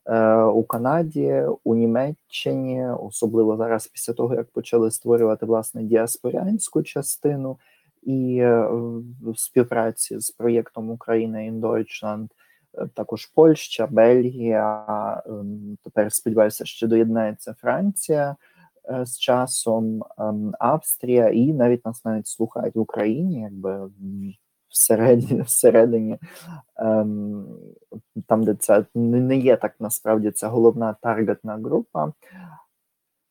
е, 0.06 0.36
у 0.36 0.64
Канаді, 0.64 1.44
у 1.64 1.74
Німеччині, 1.74 2.86
особливо 2.86 3.56
зараз, 3.56 3.86
після 3.86 4.12
того 4.12 4.34
як 4.34 4.50
почали 4.50 4.90
створювати 4.90 5.46
власне 5.46 5.82
діаспорянську 5.82 6.82
частину 6.82 7.58
і 8.02 8.38
е, 8.38 8.68
в 9.22 9.38
співпраці 9.38 10.20
з 10.20 10.30
проєктом 10.30 10.90
Україна 10.90 11.38
in 11.38 11.60
Deutschland, 11.60 12.28
також 12.94 13.26
Польща, 13.26 13.86
Бельгія. 13.86 14.86
Ем, 15.26 15.78
тепер 15.84 16.12
сподіваюся, 16.12 16.64
що 16.64 16.88
доєднається 16.88 17.54
Франція. 17.54 18.36
Е, 18.90 19.06
з 19.06 19.18
часом 19.18 20.02
ем, 20.18 20.54
Австрія, 20.58 21.28
і 21.28 21.52
навіть 21.52 21.86
нас 21.86 22.04
навіть 22.04 22.26
слухають 22.26 22.74
в 22.74 22.80
Україні, 22.80 23.40
якби 23.40 23.90
всередині, 24.68 25.42
всередині 25.42 26.18
ем, 26.76 27.46
там, 28.26 28.44
де 28.44 28.54
це 28.54 28.84
не 28.94 29.36
є 29.36 29.56
так 29.56 29.74
насправді 29.80 30.30
це 30.30 30.46
головна 30.46 30.96
таргетна 31.00 31.56
група. 31.56 32.12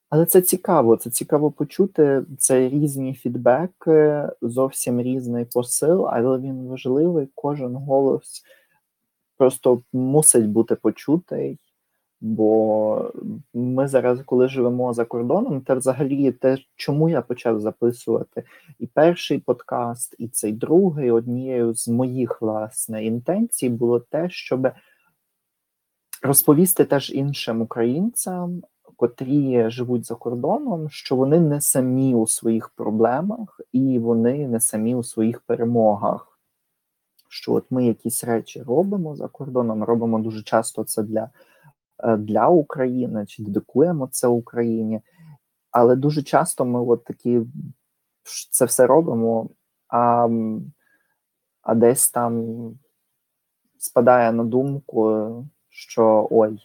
Але 0.09 0.25
це 0.25 0.41
цікаво, 0.41 0.97
це 0.97 1.09
цікаво 1.09 1.51
почути. 1.51 2.25
Це 2.39 2.69
різні 2.69 3.13
фідбеки, 3.13 4.23
зовсім 4.41 5.01
різний 5.01 5.45
посил, 5.45 6.07
але 6.07 6.39
він 6.39 6.67
важливий. 6.67 7.29
Кожен 7.35 7.75
голос 7.75 8.43
просто 9.37 9.81
мусить 9.93 10.49
бути 10.49 10.75
почутий. 10.75 11.59
Бо 12.25 13.11
ми 13.53 13.87
зараз, 13.87 14.19
коли 14.25 14.47
живемо 14.47 14.93
за 14.93 15.05
кордоном, 15.05 15.63
це 15.67 15.75
взагалі 15.75 16.31
те, 16.31 16.57
чому 16.75 17.09
я 17.09 17.21
почав 17.21 17.61
записувати 17.61 18.43
і 18.79 18.87
перший 18.87 19.39
подкаст, 19.39 20.15
і 20.17 20.27
цей 20.27 20.51
другий 20.51 21.11
однією 21.11 21.73
з 21.73 21.87
моїх 21.87 22.41
власне 22.41 23.05
інтенцій 23.05 23.69
було 23.69 23.99
те, 23.99 24.29
щоб 24.29 24.67
розповісти 26.21 26.85
теж 26.85 27.11
іншим 27.11 27.61
українцям, 27.61 28.63
котрі 28.95 29.69
живуть 29.69 30.05
за 30.05 30.15
кордоном, 30.15 30.89
що 30.89 31.15
вони 31.15 31.39
не 31.39 31.61
самі 31.61 32.15
у 32.15 32.27
своїх 32.27 32.69
проблемах 32.69 33.61
і 33.71 33.99
вони 33.99 34.47
не 34.47 34.59
самі 34.59 34.95
у 34.95 35.03
своїх 35.03 35.39
перемогах. 35.39 36.39
Що 37.29 37.53
от 37.53 37.65
ми 37.69 37.85
якісь 37.85 38.23
речі 38.23 38.61
робимо 38.61 39.15
за 39.15 39.27
кордоном, 39.27 39.83
робимо 39.83 40.19
дуже 40.19 40.43
часто 40.43 40.83
це 40.83 41.03
для. 41.03 41.29
Е, 41.99 42.17
для 42.17 42.47
України 42.47 43.25
чи 43.25 43.43
дедикуємо 43.43 44.07
це 44.11 44.27
Україні. 44.27 45.01
Але 45.71 45.95
дуже 45.95 46.23
часто 46.23 46.65
ми 46.65 46.81
от 46.81 47.03
такі 47.03 47.41
це 48.51 48.65
все 48.65 48.87
робимо, 48.87 49.49
а 49.87 50.29
а 51.61 51.75
десь 51.75 52.11
там 52.11 52.45
спадає 53.77 54.31
на 54.31 54.43
думку, 54.43 55.29
що 55.69 56.27
ой, 56.31 56.59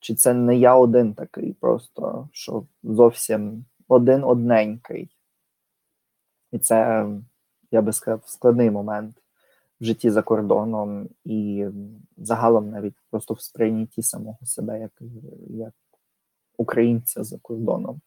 чи 0.00 0.14
це 0.14 0.34
не 0.34 0.56
я 0.56 0.74
один 0.74 1.14
такий, 1.14 1.52
просто 1.52 2.28
що 2.32 2.66
зовсім 2.82 3.64
один 3.88 4.24
одненький. 4.24 5.16
І 6.52 6.58
це, 6.58 7.06
я 7.70 7.82
би 7.82 7.92
сказав, 7.92 8.22
складний 8.26 8.70
момент 8.70 9.16
в 9.80 9.84
житті 9.84 10.10
за 10.10 10.22
кордоном 10.22 11.08
і 11.24 11.66
загалом 12.16 12.70
навіть 12.70 12.94
просто 13.10 13.34
в 13.34 13.40
сприйнятті 13.40 14.02
самого 14.02 14.38
себе 14.42 14.80
як 14.80 15.02
як 15.48 15.74
українця 16.56 17.24
за 17.24 17.38
кордоном. 17.38 18.00